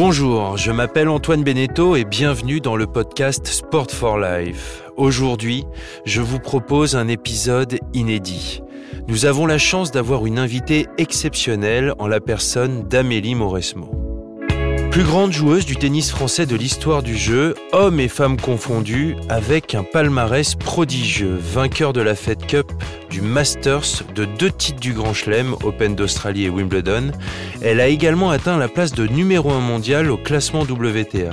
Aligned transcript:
Bonjour, 0.00 0.56
je 0.56 0.70
m'appelle 0.70 1.08
Antoine 1.08 1.42
Beneteau 1.42 1.96
et 1.96 2.04
bienvenue 2.04 2.60
dans 2.60 2.76
le 2.76 2.86
podcast 2.86 3.48
Sport 3.48 3.90
for 3.90 4.16
Life. 4.16 4.84
Aujourd'hui, 4.96 5.64
je 6.04 6.20
vous 6.20 6.38
propose 6.38 6.94
un 6.94 7.08
épisode 7.08 7.80
inédit. 7.94 8.62
Nous 9.08 9.26
avons 9.26 9.44
la 9.44 9.58
chance 9.58 9.90
d'avoir 9.90 10.24
une 10.24 10.38
invitée 10.38 10.86
exceptionnelle 10.98 11.94
en 11.98 12.06
la 12.06 12.20
personne 12.20 12.84
d'Amélie 12.84 13.34
Mauresmo. 13.34 14.07
Plus 14.90 15.04
grande 15.04 15.32
joueuse 15.32 15.66
du 15.66 15.76
tennis 15.76 16.10
français 16.10 16.46
de 16.46 16.56
l'histoire 16.56 17.02
du 17.02 17.16
jeu, 17.16 17.54
hommes 17.72 18.00
et 18.00 18.08
femmes 18.08 18.40
confondus, 18.40 19.16
avec 19.28 19.74
un 19.74 19.84
palmarès 19.84 20.54
prodigieux, 20.54 21.38
vainqueur 21.38 21.92
de 21.92 22.00
la 22.00 22.14
Fed 22.14 22.46
Cup, 22.46 22.72
du 23.10 23.20
Masters, 23.20 24.02
de 24.14 24.24
deux 24.24 24.50
titres 24.50 24.80
du 24.80 24.94
Grand 24.94 25.12
Chelem, 25.12 25.54
Open 25.62 25.94
d'Australie 25.94 26.46
et 26.46 26.48
Wimbledon, 26.48 27.12
elle 27.62 27.80
a 27.80 27.88
également 27.88 28.30
atteint 28.30 28.56
la 28.56 28.68
place 28.68 28.92
de 28.92 29.06
numéro 29.06 29.50
1 29.50 29.60
mondial 29.60 30.10
au 30.10 30.16
classement 30.16 30.62
WTA. 30.62 31.30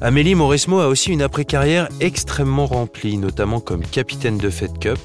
Amélie 0.00 0.34
Mauresmo 0.34 0.80
a 0.80 0.88
aussi 0.88 1.12
une 1.12 1.22
après-carrière 1.22 1.88
extrêmement 2.00 2.66
remplie, 2.66 3.18
notamment 3.18 3.60
comme 3.60 3.82
capitaine 3.82 4.38
de 4.38 4.50
Fed 4.50 4.78
Cup 4.78 4.98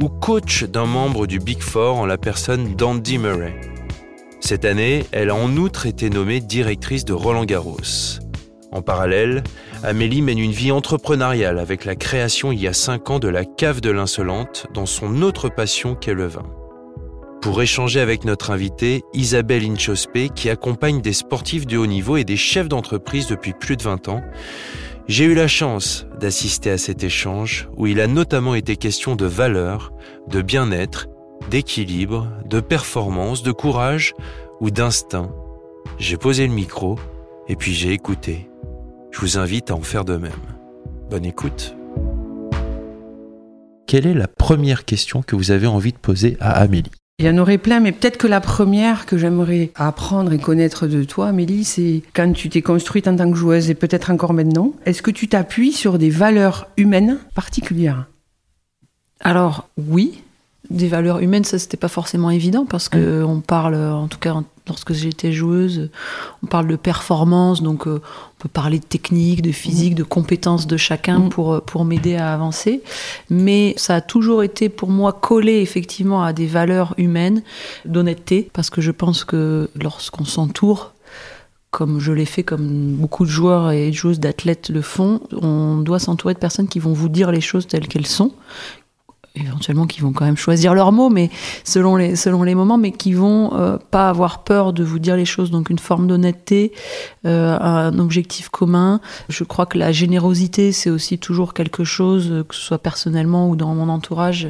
ou 0.00 0.08
coach 0.08 0.64
d'un 0.64 0.86
membre 0.86 1.26
du 1.26 1.38
Big 1.38 1.62
Four 1.62 1.96
en 1.96 2.06
la 2.06 2.18
personne 2.18 2.74
d'Andy 2.74 3.18
Murray. 3.18 3.75
Cette 4.46 4.64
année, 4.64 5.04
elle 5.10 5.30
a 5.30 5.34
en 5.34 5.56
outre 5.56 5.86
été 5.86 6.08
nommée 6.08 6.38
directrice 6.38 7.04
de 7.04 7.12
Roland 7.12 7.44
Garros. 7.44 8.20
En 8.70 8.80
parallèle, 8.80 9.42
Amélie 9.82 10.22
mène 10.22 10.38
une 10.38 10.52
vie 10.52 10.70
entrepreneuriale 10.70 11.58
avec 11.58 11.84
la 11.84 11.96
création 11.96 12.52
il 12.52 12.60
y 12.60 12.68
a 12.68 12.72
5 12.72 13.10
ans 13.10 13.18
de 13.18 13.26
la 13.26 13.44
cave 13.44 13.80
de 13.80 13.90
l'insolente 13.90 14.68
dans 14.72 14.86
son 14.86 15.20
autre 15.22 15.48
passion 15.48 15.96
qu'est 15.96 16.14
le 16.14 16.28
vin. 16.28 16.46
Pour 17.42 17.60
échanger 17.60 17.98
avec 17.98 18.24
notre 18.24 18.52
invitée, 18.52 19.02
Isabelle 19.14 19.68
Inchospé, 19.68 20.28
qui 20.28 20.48
accompagne 20.48 21.00
des 21.00 21.12
sportifs 21.12 21.66
de 21.66 21.76
haut 21.76 21.88
niveau 21.88 22.16
et 22.16 22.22
des 22.22 22.36
chefs 22.36 22.68
d'entreprise 22.68 23.26
depuis 23.26 23.52
plus 23.52 23.76
de 23.76 23.82
20 23.82 24.06
ans, 24.06 24.22
j'ai 25.08 25.24
eu 25.24 25.34
la 25.34 25.48
chance 25.48 26.06
d'assister 26.20 26.70
à 26.70 26.78
cet 26.78 27.02
échange 27.02 27.68
où 27.76 27.88
il 27.88 28.00
a 28.00 28.06
notamment 28.06 28.54
été 28.54 28.76
question 28.76 29.16
de 29.16 29.26
valeurs, 29.26 29.92
de 30.28 30.40
bien-être 30.40 31.08
d'équilibre, 31.50 32.28
de 32.44 32.60
performance, 32.60 33.42
de 33.42 33.52
courage 33.52 34.14
ou 34.60 34.70
d'instinct. 34.70 35.30
J'ai 35.98 36.16
posé 36.16 36.46
le 36.46 36.52
micro 36.52 36.98
et 37.48 37.56
puis 37.56 37.72
j'ai 37.72 37.92
écouté. 37.92 38.48
Je 39.10 39.20
vous 39.20 39.38
invite 39.38 39.70
à 39.70 39.74
en 39.74 39.80
faire 39.80 40.04
de 40.04 40.16
même. 40.16 40.32
Bonne 41.10 41.24
écoute. 41.24 41.74
Quelle 43.86 44.06
est 44.06 44.14
la 44.14 44.28
première 44.28 44.84
question 44.84 45.22
que 45.22 45.36
vous 45.36 45.52
avez 45.52 45.66
envie 45.66 45.92
de 45.92 45.98
poser 45.98 46.36
à 46.40 46.50
Amélie? 46.60 46.90
Il 47.18 47.24
y 47.24 47.30
en 47.30 47.38
aurait 47.38 47.56
plein, 47.56 47.80
mais 47.80 47.92
peut-être 47.92 48.18
que 48.18 48.26
la 48.26 48.42
première 48.42 49.06
que 49.06 49.16
j'aimerais 49.16 49.70
apprendre 49.74 50.34
et 50.34 50.38
connaître 50.38 50.86
de 50.86 51.02
toi, 51.02 51.28
Amélie, 51.28 51.64
c'est 51.64 52.02
quand 52.12 52.30
tu 52.34 52.50
t'es 52.50 52.60
construite 52.60 53.08
en 53.08 53.16
tant 53.16 53.30
que 53.30 53.36
joueuse 53.36 53.70
et 53.70 53.74
peut-être 53.74 54.10
encore 54.10 54.34
maintenant, 54.34 54.74
est-ce 54.84 55.00
que 55.00 55.10
tu 55.10 55.26
t'appuies 55.26 55.72
sur 55.72 55.98
des 55.98 56.10
valeurs 56.10 56.68
humaines 56.76 57.18
particulières? 57.34 58.06
Alors 59.20 59.70
oui, 59.78 60.22
des 60.70 60.88
valeurs 60.88 61.20
humaines, 61.20 61.44
ça 61.44 61.58
c'était 61.58 61.76
pas 61.76 61.88
forcément 61.88 62.30
évident 62.30 62.66
parce 62.66 62.88
que 62.88 63.22
on 63.22 63.40
parle, 63.40 63.76
en 63.76 64.08
tout 64.08 64.18
cas 64.18 64.34
lorsque 64.68 64.92
j'étais 64.92 65.32
joueuse, 65.32 65.90
on 66.42 66.46
parle 66.46 66.66
de 66.66 66.76
performance, 66.76 67.62
donc 67.62 67.86
euh, 67.86 68.00
on 68.02 68.42
peut 68.42 68.48
parler 68.48 68.78
de 68.78 68.84
technique, 68.84 69.42
de 69.42 69.52
physique, 69.52 69.94
de 69.94 70.02
compétences 70.02 70.66
de 70.66 70.76
chacun 70.76 71.28
pour, 71.28 71.62
pour 71.62 71.84
m'aider 71.84 72.16
à 72.16 72.32
avancer. 72.32 72.82
Mais 73.30 73.74
ça 73.76 73.96
a 73.96 74.00
toujours 74.00 74.42
été 74.42 74.68
pour 74.68 74.90
moi 74.90 75.12
collé 75.12 75.60
effectivement 75.60 76.22
à 76.22 76.32
des 76.32 76.46
valeurs 76.46 76.94
humaines, 76.98 77.42
d'honnêteté, 77.84 78.50
parce 78.52 78.70
que 78.70 78.80
je 78.80 78.90
pense 78.90 79.24
que 79.24 79.70
lorsqu'on 79.80 80.24
s'entoure, 80.24 80.92
comme 81.70 82.00
je 82.00 82.12
l'ai 82.12 82.24
fait, 82.24 82.42
comme 82.42 82.94
beaucoup 82.94 83.24
de 83.24 83.30
joueurs 83.30 83.70
et 83.70 83.92
joueuses 83.92 84.20
d'athlètes 84.20 84.70
le 84.70 84.80
font, 84.80 85.20
on 85.32 85.76
doit 85.76 85.98
s'entourer 85.98 86.34
de 86.34 86.38
personnes 86.38 86.68
qui 86.68 86.78
vont 86.78 86.92
vous 86.92 87.08
dire 87.08 87.30
les 87.30 87.40
choses 87.40 87.66
telles 87.66 87.86
qu'elles 87.86 88.06
sont, 88.06 88.32
éventuellement 89.44 89.86
qui 89.86 90.00
vont 90.00 90.12
quand 90.12 90.24
même 90.24 90.36
choisir 90.36 90.74
leurs 90.74 90.92
mots, 90.92 91.10
mais 91.10 91.30
selon 91.64 91.96
les, 91.96 92.16
selon 92.16 92.42
les 92.42 92.54
moments, 92.54 92.78
mais 92.78 92.92
qui 92.92 93.12
vont 93.12 93.54
euh, 93.54 93.76
pas 93.90 94.08
avoir 94.08 94.44
peur 94.44 94.72
de 94.72 94.84
vous 94.84 94.98
dire 94.98 95.16
les 95.16 95.24
choses. 95.24 95.50
Donc 95.50 95.70
une 95.70 95.78
forme 95.78 96.06
d'honnêteté, 96.06 96.72
euh, 97.26 97.58
un 97.58 97.98
objectif 97.98 98.48
commun. 98.48 99.00
Je 99.28 99.44
crois 99.44 99.66
que 99.66 99.78
la 99.78 99.92
générosité, 99.92 100.72
c'est 100.72 100.90
aussi 100.90 101.18
toujours 101.18 101.54
quelque 101.54 101.84
chose, 101.84 102.44
que 102.48 102.54
ce 102.54 102.60
soit 102.60 102.78
personnellement 102.78 103.48
ou 103.48 103.56
dans 103.56 103.74
mon 103.74 103.88
entourage, 103.88 104.48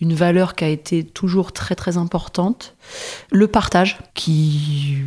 une 0.00 0.14
valeur 0.14 0.54
qui 0.54 0.64
a 0.64 0.68
été 0.68 1.04
toujours 1.04 1.52
très 1.52 1.74
très 1.74 1.96
importante. 1.96 2.74
Le 3.30 3.46
partage, 3.46 3.98
qui 4.14 4.98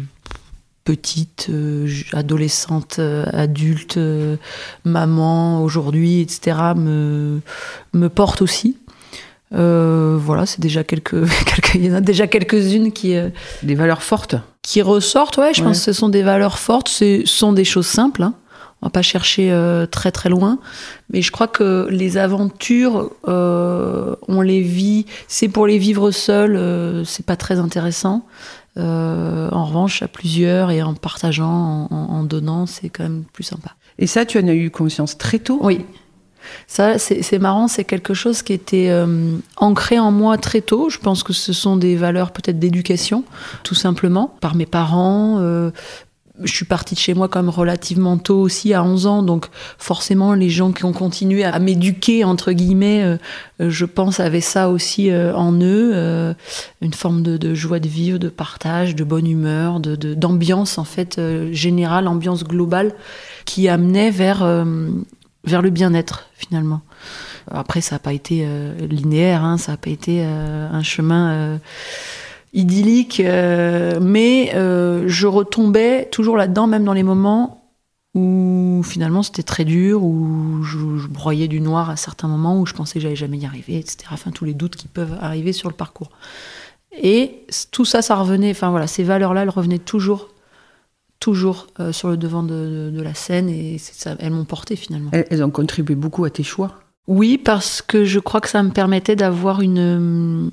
petite, 0.83 1.47
euh, 1.49 1.89
adolescente, 2.13 2.99
adulte, 2.99 3.99
maman 4.85 5.61
aujourd'hui, 5.61 6.21
etc., 6.21 6.57
me, 6.77 7.41
me 7.93 8.07
porte 8.07 8.41
aussi. 8.41 8.77
Euh, 9.53 10.17
voilà, 10.19 10.45
c'est 10.45 10.59
déjà 10.59 10.83
quelques, 10.83 11.27
quelques, 11.45 11.75
il 11.75 11.85
y 11.85 11.91
en 11.91 11.95
a 11.95 12.01
déjà 12.01 12.27
quelques-unes 12.27 12.91
qui 12.91 13.15
euh, 13.15 13.29
des 13.63 13.75
valeurs 13.75 14.03
fortes 14.03 14.35
qui 14.61 14.81
ressortent. 14.81 15.37
Ouais, 15.37 15.53
je 15.53 15.63
pense 15.63 15.77
que 15.79 15.83
ce 15.85 15.93
sont 15.93 16.09
des 16.09 16.23
valeurs 16.23 16.59
fortes. 16.59 16.89
Ce 16.89 17.25
sont 17.25 17.53
des 17.53 17.63
choses 17.63 17.87
simples. 17.87 18.23
Hein. 18.23 18.33
On 18.81 18.87
va 18.87 18.89
pas 18.91 19.01
chercher 19.01 19.51
euh, 19.51 19.85
très 19.87 20.11
très 20.11 20.29
loin, 20.29 20.59
mais 21.11 21.21
je 21.23 21.31
crois 21.31 21.47
que 21.47 21.87
les 21.89 22.17
aventures, 22.17 23.11
on 23.25 24.41
les 24.41 24.61
vit. 24.61 25.05
C'est 25.27 25.47
pour 25.47 25.65
les 25.65 25.77
vivre 25.77 26.11
seuls, 26.11 27.03
c'est 27.05 27.25
pas 27.25 27.37
très 27.37 27.59
intéressant. 27.59 28.25
en 28.75 29.65
revanche, 29.65 30.03
à 30.03 30.07
plusieurs 30.07 30.69
et 30.69 30.83
en 30.83 30.93
partageant, 30.93 31.87
en, 31.89 31.95
en 31.95 32.23
donnant, 32.23 32.65
c'est 32.65 32.89
quand 32.89 33.03
même 33.03 33.23
plus 33.31 33.45
sympa. 33.45 33.71
Et 33.99 34.05
ça, 34.05 34.25
tu 34.25 34.37
en 34.37 34.47
as 34.47 34.53
eu 34.53 34.69
conscience 34.69 35.17
très 35.17 35.39
tôt? 35.39 35.59
Oui. 35.63 35.85
Ça, 36.67 36.99
c'est 36.99 37.39
marrant, 37.39 37.67
c'est 37.67 37.85
quelque 37.85 38.13
chose 38.13 38.41
qui 38.41 38.51
était 38.51 38.89
euh, 38.89 39.37
ancré 39.55 39.99
en 39.99 40.11
moi 40.11 40.37
très 40.37 40.61
tôt. 40.61 40.89
Je 40.89 40.97
pense 40.97 41.23
que 41.23 41.31
ce 41.31 41.53
sont 41.53 41.77
des 41.77 41.95
valeurs 41.95 42.31
peut-être 42.31 42.59
d'éducation, 42.59 43.23
tout 43.63 43.75
simplement, 43.75 44.35
par 44.41 44.53
mes 44.53 44.65
parents. 44.65 45.37
Euh, 45.39 45.71
je 46.43 46.51
suis 46.53 46.65
partie 46.65 46.93
de 46.93 46.99
chez 46.99 47.15
moi 47.15 47.29
même 47.33 47.49
relativement 47.49 48.17
tôt 48.17 48.39
aussi, 48.39 48.73
à 48.73 48.83
11 48.83 49.07
ans, 49.07 49.23
donc 49.23 49.47
forcément 49.79 50.33
les 50.33 50.49
gens 50.49 50.71
qui 50.71 50.85
ont 50.85 50.93
continué 50.93 51.43
à 51.43 51.57
m'éduquer, 51.57 52.23
entre 52.25 52.51
guillemets, 52.51 53.03
euh, 53.03 53.69
je 53.69 53.85
pense, 53.85 54.19
avaient 54.19 54.39
ça 54.39 54.69
aussi 54.69 55.09
en 55.11 55.53
eux, 55.53 56.35
une 56.81 56.93
forme 56.93 57.23
de, 57.23 57.55
joie 57.55 57.79
de 57.79 57.87
vivre, 57.87 58.19
de 58.19 58.29
partage, 58.29 58.93
de 58.93 59.03
bonne 59.03 59.25
humeur, 59.25 59.79
d'ambiance 59.79 60.75
de, 60.75 60.81
en 60.81 60.83
fait 60.83 61.19
générale, 61.53 62.07
ambiance 62.07 62.43
globale, 62.43 62.93
qui 63.45 63.67
amenait 63.67 64.11
vers 64.11 64.43
vers 65.47 65.61
le 65.61 65.69
bien-être 65.69 66.29
finalement. 66.35 66.81
Après, 67.49 67.81
ça 67.81 67.95
n'a 67.95 67.99
pas 67.99 68.13
été 68.13 68.43
euh, 68.45 68.75
linéaire, 68.87 69.43
hein, 69.43 69.57
ça 69.57 69.73
n'a 69.73 69.77
pas 69.77 69.89
été 69.89 70.21
euh, 70.23 70.69
un 70.69 70.83
chemin 70.83 71.31
euh, 71.31 71.57
idyllique, 72.53 73.21
mais 74.01 74.51
je 74.53 75.27
retombais 75.27 76.07
toujours 76.11 76.37
là-dedans, 76.37 76.67
même 76.67 76.83
dans 76.83 76.93
les 76.93 77.03
moments 77.03 77.63
où 78.15 78.81
finalement 78.83 79.21
c'était 79.21 79.43
très 79.43 79.63
dur, 79.63 80.03
où 80.03 80.63
je, 80.63 81.07
broyais 81.07 81.47
du 81.47 81.61
noir 81.61 81.89
à 81.89 81.95
certains 81.95 82.27
moments, 82.27 82.59
où 82.59 82.65
je 82.65 82.73
pensais 82.73 82.95
que 82.95 83.01
j'allais 83.01 83.15
jamais 83.15 83.37
y 83.37 83.45
arriver, 83.45 83.77
etc. 83.77 84.09
Enfin, 84.11 84.31
tous 84.31 84.45
les 84.45 84.55
doutes 84.55 84.75
qui 84.75 84.87
peuvent 84.87 85.17
arriver 85.21 85.53
sur 85.53 85.69
le 85.69 85.75
parcours. 85.75 86.09
Et 86.99 87.45
tout 87.71 87.85
ça, 87.85 88.01
ça 88.01 88.15
revenait, 88.15 88.49
enfin 88.49 88.71
voilà, 88.71 88.87
ces 88.87 89.03
valeurs-là, 89.03 89.43
elles 89.43 89.49
revenaient 89.49 89.77
toujours 89.77 90.29
toujours 91.19 91.67
euh, 91.79 91.91
sur 91.91 92.09
le 92.09 92.17
devant 92.17 92.43
de, 92.43 92.91
la 93.01 93.13
scène 93.13 93.49
et 93.49 93.77
ça, 93.77 94.15
elles 94.19 94.31
m'ont 94.31 94.45
porté 94.45 94.75
finalement. 94.75 95.11
Elles, 95.13 95.43
ont 95.43 95.51
contribué 95.51 95.95
beaucoup 95.95 96.25
à 96.25 96.29
tes 96.29 96.43
choix 96.43 96.79
Oui, 97.07 97.37
parce 97.37 97.81
que 97.81 98.05
je 98.05 98.19
crois 98.19 98.41
que 98.41 98.49
ça 98.49 98.63
me 98.63 98.71
permettait 98.71 99.15
d'avoir 99.15 99.61
une, 99.61 100.51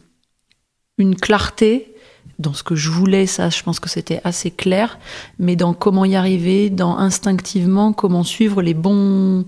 une 0.98 1.16
clarté 1.16 1.94
dans 2.38 2.52
ce 2.52 2.62
que 2.62 2.74
je 2.74 2.90
voulais, 2.90 3.26
ça 3.26 3.48
je 3.48 3.62
pense 3.62 3.78
que 3.78 3.88
c'était 3.88 4.20
assez 4.24 4.50
clair, 4.50 4.98
mais 5.38 5.56
dans 5.56 5.72
comment 5.72 6.04
y 6.04 6.16
arriver, 6.16 6.68
dans 6.70 6.98
instinctivement 6.98 7.92
comment 7.92 8.24
suivre 8.24 8.60
les, 8.60 8.74
bons, 8.74 9.44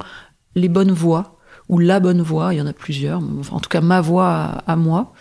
les 0.55 0.69
bonnes 0.69 0.93
voies, 0.93 1.37
ou 1.69 1.79
la 1.79 1.99
bonne 1.99 2.23
voie, 2.23 2.55
il 2.55 2.59
y 2.59 2.63
en 2.63 2.67
a 2.67 2.73
plusieurs, 2.73 3.21
en 3.51 3.61
tout 3.61 3.69
cas 3.69 3.81
ma 3.81 4.01
voie 4.01 4.63
à 4.67 4.77
moi. 4.77 5.13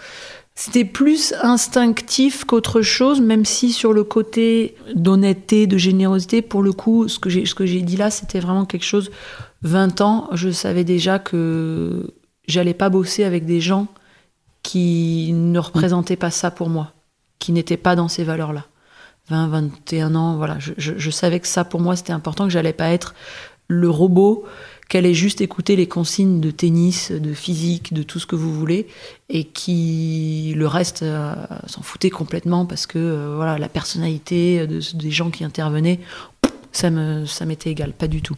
C'était 0.57 0.85
plus 0.85 1.33
instinctif 1.41 2.45
qu'autre 2.45 2.81
chose, 2.81 3.19
même 3.19 3.43
si 3.43 3.73
sur 3.73 3.91
le 3.91 4.05
côté 4.05 4.75
d'honnêteté, 4.95 5.67
de 5.67 5.77
générosité, 5.77 6.41
pour 6.41 6.63
le 6.63 6.71
coup, 6.71 7.09
ce 7.09 7.19
que 7.19 7.29
j'ai, 7.29 7.81
dit 7.81 7.97
là, 7.97 8.09
c'était 8.09 8.39
vraiment 8.39 8.63
quelque 8.63 8.85
chose. 8.85 9.11
20 9.63 9.99
ans, 9.99 10.29
je 10.31 10.49
savais 10.49 10.85
déjà 10.85 11.19
que 11.19 12.13
j'allais 12.47 12.73
pas 12.73 12.89
bosser 12.89 13.25
avec 13.25 13.45
des 13.45 13.59
gens 13.59 13.87
qui 14.63 15.31
ne 15.33 15.59
représentaient 15.59 16.15
pas 16.15 16.31
ça 16.31 16.51
pour 16.51 16.69
moi, 16.69 16.93
qui 17.37 17.51
n'étaient 17.51 17.75
pas 17.75 17.97
dans 17.97 18.07
ces 18.07 18.23
valeurs-là. 18.23 18.65
20, 19.27 19.47
21 19.49 20.15
ans, 20.15 20.37
voilà, 20.37 20.57
je 20.59 21.09
savais 21.09 21.39
que 21.39 21.47
ça 21.47 21.65
pour 21.65 21.81
moi 21.81 21.95
c'était 21.95 22.13
important, 22.13 22.45
que 22.45 22.51
j'allais 22.51 22.73
pas 22.73 22.89
être 22.89 23.13
le 23.67 23.89
robot 23.89 24.45
qu'elle 24.89 25.05
ait 25.05 25.13
juste 25.13 25.41
écouté 25.41 25.75
les 25.75 25.87
consignes 25.87 26.39
de 26.39 26.51
tennis, 26.51 27.11
de 27.11 27.33
physique, 27.33 27.93
de 27.93 28.03
tout 28.03 28.19
ce 28.19 28.25
que 28.25 28.35
vous 28.35 28.53
voulez, 28.53 28.87
et 29.29 29.45
qui 29.45 30.53
le 30.55 30.67
reste 30.67 31.03
euh, 31.03 31.33
s'en 31.65 31.81
foutait 31.81 32.09
complètement 32.09 32.65
parce 32.65 32.85
que 32.85 32.99
euh, 32.99 33.33
voilà 33.35 33.57
la 33.57 33.69
personnalité 33.69 34.67
des 34.67 35.11
gens 35.11 35.31
qui 35.31 35.43
intervenaient, 35.43 35.99
ça 36.71 36.89
me 36.89 37.25
ça 37.25 37.45
m'était 37.45 37.71
égal, 37.71 37.93
pas 37.93 38.07
du 38.07 38.21
tout. 38.21 38.35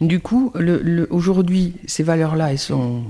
Du 0.00 0.20
coup, 0.20 0.50
le, 0.54 1.06
aujourd'hui, 1.10 1.74
ces 1.86 2.02
valeurs-là, 2.02 2.50
elles 2.50 2.58
sont 2.58 3.04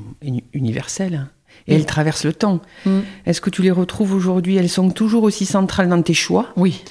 universelles 0.53 1.15
hein, 1.15 1.29
et 1.67 1.75
elles 1.75 1.87
traversent 1.87 2.25
le 2.25 2.35
temps. 2.35 2.61
Mm. 2.85 3.01
Est-ce 3.27 3.41
que 3.41 3.51
tu 3.51 3.63
les 3.63 3.71
retrouves 3.71 4.13
aujourd'hui? 4.13 4.57
Elles 4.57 4.69
sont 4.69 4.91
toujours 4.91 5.23
aussi 5.23 5.47
centrales 5.47 5.89
dans 5.89 6.03
tes 6.03 6.15
choix? 6.15 6.49
Oui. 6.57 6.83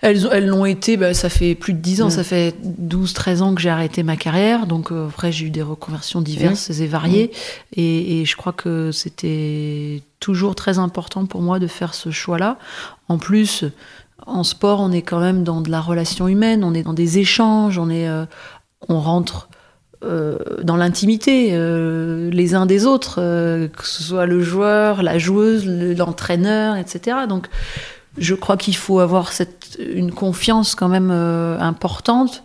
Elles, 0.00 0.28
elles 0.32 0.46
l'ont 0.46 0.66
été, 0.66 0.96
bah, 0.96 1.14
ça 1.14 1.28
fait 1.28 1.54
plus 1.54 1.72
de 1.72 1.78
10 1.78 2.02
ans, 2.02 2.06
mm. 2.08 2.10
ça 2.10 2.24
fait 2.24 2.54
12-13 2.80 3.40
ans 3.40 3.54
que 3.54 3.60
j'ai 3.60 3.70
arrêté 3.70 4.02
ma 4.02 4.16
carrière. 4.16 4.66
Donc 4.66 4.92
euh, 4.92 5.08
après, 5.08 5.32
j'ai 5.32 5.46
eu 5.46 5.50
des 5.50 5.62
reconversions 5.62 6.20
diverses 6.20 6.70
et 6.70 6.86
variées. 6.86 7.30
Mm. 7.32 7.80
Et, 7.80 8.20
et, 8.20 8.24
je 8.24 8.36
crois 8.36 8.52
que 8.52 8.90
c'était 8.92 10.02
toujours 10.20 10.54
très 10.54 10.78
important 10.78 11.26
pour 11.26 11.42
moi 11.42 11.58
de 11.58 11.66
faire 11.66 11.94
ce 11.94 12.10
choix-là. 12.10 12.58
En 13.08 13.18
plus, 13.18 13.64
en 14.26 14.44
sport, 14.44 14.80
on 14.80 14.92
est 14.92 15.02
quand 15.02 15.20
même 15.20 15.42
dans 15.42 15.60
de 15.60 15.70
la 15.70 15.80
relation 15.80 16.28
humaine, 16.28 16.64
on 16.64 16.74
est 16.74 16.82
dans 16.82 16.94
des 16.94 17.18
échanges, 17.18 17.78
on 17.78 17.88
est, 17.88 18.08
euh, 18.08 18.26
on 18.88 19.00
rentre 19.00 19.48
euh, 20.04 20.36
dans 20.62 20.76
l'intimité 20.76 21.50
euh, 21.52 22.30
les 22.30 22.54
uns 22.54 22.66
des 22.66 22.84
autres, 22.84 23.16
euh, 23.18 23.68
que 23.68 23.86
ce 23.86 24.02
soit 24.02 24.26
le 24.26 24.40
joueur, 24.40 25.02
la 25.02 25.18
joueuse, 25.18 25.66
l'entraîneur, 25.66 26.76
etc. 26.76 27.18
Donc, 27.28 27.46
je 28.18 28.34
crois 28.34 28.56
qu'il 28.56 28.76
faut 28.76 29.00
avoir 29.00 29.32
cette, 29.32 29.78
une 29.78 30.12
confiance 30.12 30.74
quand 30.74 30.88
même 30.88 31.10
importante. 31.10 32.44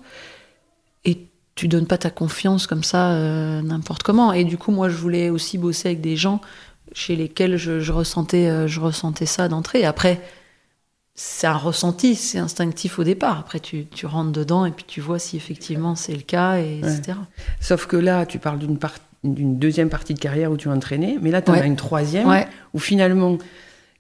Et 1.06 1.28
tu 1.56 1.68
donnes 1.68 1.88
pas 1.88 1.98
ta 1.98 2.10
confiance 2.10 2.68
comme 2.68 2.84
ça 2.84 3.14
n'importe 3.62 4.04
comment. 4.04 4.34
Et 4.34 4.44
du 4.44 4.58
coup, 4.58 4.72
moi, 4.72 4.90
je 4.90 4.96
voulais 4.96 5.30
aussi 5.30 5.58
bosser 5.58 5.90
avec 5.90 6.02
des 6.02 6.16
gens 6.16 6.42
chez 6.94 7.16
lesquels 7.16 7.58
je, 7.58 7.80
je 7.80 7.92
ressentais, 7.92 8.68
je 8.68 8.80
ressentais 8.80 9.28
ça 9.28 9.48
d'entrée. 9.48 9.86
Après, 9.86 10.22
c'est 11.22 11.48
un 11.48 11.58
ressenti, 11.58 12.16
c'est 12.16 12.40
instinctif 12.40 12.98
au 12.98 13.04
départ. 13.04 13.40
Après, 13.40 13.60
tu, 13.60 13.86
tu, 13.88 14.06
rentres 14.06 14.32
dedans 14.32 14.66
et 14.66 14.72
puis 14.72 14.86
tu 14.88 15.02
vois 15.02 15.20
si 15.20 15.36
effectivement 15.36 15.96
c'est 15.96 16.16
le 16.16 16.22
cas, 16.22 16.60
et 16.60 16.80
etc. 16.80 17.18
Sauf 17.60 17.88
que 17.88 17.98
là, 17.98 18.26
tu 18.26 18.40
parles 18.40 18.58
d'une 18.58 18.80
d'une 19.26 19.60
deuxième 19.60 19.90
partie 19.90 20.14
de 20.14 20.20
carrière 20.20 20.50
où 20.50 20.56
tu 20.56 20.70
as 20.70 20.72
entraîné, 20.72 21.18
mais 21.22 21.30
là, 21.30 21.42
tu 21.42 21.52
en 21.52 21.56
as 21.56 21.66
une 21.66 21.76
troisième 21.76 22.46
où 22.74 22.80
finalement, 22.80 23.38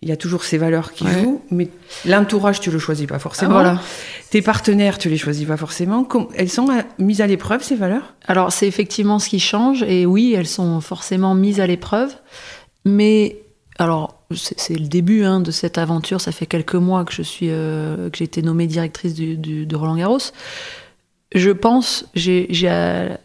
il 0.02 0.08
y 0.08 0.12
a 0.14 0.18
toujours 0.18 0.44
ces 0.44 0.58
valeurs 0.58 0.94
qui 0.94 1.06
jouent, 1.06 1.42
mais 1.52 1.68
l'entourage, 2.06 2.62
tu 2.62 2.72
le 2.72 2.80
choisis 2.80 3.06
pas 3.06 3.20
forcément. 3.20 3.52
voilà. 3.52 3.82
Tes 4.30 4.42
partenaires, 4.42 4.98
tu 4.98 5.10
les 5.10 5.18
choisis 5.18 5.46
pas 5.46 5.58
forcément. 5.58 6.08
Elles 6.36 6.50
sont 6.50 6.68
mises 7.00 7.20
à 7.20 7.28
l'épreuve, 7.28 7.64
ces 7.64 7.76
valeurs? 7.76 8.14
Alors, 8.26 8.54
c'est 8.54 8.68
effectivement 8.68 9.20
ce 9.20 9.28
qui 9.28 9.40
change, 9.40 9.84
et 9.84 10.06
oui, 10.06 10.34
elles 10.38 10.48
sont 10.48 10.80
forcément 10.80 11.36
mises 11.36 11.60
à 11.60 11.68
l'épreuve, 11.68 12.16
mais 12.86 13.38
alors, 13.78 14.26
c'est 14.36 14.78
le 14.78 14.88
début 14.88 15.24
hein, 15.24 15.40
de 15.40 15.52
cette 15.52 15.78
aventure. 15.78 16.20
Ça 16.20 16.34
fait 16.34 16.46
quelques 16.46 16.76
mois 16.76 17.06
que 17.06 17.14
je 17.14 17.22
suis, 17.22 17.48
euh, 17.50 18.10
que 18.10 18.18
j'ai 18.18 18.26
été 18.26 18.42
nommée 18.42 18.68
directrice 18.68 19.14
du, 19.14 19.38
de 19.38 19.76
Roland 19.76 19.96
Garros. 19.96 20.20
Je 21.34 21.52
pense, 21.52 22.06
j'ai 22.14 23.18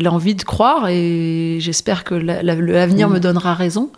l'envie 0.00 0.34
de 0.34 0.42
croire 0.42 0.88
et 0.88 1.58
j'espère 1.60 2.02
que 2.02 2.14
l'avenir 2.14 3.08
me 3.08 3.20
donnera 3.20 3.54
raison 3.54 3.92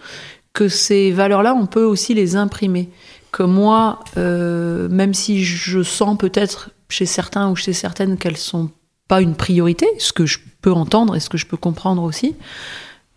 que 0.53 0.69
ces 0.69 1.13
valeurs-là, 1.13 1.55
on 1.55 1.67
peut 1.67 1.85
aussi 1.85 2.15
les 2.15 2.37
imprimer. 2.37 2.89
Que 3.33 3.43
moi, 3.43 4.01
euh, 4.17 4.89
même 4.89 5.15
si 5.15 5.45
je 5.45 5.83
sens 5.83 6.19
peut-être 6.19 6.71
chez 6.89 7.07
certains 7.07 7.51
ou 7.51 7.57
chez 7.57 7.73
certaines 7.73 8.17
qu'elles 8.17 8.37
sont 8.37 8.71
pas 9.07 9.21
une 9.21 9.35
priorité, 9.35 9.87
ce 9.99 10.13
que 10.13 10.27
je 10.27 10.39
peux 10.63 10.73
entendre 10.73 11.17
et 11.17 11.21
ce 11.21 11.29
que 11.29 11.39
je 11.39 11.47
peux 11.47 11.57
comprendre 11.57 12.03
aussi, 12.03 12.35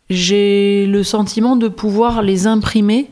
j'ai 0.09 0.85
le 0.85 1.03
sentiment 1.03 1.55
de 1.55 1.67
pouvoir 1.67 2.21
les 2.21 2.47
imprimer 2.47 3.09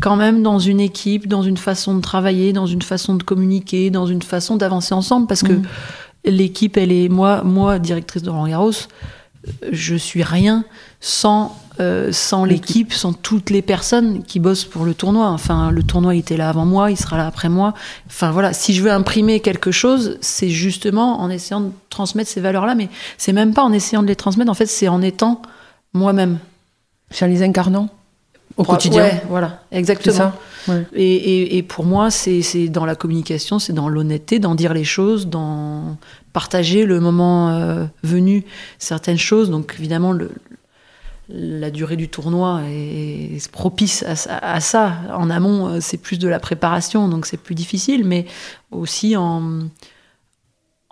quand 0.00 0.16
même 0.16 0.42
dans 0.42 0.58
une 0.58 0.80
équipe, 0.80 1.26
dans 1.26 1.42
une 1.42 1.56
façon 1.56 1.94
de 1.96 2.00
travailler, 2.00 2.52
dans 2.52 2.66
une 2.66 2.82
façon 2.82 3.14
de 3.14 3.22
communiquer, 3.22 3.90
dans 3.90 4.06
une 4.06 4.22
façon 4.22 4.56
d'avancer 4.56 4.94
ensemble, 4.94 5.26
parce 5.26 5.42
que 5.42 5.52
mm. 5.52 5.64
l'équipe, 6.26 6.76
elle 6.76 6.92
est 6.92 7.08
moi, 7.08 7.42
moi, 7.42 7.78
directrice 7.78 8.22
de 8.22 8.30
Roland 8.30 8.48
Garros, 8.48 8.72
je 9.72 9.94
suis 9.94 10.22
rien 10.22 10.64
sans 11.00 11.56
euh, 11.80 12.10
sans 12.10 12.44
l'équipe, 12.44 12.92
sans 12.92 13.12
toutes 13.12 13.50
les 13.50 13.62
personnes 13.62 14.24
qui 14.24 14.40
bossent 14.40 14.64
pour 14.64 14.84
le 14.84 14.94
tournoi. 14.94 15.28
Enfin, 15.28 15.70
le 15.70 15.84
tournoi 15.84 16.16
était 16.16 16.36
là 16.36 16.48
avant 16.48 16.64
moi, 16.64 16.90
il 16.90 16.96
sera 16.96 17.16
là 17.16 17.24
après 17.24 17.48
moi. 17.48 17.72
Enfin 18.08 18.32
voilà, 18.32 18.52
si 18.52 18.74
je 18.74 18.82
veux 18.82 18.90
imprimer 18.90 19.38
quelque 19.38 19.70
chose, 19.70 20.18
c'est 20.20 20.48
justement 20.48 21.20
en 21.20 21.30
essayant 21.30 21.60
de 21.60 21.70
transmettre 21.88 22.28
ces 22.28 22.40
valeurs-là, 22.40 22.74
mais 22.74 22.88
c'est 23.16 23.32
même 23.32 23.54
pas 23.54 23.62
en 23.62 23.72
essayant 23.72 24.02
de 24.02 24.08
les 24.08 24.16
transmettre. 24.16 24.50
En 24.50 24.54
fait, 24.54 24.66
c'est 24.66 24.88
en 24.88 25.02
étant 25.02 25.40
moi-même. 25.94 26.38
C'est 27.10 27.28
les 27.28 27.44
incarnant 27.44 27.88
au 28.58 28.64
quotidien. 28.64 29.04
Ouais, 29.04 29.22
voilà, 29.28 29.62
exactement. 29.72 30.32
Et, 30.94 31.64
pour 31.66 31.86
moi, 31.86 32.10
c'est 32.10 32.68
dans 32.68 32.84
la 32.84 32.94
communication, 32.94 33.58
c'est 33.58 33.72
dans 33.72 33.88
l'honnêteté, 33.88 34.38
d'en 34.38 34.54
dire 34.54 34.74
les 34.74 34.84
choses, 34.84 35.28
dans 35.28 35.96
partager 36.34 36.84
le 36.84 37.00
moment 37.00 37.50
euh, 37.50 37.86
venu 38.02 38.44
certaines 38.78 39.18
choses. 39.18 39.50
Donc 39.50 39.74
évidemment, 39.78 40.12
le, 40.12 40.30
la 41.28 41.70
durée 41.70 41.96
du 41.96 42.08
tournoi 42.08 42.60
est, 42.68 43.50
propice 43.50 44.04
à, 44.06 44.60
ça. 44.60 44.92
En 45.12 45.30
amont, 45.30 45.68
euh, 45.68 45.78
c'est 45.80 45.96
plus 45.96 46.18
de 46.18 46.28
la 46.28 46.38
préparation, 46.38 47.08
donc 47.08 47.26
c'est 47.26 47.38
plus 47.38 47.54
difficile, 47.54 48.04
mais 48.04 48.26
aussi 48.70 49.16
en 49.16 49.62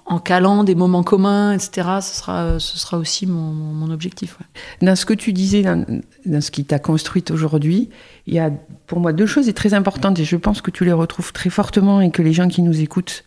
en 0.08 0.20
calant 0.20 0.62
des 0.62 0.76
moments 0.76 1.02
communs, 1.02 1.52
etc. 1.52 1.88
Ce 2.00 2.14
sera, 2.16 2.60
ce 2.60 2.78
sera 2.78 2.96
aussi 2.96 3.26
mon, 3.26 3.52
mon 3.52 3.90
objectif. 3.90 4.38
Dans 4.80 4.94
ce 4.94 5.04
que 5.04 5.14
tu 5.14 5.32
disais, 5.32 5.62
dans, 5.62 5.84
dans 6.24 6.40
ce 6.40 6.52
qui 6.52 6.64
t'a 6.64 6.78
construite 6.78 7.32
aujourd'hui, 7.32 7.90
il 8.26 8.34
y 8.34 8.38
a 8.38 8.50
pour 8.86 9.00
moi 9.00 9.12
deux 9.12 9.26
choses 9.26 9.52
très 9.54 9.74
importantes 9.74 10.18
et 10.20 10.24
je 10.24 10.36
pense 10.36 10.62
que 10.62 10.70
tu 10.70 10.84
les 10.84 10.92
retrouves 10.92 11.32
très 11.32 11.50
fortement 11.50 12.00
et 12.00 12.10
que 12.10 12.22
les 12.22 12.32
gens 12.32 12.46
qui 12.46 12.62
nous 12.62 12.80
écoutent, 12.80 13.24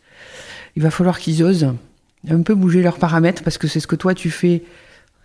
il 0.78 0.82
va 0.82 0.90
falloir 0.90 1.20
qu'ils 1.20 1.44
osent 1.44 1.74
un 2.30 2.42
peu 2.42 2.56
bouger 2.56 2.82
leurs 2.82 2.98
paramètres 2.98 3.44
parce 3.44 3.58
que 3.58 3.68
c'est 3.68 3.82
ce 3.82 3.88
que 3.88 3.96
toi 3.96 4.14
tu 4.14 4.30
fais 4.30 4.64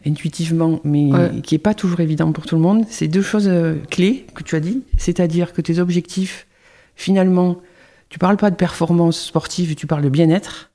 intuitivement, 0.07 0.81
mais 0.85 1.11
qui 1.43 1.55
n'est 1.55 1.61
pas 1.61 1.75
toujours 1.75 2.01
évident 2.01 2.33
pour 2.33 2.47
tout 2.47 2.57
le 2.57 2.61
monde. 2.61 2.85
C'est 2.91 3.09
deux 3.09 3.23
choses 3.23 3.49
euh, 3.49 3.77
clés 3.91 4.27
que 4.35 4.43
tu 4.43 4.55
as 4.55 4.61
dit, 4.61 4.83
c'est-à-dire 4.99 5.53
que 5.53 5.63
tes 5.63 5.79
objectifs, 5.79 6.47
finalement, 6.95 7.57
tu 8.11 8.19
parles 8.19 8.37
pas 8.37 8.51
de 8.51 8.57
performance 8.57 9.19
sportive, 9.19 9.75
tu 9.75 9.87
parles 9.87 10.03
de 10.03 10.11
bien-être. 10.11 10.71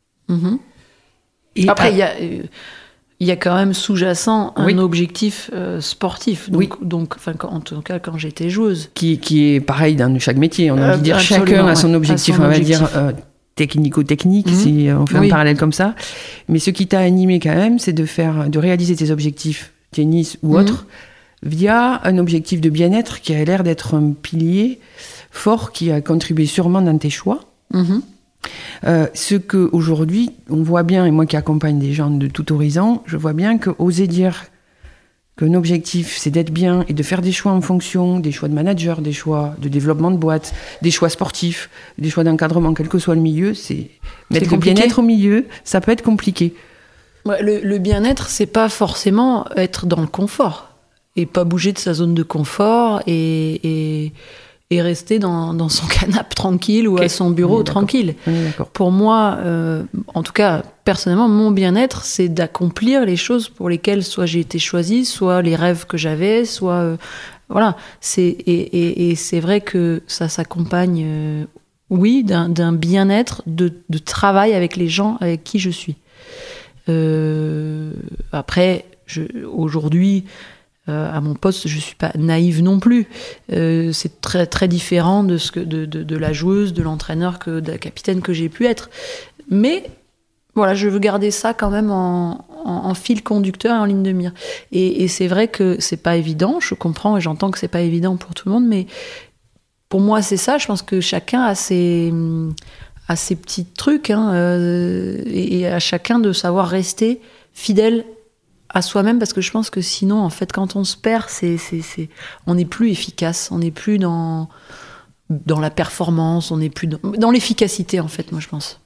Après, 1.68 1.92
il 1.92 1.98
y 1.98 2.02
a. 2.02 2.14
Euh, 2.22 2.44
il 3.22 3.28
y 3.28 3.32
a 3.32 3.36
quand 3.36 3.54
même 3.54 3.74
sous-jacent 3.74 4.54
un 4.56 4.78
objectif 4.78 5.52
euh, 5.54 5.82
sportif. 5.82 6.50
Donc, 6.50 6.62
oui. 6.62 6.70
donc 6.82 7.16
enfin, 7.18 7.34
en 7.44 7.60
tout 7.60 7.82
cas, 7.82 8.00
quand 8.00 8.18
j'étais 8.18 8.50
joueuse. 8.50 8.92
Qui, 8.94 9.20
qui, 9.20 9.56
est 9.56 9.60
pareil 9.60 9.98
dans 9.98 10.18
chaque 10.20 10.38
métier. 10.38 10.72
On 10.72 10.78
a 10.78 10.92
envie 10.92 11.00
de 11.00 11.04
dire 11.04 11.20
chacun 11.20 11.68
a 11.68 11.76
son 11.76 11.94
objectif, 11.94 12.40
on 12.40 12.48
va 12.48 12.60
dire 12.60 12.90
euh, 12.96 13.12
technico-technique, 13.56 14.48
mhm. 14.48 14.54
si 14.54 14.88
on 14.98 15.06
fait 15.06 15.18
un 15.18 15.28
parallèle 15.28 15.58
comme 15.58 15.74
ça. 15.74 15.96
Mais 16.48 16.60
ce 16.60 16.70
qui 16.70 16.88
t'a 16.88 17.00
animé 17.00 17.42
quand 17.42 17.54
même, 17.54 17.78
c'est 17.78 17.92
de 17.92 18.06
faire, 18.06 18.50
de 18.50 18.58
réaliser 18.58 18.96
tes 18.96 19.12
objectifs 19.12 19.74
tennis 19.92 20.38
ou 20.42 20.54
mhm. 20.54 20.62
autre 20.62 20.86
via 21.44 22.02
un 22.06 22.18
objectif 22.18 22.62
de 22.62 22.70
bien-être 22.70 23.20
qui 23.22 23.34
a 23.34 23.44
l'air 23.44 23.64
d'être 23.64 23.96
un 23.96 24.12
pilier 24.12 24.80
fort 25.32 25.72
qui 25.72 25.92
a 25.92 26.02
contribué 26.02 26.46
sûrement 26.46 26.82
dans 26.82 26.98
tes 26.98 27.10
choix. 27.10 27.42
Mhm. 27.74 28.02
Euh, 28.86 29.08
ce 29.14 29.36
que 29.36 29.70
aujourd'hui 29.72 30.32
on 30.50 30.64
voit 30.64 30.84
bien, 30.84 31.06
et 31.06 31.12
moi 31.12 31.26
qui 31.26 31.36
accompagne 31.36 31.80
des 31.80 31.94
gens 31.94 32.10
de 32.10 32.28
tout 32.28 32.52
horizon, 32.54 33.02
je 33.06 33.18
vois 33.18 33.34
bien 33.34 33.58
que 33.58 33.72
oser 33.78 34.08
dire 34.08 34.46
qu'un 35.38 35.54
objectif 35.54 36.18
c'est 36.18 36.30
d'être 36.30 36.52
bien 36.52 36.86
et 36.88 36.94
de 36.94 37.04
faire 37.04 37.22
des 37.22 37.32
choix 37.32 37.52
en 37.52 37.62
fonction 37.62 38.20
des 38.20 38.32
choix 38.32 38.48
de 38.48 38.54
manager, 38.54 39.02
des 39.02 39.14
choix 39.14 39.56
de 39.60 39.68
développement 39.68 40.12
de 40.12 40.18
boîte, 40.18 40.54
des 40.82 40.92
choix 40.92 41.10
sportifs, 41.10 41.70
des 41.98 42.10
choix 42.10 42.24
d'encadrement, 42.24 42.74
quel 42.74 42.88
que 42.88 43.00
soit 43.00 43.16
le 43.16 43.22
milieu, 43.22 43.54
c'est 43.54 43.90
mettre 44.30 44.52
le 44.52 44.58
bien-être 44.58 45.00
au 45.00 45.04
milieu, 45.04 45.46
ça 45.64 45.82
peut 45.82 45.92
être 45.92 46.04
compliqué. 46.04 46.54
le, 47.26 47.78
bien-être, 47.78 48.30
c'est 48.30 48.46
pas 48.46 48.70
forcément 48.70 49.46
être 49.58 49.86
dans 49.86 50.02
le 50.02 50.08
confort 50.08 50.70
et 51.16 51.26
pas 51.26 51.44
bouger 51.44 51.74
de 51.74 51.80
sa 51.80 51.94
zone 51.94 52.14
de 52.14 52.24
confort 52.24 53.02
et 53.06 53.60
et 53.64 54.14
rester 54.78 55.18
dans, 55.18 55.56
dans 55.56 55.68
son 55.70 55.88
canapé 56.00 56.36
tranquille 56.36 56.88
ou 56.88 57.00
à 57.00 57.10
son 57.10 57.32
bureau 57.32 57.64
tranquille. 57.64 58.14
Pour 58.74 58.92
moi, 58.92 59.38
euh, 59.40 59.84
en 60.14 60.22
tout 60.22 60.32
cas, 60.32 60.62
personnellement, 60.86 61.28
mon 61.28 61.50
bien-être, 61.50 62.06
c'est 62.06 62.30
d'accomplir 62.30 63.04
les 63.04 63.16
choses 63.16 63.50
pour 63.50 63.68
lesquelles 63.68 64.04
soit 64.04 64.28
j'ai 64.28 64.42
été 64.42 64.60
choisie, 64.60 65.06
soit 65.06 65.42
les 65.42 65.56
rêves 65.56 65.88
que 65.88 65.98
j'avais, 65.98 66.46
soit 66.46 66.82
euh, 66.82 66.98
voilà. 67.50 67.78
C'est 68.00 68.22
et, 68.22 68.62
et, 68.62 69.10
et 69.10 69.16
c'est 69.16 69.40
vrai 69.40 69.62
que 69.62 70.04
ça 70.06 70.30
s'accompagne, 70.30 71.02
euh, 71.04 71.46
oui, 71.90 72.24
d'un 72.24 72.74
bien-être, 72.74 73.42
de, 73.48 73.74
de, 73.90 73.98
travail 73.98 74.54
avec 74.54 74.76
les 74.76 74.88
gens 74.88 75.18
avec 75.20 75.44
qui 75.44 75.58
je 75.58 75.72
suis. 75.72 75.96
après, 78.32 78.86
aujourd'hui 79.52 80.26
euh, 80.90 81.12
à 81.12 81.22
mon 81.22 81.36
poste, 81.36 81.68
je 81.68 81.80
suis 81.80 81.96
pas 81.96 82.12
naïve 82.18 82.62
non 82.62 82.80
plus. 82.80 83.08
Euh, 83.52 83.92
c'est 83.94 84.22
très 84.22 84.46
très 84.48 84.68
différent 84.68 85.24
de 85.24 85.38
ce 85.38 85.52
que 85.52 85.60
de, 85.60 85.86
de, 85.86 86.18
la 86.18 86.34
joueuse, 86.34 86.74
de 86.74 86.82
l'entraîneur 86.82 87.40
que 87.40 87.60
de 87.60 87.72
la 87.72 87.78
capitaine 87.78 88.22
que 88.22 88.34
j'ai 88.34 88.50
pu 88.50 88.66
être. 88.66 88.90
Mais 89.50 89.90
voilà, 90.56 90.74
je 90.74 90.88
veux 90.88 91.00
garder 91.00 91.32
ça 91.32 91.54
quand 91.54 91.70
même 91.70 91.92
en, 91.92 92.94
fil 92.94 93.24
conducteur 93.24 93.76
et 93.76 93.80
en 93.80 93.86
ligne 93.86 94.04
de 94.04 94.12
mire. 94.12 94.34
Et, 94.72 95.08
c'est 95.08 95.28
vrai 95.28 95.48
que 95.48 95.78
c'est 95.80 95.98
pas 95.98 96.18
évident. 96.18 96.60
Je 96.60 96.74
comprends 96.74 97.18
et 97.18 97.22
j'entends 97.22 97.52
que 97.52 97.60
c'est 97.60 97.68
pas 97.68 97.82
évident 97.82 98.18
pour 98.18 98.34
tout 98.34 98.50
le 98.50 98.56
monde, 98.56 98.68
mais 98.68 98.88
pour 99.88 100.02
moi 100.02 100.22
c'est 100.22 100.38
ça. 100.38 100.58
Je 100.58 100.68
pense 100.68 100.82
que 100.82 101.02
chacun 101.02 101.44
a 101.44 101.56
ses 101.56 102.12
à 103.08 103.16
ces 103.16 103.36
petits 103.36 103.66
trucs 103.66 104.12
hein, 104.12 104.34
euh, 104.34 105.24
et 105.26 105.66
à 105.68 105.80
chacun 105.80 106.20
de 106.20 106.32
savoir 106.32 106.68
rester 106.68 107.22
fidèle 107.54 108.06
à 108.70 108.82
soi-même 108.82 109.20
parce 109.20 109.34
que 109.34 109.42
je 109.42 109.52
pense 109.52 109.70
que 109.70 109.82
sinon 109.82 110.20
en 110.22 110.30
fait 110.30 110.52
quand 110.52 110.76
on 110.76 110.84
se 110.84 110.96
perd 110.98 111.26
c'est 111.28 111.58
c'est 111.58 111.82
c'est 111.82 112.10
on 112.48 112.56
n'est 112.56 112.66
plus 112.66 112.90
efficace 112.92 113.50
on 113.52 113.60
n'est 113.60 113.72
plus 113.72 113.98
dans 113.98 114.48
dans 115.30 115.60
la 115.60 115.70
performance 115.70 116.52
on 116.52 116.58
n'est 116.58 116.70
plus 116.70 116.88
dans, 116.88 117.00
dans 117.18 117.32
l'efficacité 117.32 118.00
en 118.00 118.08
fait 118.08 118.32
moi 118.32 118.42
je 118.42 118.48
pense 118.48 118.80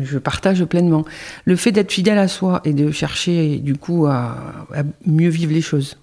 Je 0.00 0.18
partage 0.18 0.64
pleinement. 0.64 1.04
Le 1.44 1.54
fait 1.54 1.70
d'être 1.72 1.92
fidèle 1.92 2.18
à 2.18 2.28
soi 2.28 2.60
et 2.64 2.72
de 2.72 2.90
chercher 2.90 3.58
du 3.58 3.74
coup 3.76 4.06
à, 4.06 4.66
à 4.74 4.82
mieux 5.06 5.28
vivre 5.30 5.52
les 5.52 5.62
choses, 5.62 5.96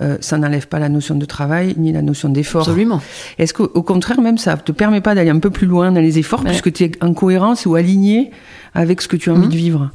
euh, 0.00 0.16
ça 0.20 0.36
n'enlève 0.36 0.66
pas 0.68 0.78
la 0.80 0.88
notion 0.88 1.14
de 1.14 1.24
travail 1.26 1.74
ni 1.76 1.92
la 1.92 2.02
notion 2.02 2.28
d'effort. 2.28 2.62
absolument 2.62 3.00
Est-ce 3.38 3.54
qu'au 3.54 3.70
au 3.74 3.82
contraire 3.82 4.20
même 4.20 4.36
ça 4.38 4.56
te 4.56 4.72
permet 4.72 5.00
pas 5.00 5.14
d'aller 5.14 5.30
un 5.30 5.38
peu 5.38 5.50
plus 5.50 5.66
loin 5.68 5.92
dans 5.92 6.00
les 6.00 6.18
efforts 6.18 6.40
Ouais. 6.42 6.50
puisque 6.50 6.72
tu 6.72 6.84
es 6.84 6.90
en 7.04 7.14
cohérence 7.14 7.66
ou 7.66 7.74
aligné 7.76 8.30
avec 8.74 9.00
ce 9.00 9.06
que 9.08 9.16
tu 9.16 9.30
as 9.30 9.32
envie 9.34 9.46
Mhm. 9.46 9.52
de 9.52 9.56
vivre? 9.56 9.90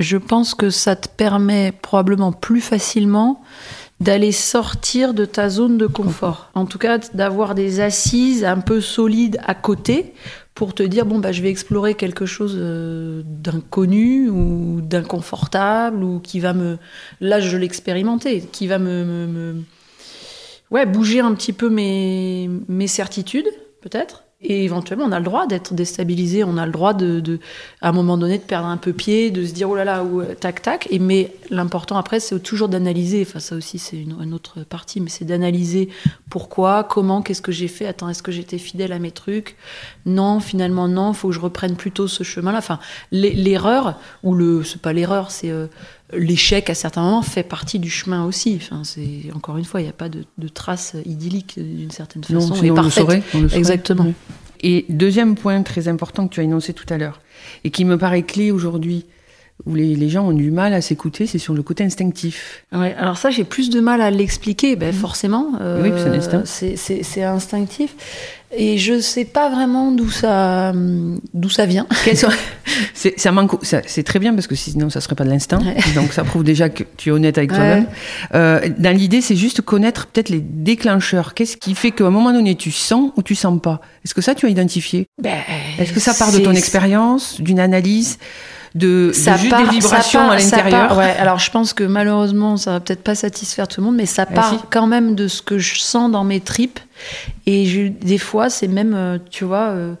Je 0.00 0.16
pense 0.16 0.54
que 0.54 0.70
ça 0.70 0.96
te 0.96 1.08
permet 1.08 1.72
probablement 1.72 2.32
plus 2.32 2.60
facilement 2.60 3.42
d'aller 3.98 4.30
sortir 4.32 5.14
de 5.14 5.24
ta 5.24 5.48
zone 5.48 5.78
de 5.78 5.86
confort. 5.86 6.50
En 6.54 6.66
tout 6.66 6.76
cas, 6.78 6.98
d'avoir 7.14 7.54
des 7.54 7.80
assises 7.80 8.44
un 8.44 8.58
peu 8.60 8.82
solides 8.82 9.38
à 9.44 9.54
côté 9.54 10.12
pour 10.54 10.74
te 10.74 10.82
dire 10.82 11.06
bon 11.06 11.18
bah 11.18 11.32
je 11.32 11.40
vais 11.42 11.50
explorer 11.50 11.94
quelque 11.94 12.26
chose 12.26 12.56
euh, 12.58 13.22
d'inconnu 13.24 14.28
ou 14.28 14.80
d'inconfortable 14.82 16.02
ou 16.04 16.20
qui 16.20 16.40
va 16.40 16.52
me 16.52 16.78
là 17.20 17.40
je 17.40 17.56
l'expérimentais, 17.56 18.40
qui 18.52 18.66
va 18.66 18.78
me, 18.78 19.04
me, 19.04 19.26
me- 19.26 19.62
ouais 20.70 20.84
bouger 20.86 21.20
un 21.20 21.34
petit 21.34 21.52
peu 21.54 21.70
mes 21.70 22.50
mes 22.68 22.86
certitudes 22.88 23.48
peut-être. 23.80 24.24
Et 24.42 24.64
éventuellement, 24.64 25.06
on 25.06 25.12
a 25.12 25.18
le 25.18 25.24
droit 25.24 25.46
d'être 25.46 25.72
déstabilisé, 25.72 26.44
on 26.44 26.58
a 26.58 26.66
le 26.66 26.72
droit 26.72 26.92
de, 26.92 27.40
à 27.80 27.88
un 27.88 27.92
moment 27.92 28.18
donné, 28.18 28.36
de 28.36 28.42
perdre 28.42 28.68
un 28.68 28.76
peu 28.76 28.92
pied, 28.92 29.30
de 29.30 29.46
se 29.46 29.52
dire 29.54 29.70
oh 29.70 29.74
là 29.74 29.84
là, 29.84 30.04
ou, 30.04 30.20
euh, 30.20 30.34
tac 30.34 30.60
tac. 30.60 30.86
Et 30.90 30.98
mais 30.98 31.32
l'important 31.48 31.96
après, 31.96 32.20
c'est 32.20 32.38
toujours 32.40 32.68
d'analyser. 32.68 33.22
Enfin, 33.26 33.40
ça 33.40 33.56
aussi, 33.56 33.78
c'est 33.78 33.96
une, 33.96 34.34
autre 34.34 34.62
partie, 34.62 35.00
mais 35.00 35.08
c'est 35.08 35.24
d'analyser 35.24 35.88
pourquoi, 36.28 36.84
comment, 36.84 37.22
qu'est-ce 37.22 37.40
que 37.40 37.50
j'ai 37.50 37.66
fait. 37.66 37.86
Attends, 37.86 38.10
est-ce 38.10 38.22
que 38.22 38.30
j'étais 38.30 38.58
fidèle 38.58 38.92
à 38.92 38.98
mes 38.98 39.10
trucs? 39.10 39.56
Non, 40.04 40.38
finalement 40.40 40.86
non. 40.86 41.14
Faut 41.14 41.28
que 41.28 41.34
je 41.34 41.40
reprenne 41.40 41.74
plutôt 41.74 42.06
ce 42.06 42.22
chemin-là. 42.22 42.58
Enfin, 42.58 42.78
l'e- 43.12 43.32
l'erreur 43.34 43.98
ou 44.22 44.34
le, 44.34 44.62
c'est 44.64 44.82
pas 44.82 44.92
l'erreur, 44.92 45.30
c'est 45.30 45.50
euh, 45.50 45.66
l'échec 46.12 46.70
à 46.70 46.74
certains 46.74 47.02
moments 47.02 47.22
fait 47.22 47.42
partie 47.42 47.78
du 47.78 47.90
chemin 47.90 48.24
aussi. 48.24 48.58
Enfin, 48.60 48.82
c'est 48.84 49.32
encore 49.34 49.56
une 49.56 49.64
fois, 49.64 49.80
il 49.80 49.84
n'y 49.84 49.90
a 49.90 49.94
pas 49.94 50.08
de, 50.08 50.24
de 50.38 50.48
trace 50.48 50.96
idyllique 51.04 51.56
euh, 51.58 51.62
d'une 51.62 51.90
certaine 51.90 52.22
façon. 52.22 52.54
Non, 52.54 52.62
et 52.62 52.70
on 52.70 52.82
le 52.82 52.90
saurait. 52.90 53.22
on 53.34 53.40
le 53.40 53.48
saurait. 53.48 53.58
Exactement. 53.58 54.04
Oui. 54.04 54.14
Et 54.60 54.86
deuxième 54.88 55.34
point 55.34 55.62
très 55.62 55.88
important 55.88 56.28
que 56.28 56.34
tu 56.34 56.40
as 56.40 56.44
énoncé 56.44 56.72
tout 56.72 56.86
à 56.88 56.96
l'heure, 56.96 57.20
et 57.64 57.70
qui 57.70 57.84
me 57.84 57.98
paraît 57.98 58.22
clé 58.22 58.50
aujourd'hui, 58.50 59.04
où 59.64 59.74
les, 59.74 59.96
les 59.96 60.08
gens 60.10 60.26
ont 60.28 60.32
du 60.32 60.50
mal 60.50 60.74
à 60.74 60.80
s'écouter, 60.80 61.26
c'est 61.26 61.38
sur 61.38 61.54
le 61.54 61.62
côté 61.62 61.82
instinctif. 61.82 62.62
Ouais, 62.72 62.94
alors 62.98 63.16
ça, 63.16 63.30
j'ai 63.30 63.44
plus 63.44 63.70
de 63.70 63.80
mal 63.80 64.00
à 64.02 64.10
l'expliquer, 64.10 64.76
ben, 64.76 64.92
forcément. 64.92 65.52
euh, 65.60 65.82
Mhm. 65.82 65.92
Oui, 65.92 66.00
c'est 66.02 66.10
l'instinct. 66.10 66.42
c'est- 66.44 67.22
instinctif. 67.24 67.94
Et 68.56 68.78
je 68.78 69.00
sais 69.00 69.24
pas 69.24 69.48
vraiment 69.50 69.90
d'où 69.90 70.08
ça, 70.08 70.72
d'où 71.34 71.48
ça 71.48 71.66
vient. 71.66 71.86
C'est, 72.94 73.18
ça 73.18 73.32
manque, 73.32 73.52
ça- 73.64 73.82
c'est 73.86 74.02
très 74.02 74.18
bien 74.18 74.34
parce 74.34 74.46
que 74.46 74.54
sinon 74.54 74.90
ça 74.90 75.00
serait 75.00 75.14
pas 75.14 75.24
de 75.24 75.30
l'instinct. 75.30 75.58
Ouais. 75.60 75.76
Donc 75.94 76.12
ça 76.12 76.24
prouve 76.24 76.44
déjà 76.44 76.68
que 76.68 76.84
tu 76.96 77.08
es 77.08 77.12
honnête 77.12 77.38
avec 77.38 77.50
Ouais. 77.50 77.56
toi-même. 77.56 77.86
Euh, 78.34 78.68
dans 78.78 78.94
l'idée, 78.96 79.20
c'est 79.20 79.36
juste 79.36 79.62
connaître 79.62 80.06
peut-être 80.06 80.28
les 80.28 80.40
déclencheurs. 80.40 81.34
Qu'est-ce 81.34 81.56
qui 81.56 81.74
fait 81.74 81.90
qu'à 81.90 82.04
un 82.06 82.10
moment 82.10 82.32
donné 82.32 82.54
tu 82.54 82.70
sens 82.70 83.10
ou 83.16 83.22
tu 83.22 83.34
sens 83.34 83.60
pas? 83.60 83.80
Est-ce 84.04 84.14
que 84.14 84.20
ça 84.22 84.34
tu 84.34 84.46
as 84.46 84.48
identifié? 84.48 85.06
Ben, 85.22 85.38
Est-ce 85.78 85.92
que 85.92 86.00
ça 86.00 86.14
part 86.14 86.32
de 86.32 86.38
ton 86.38 86.52
expérience, 86.52 87.40
d'une 87.40 87.60
analyse, 87.60 88.18
de, 88.76 89.08
de 89.08 89.12
ça 89.12 89.36
juste 89.36 89.50
part, 89.50 89.62
des 89.64 89.70
vibrations 89.70 90.20
ça 90.20 90.26
part- 90.26 90.30
à 90.30 90.38
l'intérieur 90.38 90.96
ouais, 90.98 91.16
alors 91.18 91.38
je 91.38 91.50
pense 91.50 91.72
que 91.72 91.84
malheureusement, 91.84 92.56
ça 92.56 92.72
va 92.72 92.80
peut-être 92.80 93.02
pas 93.02 93.14
satisfaire 93.14 93.66
tout 93.68 93.80
le 93.80 93.86
monde, 93.86 93.96
mais 93.96 94.06
ça 94.06 94.26
part 94.26 94.52
quand 94.70 94.86
même 94.86 95.14
de 95.14 95.28
ce 95.28 95.42
que 95.42 95.58
je 95.58 95.78
sens 95.80 96.10
dans 96.10 96.24
mes 96.24 96.40
tripes. 96.40 96.78
Et 97.46 97.66
je- 97.66 97.88
des 97.88 98.18
fois, 98.18 98.50
c'est 98.50 98.68
même, 98.68 98.94
euh, 98.94 99.18
tu 99.30 99.44
vois, 99.44 99.68
euh, 99.70 99.94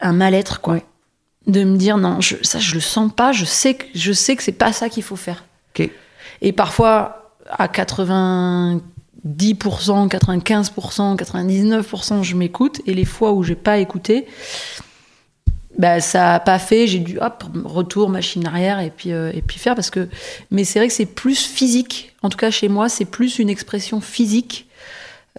un 0.00 0.12
mal-être, 0.12 0.60
quoi. 0.60 0.74
Ouais. 0.74 0.84
De 1.46 1.64
me 1.64 1.76
dire, 1.76 1.96
non, 1.96 2.20
je, 2.20 2.36
ça, 2.42 2.58
je 2.58 2.74
le 2.74 2.80
sens 2.80 3.10
pas, 3.14 3.32
je 3.32 3.44
sais 3.46 3.74
que, 3.74 3.84
je 3.94 4.12
sais 4.12 4.36
que 4.36 4.42
c'est 4.42 4.52
pas 4.52 4.72
ça 4.72 4.88
qu'il 4.88 5.02
faut 5.02 5.16
faire. 5.16 5.44
Et 6.40 6.52
parfois, 6.52 7.32
à 7.50 7.66
90%, 7.68 8.80
95%, 10.08 11.16
99%, 11.16 12.22
je 12.22 12.36
m'écoute. 12.36 12.80
Et 12.86 12.94
les 12.94 13.04
fois 13.04 13.32
où 13.32 13.42
j'ai 13.42 13.54
pas 13.56 13.78
écouté, 13.78 14.26
bah, 15.78 16.00
ça 16.00 16.34
a 16.34 16.40
pas 16.40 16.58
fait. 16.58 16.86
J'ai 16.86 16.98
dû, 16.98 17.18
hop, 17.18 17.44
retour, 17.64 18.10
machine 18.10 18.46
arrière, 18.46 18.80
et 18.80 18.90
puis, 18.90 19.12
euh, 19.12 19.30
et 19.32 19.42
puis 19.42 19.58
faire. 19.58 19.74
Parce 19.74 19.90
que... 19.90 20.08
Mais 20.50 20.64
c'est 20.64 20.78
vrai 20.78 20.88
que 20.88 20.94
c'est 20.94 21.06
plus 21.06 21.46
physique. 21.46 22.14
En 22.22 22.28
tout 22.28 22.36
cas, 22.36 22.50
chez 22.50 22.68
moi, 22.68 22.88
c'est 22.88 23.04
plus 23.04 23.38
une 23.38 23.48
expression 23.48 24.00
physique 24.00 24.67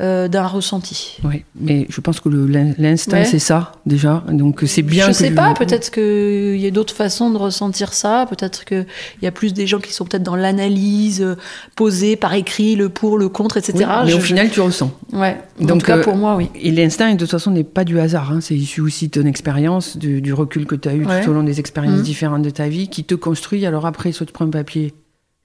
euh, 0.01 0.27
d'un 0.29 0.47
ressenti. 0.47 1.17
Oui, 1.25 1.43
mais 1.59 1.85
je 1.89 1.99
pense 1.99 2.19
que 2.21 2.29
l'instinct, 2.29 3.17
Ouais. 3.17 3.25
c'est 3.25 3.39
ça, 3.39 3.73
déjà. 3.85 4.23
Donc 4.31 4.61
c'est 4.65 4.81
bien 4.81 5.05
je 5.05 5.09
que 5.11 5.13
sais 5.17 5.31
pas, 5.31 5.53
peut-être 5.53 5.91
qu'il 5.91 6.55
y 6.57 6.65
a 6.67 6.71
d'autres 6.71 6.95
façons 6.95 7.29
de 7.31 7.37
ressentir 7.37 7.93
ça, 7.93 8.25
peut-être 8.29 8.63
qu'il 8.65 8.85
y 9.21 9.27
a 9.27 9.31
plus 9.31 9.53
des 9.53 9.67
gens 9.67 9.79
qui 9.79 9.91
sont 9.91 10.05
peut-être 10.05 10.23
dans 10.23 10.35
l'analyse, 10.37 11.21
euh, 11.21 11.35
posée 11.75 12.15
par 12.15 12.33
écrit, 12.33 12.75
le 12.75 12.87
pour, 12.89 13.17
le 13.17 13.27
contre, 13.29 13.57
etc. 13.57 13.73
Oui, 13.77 13.85
mais 14.05 14.11
Je- 14.11 14.15
au 14.17 14.19
final, 14.21 14.49
tu 14.49 14.61
ressens. 14.61 14.91
Ouais, 15.11 15.37
en 15.61 15.65
Donc, 15.65 15.79
tout 15.81 15.87
cas 15.87 15.97
euh, 15.97 16.03
pour 16.03 16.15
moi, 16.15 16.35
oui. 16.37 16.49
Et 16.55 16.71
l'instinct, 16.71 17.11
de 17.13 17.17
toute 17.19 17.29
façon, 17.31 17.51
n'est 17.51 17.63
pas 17.63 17.83
du 17.83 17.99
hasard. 17.99 18.31
hein. 18.31 18.39
C'est 18.41 18.55
issu 18.55 18.81
aussi 18.81 19.07
de 19.09 19.19
ton 19.21 19.27
expérience, 19.27 19.97
du, 19.97 20.21
du 20.21 20.33
recul 20.33 20.65
que 20.65 20.75
tu 20.75 20.87
as 20.87 20.93
eu 20.93 21.05
Ouais. 21.05 21.21
tout 21.23 21.31
au 21.31 21.33
long 21.33 21.43
des 21.43 21.59
expériences 21.59 21.97
Mhm. 21.97 22.03
différentes 22.03 22.41
de 22.43 22.49
ta 22.49 22.67
vie, 22.69 22.87
qui 22.87 23.03
te 23.03 23.15
construit. 23.15 23.65
Alors 23.65 23.85
après, 23.85 24.11
soit 24.11 24.25
tu 24.25 24.31
prends 24.33 24.45
un 24.45 24.49
papier 24.49 24.85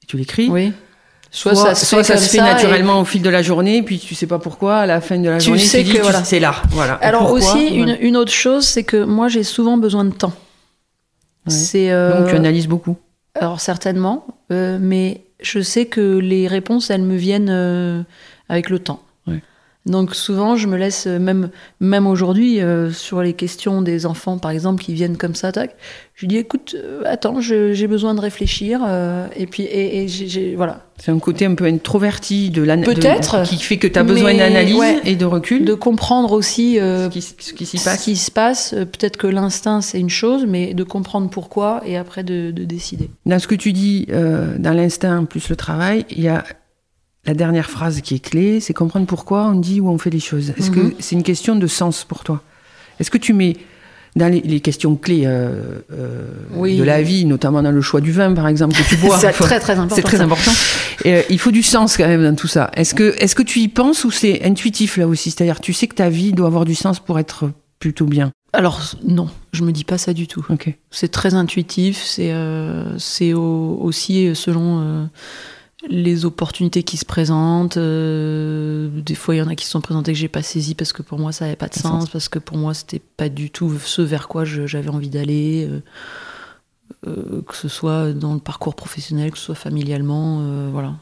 et 0.03 0.07
tu 0.07 0.17
l'écris. 0.17 0.49
Oui. 0.49 0.73
Soit, 1.37 1.57
Soit, 1.57 1.71
ça 1.71 1.75
se 1.75 1.87
soit 1.87 2.05
fait, 2.05 2.13
ça 2.13 2.17
se 2.17 2.31
fait 2.31 2.39
comme 2.39 2.47
ça, 2.47 2.53
naturellement 2.55 3.01
au 3.01 3.05
fil 3.05 3.21
de 3.21 3.29
la 3.29 3.43
journée, 3.43 3.83
puis 3.83 3.99
tu 3.99 4.15
sais 4.15 4.29
pas 4.29 4.39
pourquoi, 4.39 4.77
à 4.77 4.87
la 4.87 5.01
fin 5.01 5.19
de 5.19 5.29
la 5.29 5.39
Tu 5.39 5.47
journée, 5.47 5.61
sais 5.61 5.79
tu 5.79 5.85
dis 5.91 5.95
que 5.95 6.03
voilà. 6.03 6.23
c'est 6.23 6.39
là. 6.39 6.55
Voilà. 6.71 6.95
Alors 7.03 7.23
Pourquoi 7.27 7.39
aussi, 7.39 7.67
une, 7.75 7.97
une 8.01 8.17
autre 8.17 8.31
chose, 8.31 8.65
c'est 8.65 8.85
que 8.85 9.03
moi 9.03 9.27
j'ai 9.27 9.43
souvent 9.43 9.77
besoin 9.77 10.05
de 10.05 10.13
temps. 10.15 10.33
Ouais. 11.47 11.53
C'est 11.53 11.91
euh, 11.91 12.21
Donc 12.21 12.29
tu 12.31 12.37
analyses 12.37 12.69
beaucoup. 12.69 12.97
alors 13.35 13.59
certainement, 13.61 14.25
euh, 14.53 14.79
mais 14.81 15.23
je 15.41 15.59
sais 15.61 15.87
que 15.87 16.19
les 16.19 16.47
réponses 16.47 16.89
elles 16.91 17.03
me 17.03 17.17
viennent 17.17 17.51
euh, 17.51 18.03
avec 18.49 18.71
le 18.71 18.79
temps. 18.79 19.01
Donc 19.87 20.15
souvent 20.15 20.57
je 20.57 20.67
me 20.67 20.79
laisse 20.79 21.07
euh, 21.07 21.19
même 21.19 21.51
même 21.79 22.07
aujourd'hui 22.07 22.61
euh, 22.61 22.91
sur 22.91 23.21
les 23.21 23.35
questions 23.35 23.83
des 23.83 24.07
enfants 24.07 24.39
par 24.39 24.51
exemple 24.51 24.83
qui 24.83 24.95
viennent 24.95 25.19
comme 25.19 25.35
ça 25.35 25.53
tac, 25.53 25.77
je 26.15 26.25
dis 26.25 26.39
écoute 26.39 26.75
euh, 26.75 27.03
attends 27.05 27.41
j'ai 27.43 27.87
besoin 27.87 28.15
de 28.15 28.21
réfléchir 28.21 28.81
euh, 28.87 29.27
et 29.37 29.47
puis 29.47 29.65
et, 29.65 30.07
voilà 30.57 30.87
C'est 30.97 31.11
un 31.11 31.19
côté 31.19 31.45
un 31.45 31.55
peu 31.55 31.67
introverti 31.67 32.49
de 32.49 32.63
l'analyse. 32.63 32.95
Peut-être. 32.95 33.43
Qui 33.43 33.59
fait 33.59 33.77
que 33.77 33.87
tu 33.87 33.99
as 33.99 34.05
besoin 34.05 34.35
d'analyse 34.35 34.77
ouais. 34.77 35.01
et 35.05 35.17
de 35.17 35.27
recul. 35.27 35.67
de 35.67 35.75
comprendre 35.75 36.33
aussi 36.33 36.77
ce 36.77 37.09
qui, 37.09 37.21
ce 37.21 37.53
qui 37.53 37.67
s'y 37.67 37.77
ce 37.77 37.85
passe. 37.85 38.05
qui 38.05 38.17
se 38.17 38.31
passe. 38.31 38.71
Peut-être 38.71 39.19
que 39.19 39.27
l'instinct, 39.27 39.83
c'est 39.83 40.01
une 40.01 40.09
chose, 40.09 40.47
mais 40.49 40.73
de 40.73 40.85
comprendre 40.85 41.29
pourquoi 41.29 41.83
et 41.85 41.99
après 41.99 42.25
de, 42.25 42.53
de 42.53 42.65
décider. 42.65 43.11
Dans 43.27 43.39
ce 43.39 43.47
que 43.47 43.55
tu 43.55 43.73
dis, 43.73 44.07
dans 44.09 44.73
l'instinct 44.73 45.25
plus 45.25 45.51
le 45.51 45.57
travail, 45.57 46.07
il 46.11 46.23
y 46.23 46.29
a 46.29 46.43
la 47.27 47.35
dernière 47.35 47.71
phrase 47.71 48.01
qui 48.01 48.15
est 48.17 48.19
clé, 48.25 48.61
c'est 48.61 48.75
comprendre 48.75 49.07
pourquoi 49.07 49.47
on 49.47 49.55
dit 49.55 49.81
ou 49.81 49.89
on 49.89 49.99
fait 49.99 50.11
les 50.11 50.21
choses. 50.21 50.51
Est-ce 50.57 50.71
Mhm. 50.71 50.91
que 50.91 50.97
c'est 51.01 51.15
une 51.17 51.23
question 51.23 51.57
de 51.57 51.67
sens 51.67 52.05
pour 52.05 52.23
toi? 52.25 52.43
Est-ce 53.01 53.11
que 53.11 53.19
tu 53.19 53.33
mets 53.33 53.57
dans 54.17 54.29
les, 54.31 54.41
les 54.43 54.61
questions 54.61 54.95
clés 54.95 55.23
euh, 55.27 55.81
euh, 55.93 56.27
Oui. 56.55 56.77
de 56.77 56.85
la 56.85 57.03
vie, 57.03 57.25
notamment 57.25 57.63
dans 57.63 57.73
le 57.73 57.81
choix 57.81 58.01
du 58.01 58.13
vin 58.13 58.33
par 58.35 58.47
exemple 58.47 58.77
que 58.77 58.89
tu 58.89 58.97
bois, 58.97 59.19
C'est 59.21 59.33
très 59.33 59.59
très 59.59 59.73
important. 59.73 59.97
c'est 59.97 60.03
très 60.03 60.19
ça. 60.19 60.23
important. 60.25 60.53
Et, 61.05 61.15
euh, 61.15 61.23
il 61.31 61.39
faut 61.41 61.51
du 61.51 61.63
sens 61.65 61.97
quand 61.97 62.07
même 62.07 62.23
dans 62.23 62.37
tout 62.37 62.47
ça. 62.47 62.71
Est-ce 62.75 62.95
que, 62.95 63.15
est-ce 63.19 63.35
que 63.35 63.43
tu 63.43 63.59
y 63.61 63.69
penses 63.69 64.05
ou 64.05 64.11
c'est 64.13 64.45
intuitif 64.45 64.97
là 64.99 65.09
aussi? 65.09 65.31
C'est-à-dire, 65.33 65.61
tu 65.61 65.73
sais 65.73 65.89
que 65.89 65.97
ta 65.97 66.09
vie 66.11 66.33
doit 66.33 66.47
avoir 66.47 66.65
du 66.65 66.75
sens 66.77 67.01
pour 67.01 67.19
être 67.19 67.51
plutôt 67.81 68.07
bien? 68.07 68.31
Alors 68.53 68.81
non, 69.05 69.29
je 69.53 69.65
me 69.65 69.73
dis 69.73 69.83
pas 69.83 69.99
ça 69.99 70.13
du 70.13 70.29
tout. 70.29 70.47
C'est 70.93 71.11
très 71.11 71.35
intuitif. 71.35 72.01
C'est 72.05 72.33
c'est 72.99 73.33
au- 73.33 73.79
aussi 73.83 74.31
selon 74.37 75.09
les 75.89 76.25
opportunités 76.25 76.83
qui 76.83 76.97
se 76.97 77.05
présentent. 77.05 77.77
euh, 77.77 78.89
des 79.03 79.15
fois, 79.15 79.35
il 79.35 79.39
y 79.39 79.43
en 79.43 79.49
a 79.49 79.55
qui 79.55 79.65
se 79.65 79.71
sont 79.73 79.81
présentées 79.81 80.13
que 80.13 80.19
j'ai 80.19 80.29
pas 80.29 80.43
saisi 80.43 80.75
parce 80.75 80.93
que 80.93 81.03
pour 81.03 81.19
moi 81.19 81.33
ça 81.33 81.45
avait 81.47 81.57
pas 81.57 81.69
de 81.69 81.75
sens, 81.75 82.03
sens. 82.05 82.11
parce 82.11 82.29
que 82.29 82.39
pour 82.39 82.57
moi 82.57 82.75
c'était 82.75 83.01
pas 83.01 83.29
du 83.29 83.51
tout 83.51 83.79
ce 83.79 84.03
vers 84.03 84.29
quoi 84.29 84.45
j'avais 84.45 84.89
envie 84.91 85.11
d'aller. 85.11 85.69
euh, 85.71 85.81
euh, 87.07 87.43
que 87.47 87.55
ce 87.57 87.69
soit 87.69 88.13
dans 88.13 88.35
le 88.35 88.41
parcours 88.41 88.75
professionnel, 88.75 89.31
que 89.31 89.39
ce 89.39 89.45
soit 89.45 89.55
familialement, 89.55 90.41
euh, 90.41 90.69
voilà. 90.73 90.95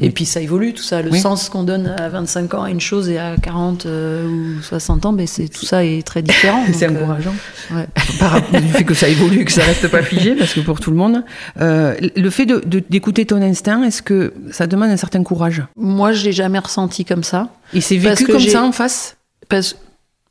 Et 0.00 0.10
puis 0.10 0.24
ça 0.24 0.40
évolue 0.40 0.72
tout 0.74 0.82
ça, 0.82 1.02
le 1.02 1.10
Oui. 1.10 1.20
sens 1.20 1.48
qu'on 1.48 1.64
donne 1.64 1.86
à 1.98 2.08
25 2.08 2.54
ans 2.54 2.62
à 2.62 2.70
une 2.70 2.80
chose 2.80 3.08
et 3.08 3.18
à 3.18 3.36
40 3.36 3.86
euh, 3.86 4.26
ou 4.28 4.62
60 4.62 5.06
ans, 5.06 5.12
ben 5.12 5.26
c'est 5.26 5.48
tout 5.48 5.66
ça 5.66 5.84
est 5.84 6.06
très 6.06 6.22
différent. 6.22 6.64
C'est 6.72 6.86
euh, 6.86 6.90
encourageant. 6.90 7.34
ouais. 7.72 7.86
Par 8.20 8.30
rapport 8.30 8.60
du 8.60 8.68
fait 8.68 8.84
que 8.84 8.94
ça 8.94 9.08
évolue, 9.08 9.44
que 9.44 9.52
ça 9.52 9.62
reste 9.64 9.88
pas 9.88 10.02
figé, 10.02 10.34
parce 10.34 10.54
que 10.54 10.60
pour 10.60 10.78
tout 10.80 10.90
le 10.90 10.96
monde, 10.96 11.24
euh, 11.60 11.94
le 12.16 12.30
fait 12.30 12.46
de- 12.46 12.62
de- 12.64 12.82
d'écouter 12.88 13.26
ton 13.26 13.42
instinct, 13.42 13.82
est-ce 13.82 14.02
que 14.02 14.32
ça 14.52 14.66
demande 14.66 14.90
un 14.90 14.96
certain 14.96 15.22
courage? 15.22 15.62
Moi, 15.76 16.12
je 16.12 16.24
l'ai 16.24 16.32
jamais 16.32 16.58
ressenti 16.58 17.04
comme 17.04 17.24
ça. 17.24 17.48
Et 17.74 17.80
c'est 17.80 17.96
vécu 17.96 18.26
comme 18.26 18.40
ça 18.40 18.62
en 18.62 18.72
face? 18.72 19.16
Parce 19.48 19.76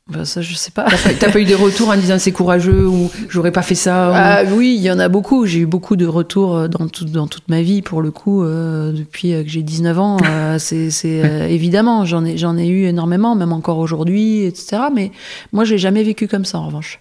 Ben, 0.08 0.24
ça, 0.24 0.40
je 0.40 0.54
sais 0.54 0.70
pas. 0.70 0.86
T'as 1.20 1.30
pas, 1.30 1.38
eu 1.38 1.44
des 1.44 1.54
retours 1.54 1.90
en 1.90 1.96
disant 1.96 2.18
c'est 2.18 2.32
courageux 2.32 2.86
ou 2.86 3.10
j'aurais 3.28 3.52
pas 3.52 3.60
fait 3.60 3.74
ça 3.74 4.08
ou- 4.08 4.12
Ah 4.14 4.42
oui, 4.54 4.74
il 4.74 4.82
y 4.82 4.90
en 4.90 4.98
a 4.98 5.08
beaucoup. 5.10 5.44
J'ai 5.44 5.58
eu 5.60 5.66
beaucoup 5.66 5.96
de 5.96 6.06
retours 6.06 6.56
euh, 6.56 6.66
dans, 6.68 6.88
tout- 6.88 7.04
dans 7.04 7.26
toute 7.26 7.46
ma 7.50 7.60
vie, 7.60 7.82
pour 7.82 8.00
le 8.00 8.10
coup, 8.10 8.42
euh, 8.42 8.92
depuis 8.92 9.34
euh, 9.34 9.42
que 9.42 9.50
j'ai 9.50 9.62
19 9.62 9.98
ans. 9.98 10.16
euh, 10.24 10.58
c'est 10.58 10.88
euh, 11.04 11.46
évidemment, 11.48 12.06
j'en 12.06 12.24
ai, 12.24 12.66
eu 12.68 12.86
énormément, 12.86 13.34
même 13.34 13.52
encore 13.52 13.76
aujourd'hui, 13.78 14.44
etc. 14.44 14.78
Mais 14.94 15.12
moi, 15.52 15.64
j'ai 15.64 15.76
jamais 15.76 16.02
vécu 16.02 16.26
comme 16.26 16.46
ça, 16.46 16.58
en 16.58 16.66
revanche. 16.66 17.00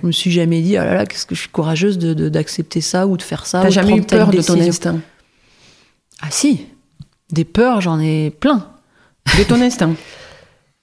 Je 0.00 0.06
me 0.06 0.12
suis 0.12 0.30
jamais 0.30 0.62
dit, 0.62 0.76
ah 0.76 0.84
là 0.84 0.94
là, 0.94 1.06
qu'est-ce 1.06 1.26
que 1.26 1.34
je 1.34 1.40
suis 1.40 1.50
courageuse 1.50 1.98
de, 1.98 2.14
de- 2.14 2.28
d'accepter 2.28 2.80
ça 2.80 3.06
ou 3.08 3.16
de 3.16 3.22
faire 3.22 3.46
ça. 3.46 3.62
T'as 3.62 3.66
de 3.68 3.72
jamais 3.72 3.96
eu 3.96 4.02
peur 4.02 4.28
de 4.30 4.40
ton 4.40 4.54
instinct? 4.68 5.00
Ah 6.22 6.28
si, 6.30 6.66
des 7.32 7.44
peurs, 7.44 7.80
j'en 7.80 7.98
ai 8.00 8.30
plein. 8.30 8.64
De 9.36 9.42
ton 9.42 9.60
instinct? 9.60 9.94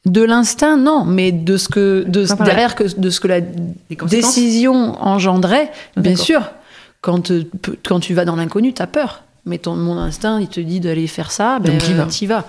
De 0.06 0.22
l'instinct, 0.24 0.78
non, 0.78 1.06
mais 1.06 1.32
de 1.32 1.58
ce 1.58 1.70
que, 1.70 2.04
de, 2.08 2.24
voilà. 2.26 2.44
derrière 2.46 2.74
que, 2.76 2.84
de 2.84 3.10
ce 3.12 3.20
que 3.20 3.28
la 3.28 3.40
décision 4.10 5.02
engendrait, 5.02 5.72
Ah, 5.96 6.02
bien 6.02 6.16
sûr. 6.16 6.42
Quand, 7.02 7.32
euh, 7.32 7.44
quand 7.86 8.00
tu 8.00 8.14
vas 8.14 8.26
dans 8.26 8.36
l'inconnu, 8.36 8.74
t'as 8.74 8.88
peur. 8.88 9.24
Mais 9.46 9.58
ton, 9.58 9.76
mon 9.76 9.98
instinct, 9.98 10.40
il 10.40 10.48
te 10.48 10.60
dit 10.60 10.80
d'aller 10.80 11.08
faire 11.08 11.32
ça, 11.32 11.58
ben, 11.60 11.72
Donc, 11.78 11.90
euh, 11.90 11.96
vas. 11.96 12.06
t'y 12.06 12.28
vas. 12.28 12.46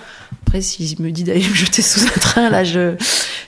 Après, 0.46 0.60
s'il 0.60 1.00
me 1.00 1.10
dit 1.10 1.24
d'aller 1.24 1.40
me 1.40 1.54
jeter 1.54 1.80
sous 1.82 2.04
un 2.06 2.20
train, 2.20 2.50
là, 2.50 2.64
je. 2.64 2.94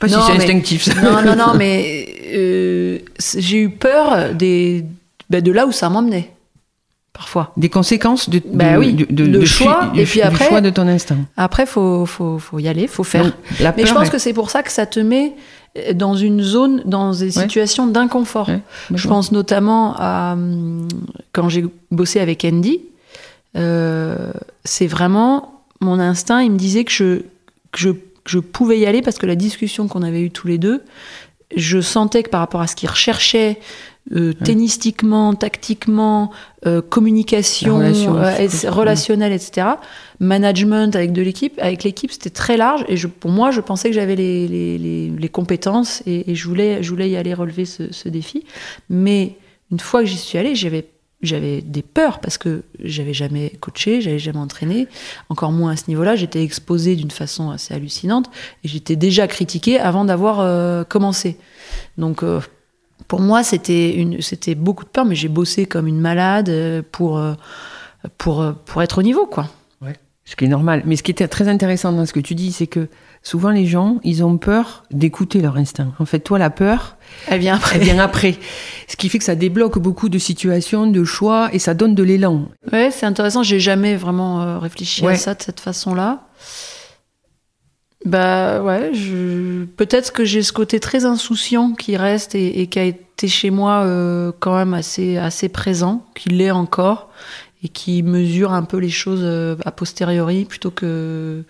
Pas 0.01 0.09
si 0.09 0.15
Non, 0.15 0.21
c'est 0.27 0.33
mais- 0.33 0.39
instinctif. 0.45 0.85
ça. 0.85 0.95
Non, 1.03 1.23
non, 1.23 1.37
non, 1.37 1.55
mais 1.59 2.07
euh, 2.35 2.99
c'est- 3.19 3.41
j'ai 3.43 3.59
eu 3.59 3.71
peur 3.71 4.35
des, 4.35 4.85
ben, 5.29 5.43
de 5.43 5.53
là 5.53 5.67
où 5.67 5.73
ça 5.73 5.89
m'emmenait. 5.91 6.31
Parfois. 7.15 7.53
Des 7.57 7.69
conséquences 7.71 8.29
de, 8.29 8.43
Bah 8.53 8.77
oui, 8.79 8.93
de, 8.93 9.05
de- 9.27 9.45
choix, 9.45 9.89
chi- 9.95 10.01
et 10.01 10.05
du- 10.05 10.11
puis 10.11 10.21
du 10.21 10.27
après- 10.27 10.49
choix 10.49 10.61
de 10.61 10.69
ton 10.71 10.87
instinct. 10.89 11.19
Après, 11.37 11.65
faut, 11.65 12.05
faut, 12.07 12.39
faut 12.39 12.59
y 12.59 12.67
aller, 12.69 12.87
faut 12.89 13.05
faire. 13.05 13.25
Donc, 13.25 13.35
la 13.61 13.73
Mais 13.77 13.87
je 13.87 13.95
pense 13.95 14.11
que 14.11 14.19
c'est 14.19 14.33
pour 14.33 14.51
ça 14.51 14.63
que 14.65 14.73
ça 14.73 14.85
te 14.85 14.99
met 15.01 15.33
dans 15.95 16.15
une 16.17 16.43
zone, 16.43 16.83
dans 16.85 17.13
des 17.13 17.37
Ouais. 17.37 17.43
situations 17.45 17.87
d'inconfort. 17.87 18.49
Ouais, 18.49 18.61
Je 18.93 19.07
pense 19.09 19.31
notamment 19.33 19.95
à 19.97 20.33
hum, 20.35 20.89
quand 21.33 21.49
j'ai 21.49 21.65
bossé 21.93 22.19
avec 22.21 22.45
Andy. 22.45 22.81
euh, 23.57 24.33
c'est 24.65 24.87
vraiment 24.89 25.63
mon 25.81 26.01
instinct. 26.01 26.43
Il 26.43 26.51
me 26.53 26.57
disait 26.59 26.83
que 26.85 26.93
je, 26.93 27.19
que 27.71 27.79
je, 27.79 27.91
que 27.91 27.99
je 28.27 28.39
pouvais 28.41 28.79
y 28.81 28.87
aller 28.87 29.03
parce 29.03 29.19
que 29.19 29.27
la 29.27 29.37
discussion 29.37 29.87
qu'on 29.87 30.03
avait 30.03 30.23
eue 30.23 30.31
tous 30.31 30.49
les 30.49 30.59
deux, 30.59 30.83
je 31.57 31.81
sentais 31.81 32.23
que 32.25 32.31
par 32.31 32.41
rapport 32.41 32.61
à 32.61 32.67
ce 32.67 32.75
qu'il 32.75 32.89
recherchait, 32.89 33.61
euh, 34.13 34.33
tennistiquement, 34.45 35.35
tactiquement, 35.35 36.31
euh, 36.67 36.83
communication, 36.83 37.79
La 37.79 37.87
relation, 37.89 38.17
euh, 38.19 38.37
et- 38.39 38.49
c'est- 38.49 38.69
relationnel, 38.69 39.33
etc., 39.33 39.67
management 40.21 40.95
avec 40.95 41.13
de 41.13 41.23
l'équipe, 41.23 41.55
avec 41.59 41.85
l'équipe, 41.85 42.13
c'était 42.13 42.31
très 42.31 42.57
large. 42.57 42.85
Et 42.89 42.97
je, 42.97 43.07
pour 43.07 43.31
moi, 43.31 43.51
je 43.51 43.61
pensais 43.61 43.89
que 43.89 43.95
j'avais 43.95 44.17
les, 44.17 44.47
les, 44.49 44.79
les, 44.79 45.09
les 45.11 45.29
compétences 45.29 46.03
et, 46.07 46.31
et 46.31 46.35
je 46.35 46.47
voulais, 46.49 46.83
je 46.83 46.91
voulais 46.91 47.09
y 47.11 47.17
aller 47.17 47.35
relever 47.35 47.65
ce, 47.65 47.93
ce 47.93 48.09
défi. 48.09 48.45
Mais 48.91 49.37
une 49.73 49.81
fois 49.81 50.01
que 50.01 50.07
j'y 50.07 50.19
suis 50.19 50.39
allée, 50.39 50.55
j'avais 50.55 50.87
j'avais 51.23 51.63
des 51.63 51.81
peurs 51.81 52.19
parce 52.21 52.37
que 52.37 52.65
j'avais 52.83 53.15
jamais 53.15 53.53
coaché, 53.59 54.03
j'avais 54.03 54.19
jamais 54.19 54.41
entraîné, 54.41 54.89
encore 55.31 55.53
moins 55.53 55.71
à 55.73 55.77
ce 55.77 55.85
niveau-là. 55.89 56.17
J'étais 56.17 56.43
exposée 56.45 56.97
d'une 56.97 57.11
façon 57.11 57.49
assez 57.49 57.73
hallucinante 57.73 58.27
et 58.63 58.69
j'étais 58.69 58.95
déjà 58.95 59.27
critiquée 59.27 59.81
avant 59.81 60.05
d'avoir 60.05 60.41
euh, 60.41 60.85
commencé. 60.85 61.39
Donc 61.97 62.23
euh, 62.23 62.41
pour 63.09 63.21
moi, 63.21 63.43
c'était 63.43 63.95
une, 63.95 64.21
c'était 64.23 64.55
beaucoup 64.55 64.85
de 64.85 64.89
peur, 64.91 65.05
mais 65.05 65.15
j'ai 65.15 65.29
bossé 65.29 65.67
comme 65.67 65.87
une 65.87 66.01
malade 66.01 66.49
euh, 66.49 66.83
pour 66.93 67.19
euh, 67.19 67.35
pour 68.19 68.43
euh, 68.43 68.53
pour 68.65 68.83
être 68.83 68.99
au 68.99 69.03
niveau, 69.03 69.27
quoi. 69.27 69.49
Ce 70.27 70.37
qui 70.37 70.47
est 70.47 70.49
normal. 70.49 70.83
Mais 70.87 70.97
ce 70.97 71.03
qui 71.03 71.11
était 71.11 71.29
très 71.29 71.49
intéressant 71.49 71.93
dans 71.93 72.07
ce 72.07 72.15
que 72.15 72.19
tu 72.21 72.35
dis, 72.35 72.51
c'est 72.51 72.67
que 72.67 72.89
souvent 73.23 73.51
les 73.51 73.67
gens, 73.67 73.99
ils 74.05 74.25
ont 74.25 74.39
peur 74.39 74.85
d'écouter 74.91 75.43
leur 75.43 75.59
instinct. 75.59 75.93
En 75.99 76.07
fait, 76.07 76.21
toi, 76.21 76.39
la 76.39 76.49
peur, 76.49 76.97
Elle 77.29 77.41
vient 77.41 77.57
après. 77.57 77.77
elle 77.77 77.83
vient 77.83 77.99
après. 77.99 78.37
Ce 78.89 78.97
qui 78.97 79.11
fait 79.11 79.19
que 79.19 79.25
ça 79.25 79.35
débloque 79.35 79.79
beaucoup 79.79 80.09
de 80.09 80.17
situations, 80.19 80.87
de 80.87 81.05
choix, 81.05 81.51
et 81.53 81.59
ça 81.59 81.75
donne 81.75 81.95
de 81.95 82.03
l'élan. 82.03 82.49
Ouais, 82.73 82.91
c'est 82.91 83.05
intéressant. 83.05 83.43
J'ai 83.43 83.61
jamais 83.61 83.97
vraiment 83.97 84.59
réfléchi 84.61 85.05
Ouais. 85.05 85.13
à 85.13 85.17
ça 85.17 85.35
de 85.35 85.43
cette 85.43 85.61
façon-là. 85.61 86.23
Bah 88.07 88.63
ouais, 88.63 88.93
je... 88.95 89.65
peut-être 89.65 90.13
que 90.13 90.25
j'ai 90.25 90.43
ce 90.43 90.53
côté 90.55 90.79
très 90.81 91.05
insouciant 91.05 91.73
qui 91.73 91.97
reste 91.99 92.35
et, 92.35 92.61
et 92.61 92.67
qui 92.67 92.79
a 92.79 92.85
été 92.85 93.04
chez 93.23 93.51
moi 93.51 93.83
euh, 93.83 94.33
quand 94.39 94.55
même 94.57 94.75
assez, 94.75 95.17
assez 95.17 95.49
présent, 95.49 96.05
qui 96.15 96.29
l'est 96.29 96.51
encore 96.51 97.11
et 97.63 97.69
qui 97.69 98.03
mesure 98.03 98.53
un 98.53 98.63
peu 98.63 98.77
les 98.79 98.91
choses 98.91 99.23
euh, 99.23 99.57
a 99.65 99.73
posteriori 99.73 100.45
plutôt 100.45 100.71
que 100.71 101.45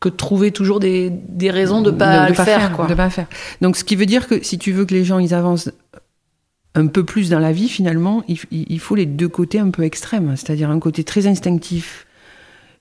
que 0.00 0.10
de 0.10 0.16
trouver 0.16 0.50
toujours 0.50 0.80
des, 0.80 1.08
des 1.10 1.50
raisons 1.50 1.80
de 1.80 1.90
pas 1.90 2.28
le 2.28 2.34
faire, 2.34 2.72
quoi. 2.72 2.86
de 2.86 2.94
pas 2.94 3.08
faire. 3.08 3.26
Donc, 3.62 3.76
ce 3.76 3.84
qui 3.84 3.96
veut 3.96 4.04
dire 4.04 4.28
que 4.28 4.44
si 4.44 4.58
tu 4.58 4.72
veux 4.72 4.84
que 4.84 4.92
les 4.92 5.04
gens 5.04 5.18
ils 5.18 5.32
avancent 5.32 5.70
un 6.74 6.88
peu 6.88 7.04
plus 7.04 7.30
dans 7.30 7.38
la 7.38 7.52
vie, 7.52 7.68
finalement, 7.68 8.22
il, 8.28 8.80
faut 8.80 8.96
les 8.96 9.06
deux 9.06 9.28
côtés 9.28 9.60
un 9.60 9.70
peu 9.70 9.84
extrêmes. 9.84 10.34
C'est-à-dire 10.36 10.70
un 10.70 10.80
côté 10.80 11.04
très 11.04 11.26
instinctif. 11.26 12.06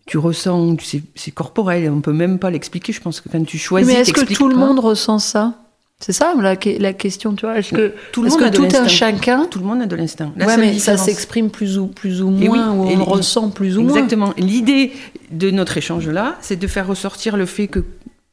Tu 0.05 0.17
ressens, 0.17 0.75
c'est 1.15 1.31
corporel, 1.31 1.89
on 1.89 2.01
peut 2.01 2.11
même 2.11 2.39
pas 2.39 2.49
l'expliquer. 2.49 2.91
Je 2.91 2.99
pense 2.99 3.21
que 3.21 3.29
quand 3.29 3.45
tu 3.45 3.57
choisis, 3.57 3.87
Mais 3.87 4.01
est-ce 4.01 4.11
que 4.11 4.33
tout 4.33 4.49
le 4.49 4.55
pas. 4.55 4.59
monde 4.59 4.79
ressent 4.79 5.19
ça? 5.19 5.62
C'est 5.99 6.11
ça 6.11 6.33
la, 6.37 6.55
la 6.79 6.93
question, 6.93 7.33
tu 7.33 7.45
vois 7.45 7.57
Est-ce 7.59 7.73
que 7.73 7.93
tout 8.11 8.23
le 8.23 8.29
monde 8.29 8.39
que 8.39 8.43
a 8.45 8.49
de 8.49 8.57
tout 8.57 8.67
un 8.75 8.87
chacun 8.87 9.45
Tout 9.45 9.59
le 9.59 9.65
monde 9.65 9.81
a 9.81 9.85
de 9.85 9.95
l'instinct. 9.95 10.33
Ouais, 10.37 10.57
mais 10.57 10.77
ça 10.79 10.97
s'exprime 10.97 11.49
plus 11.49 11.77
ou, 11.77 11.87
plus 11.87 12.21
ou 12.21 12.27
oui, 12.29 12.47
moins, 12.49 12.71
ou 12.73 12.83
on 12.87 12.97
le 12.97 13.03
ressent 13.03 13.49
plus 13.49 13.77
ou 13.77 13.83
moins. 13.83 13.93
Exactement. 13.95 14.33
L'idée 14.37 14.91
de 15.31 15.49
notre 15.51 15.77
échange 15.77 16.09
là, 16.09 16.35
c'est 16.41 16.57
de 16.57 16.67
faire 16.67 16.87
ressortir 16.87 17.37
le 17.37 17.45
fait 17.45 17.67
que 17.67 17.83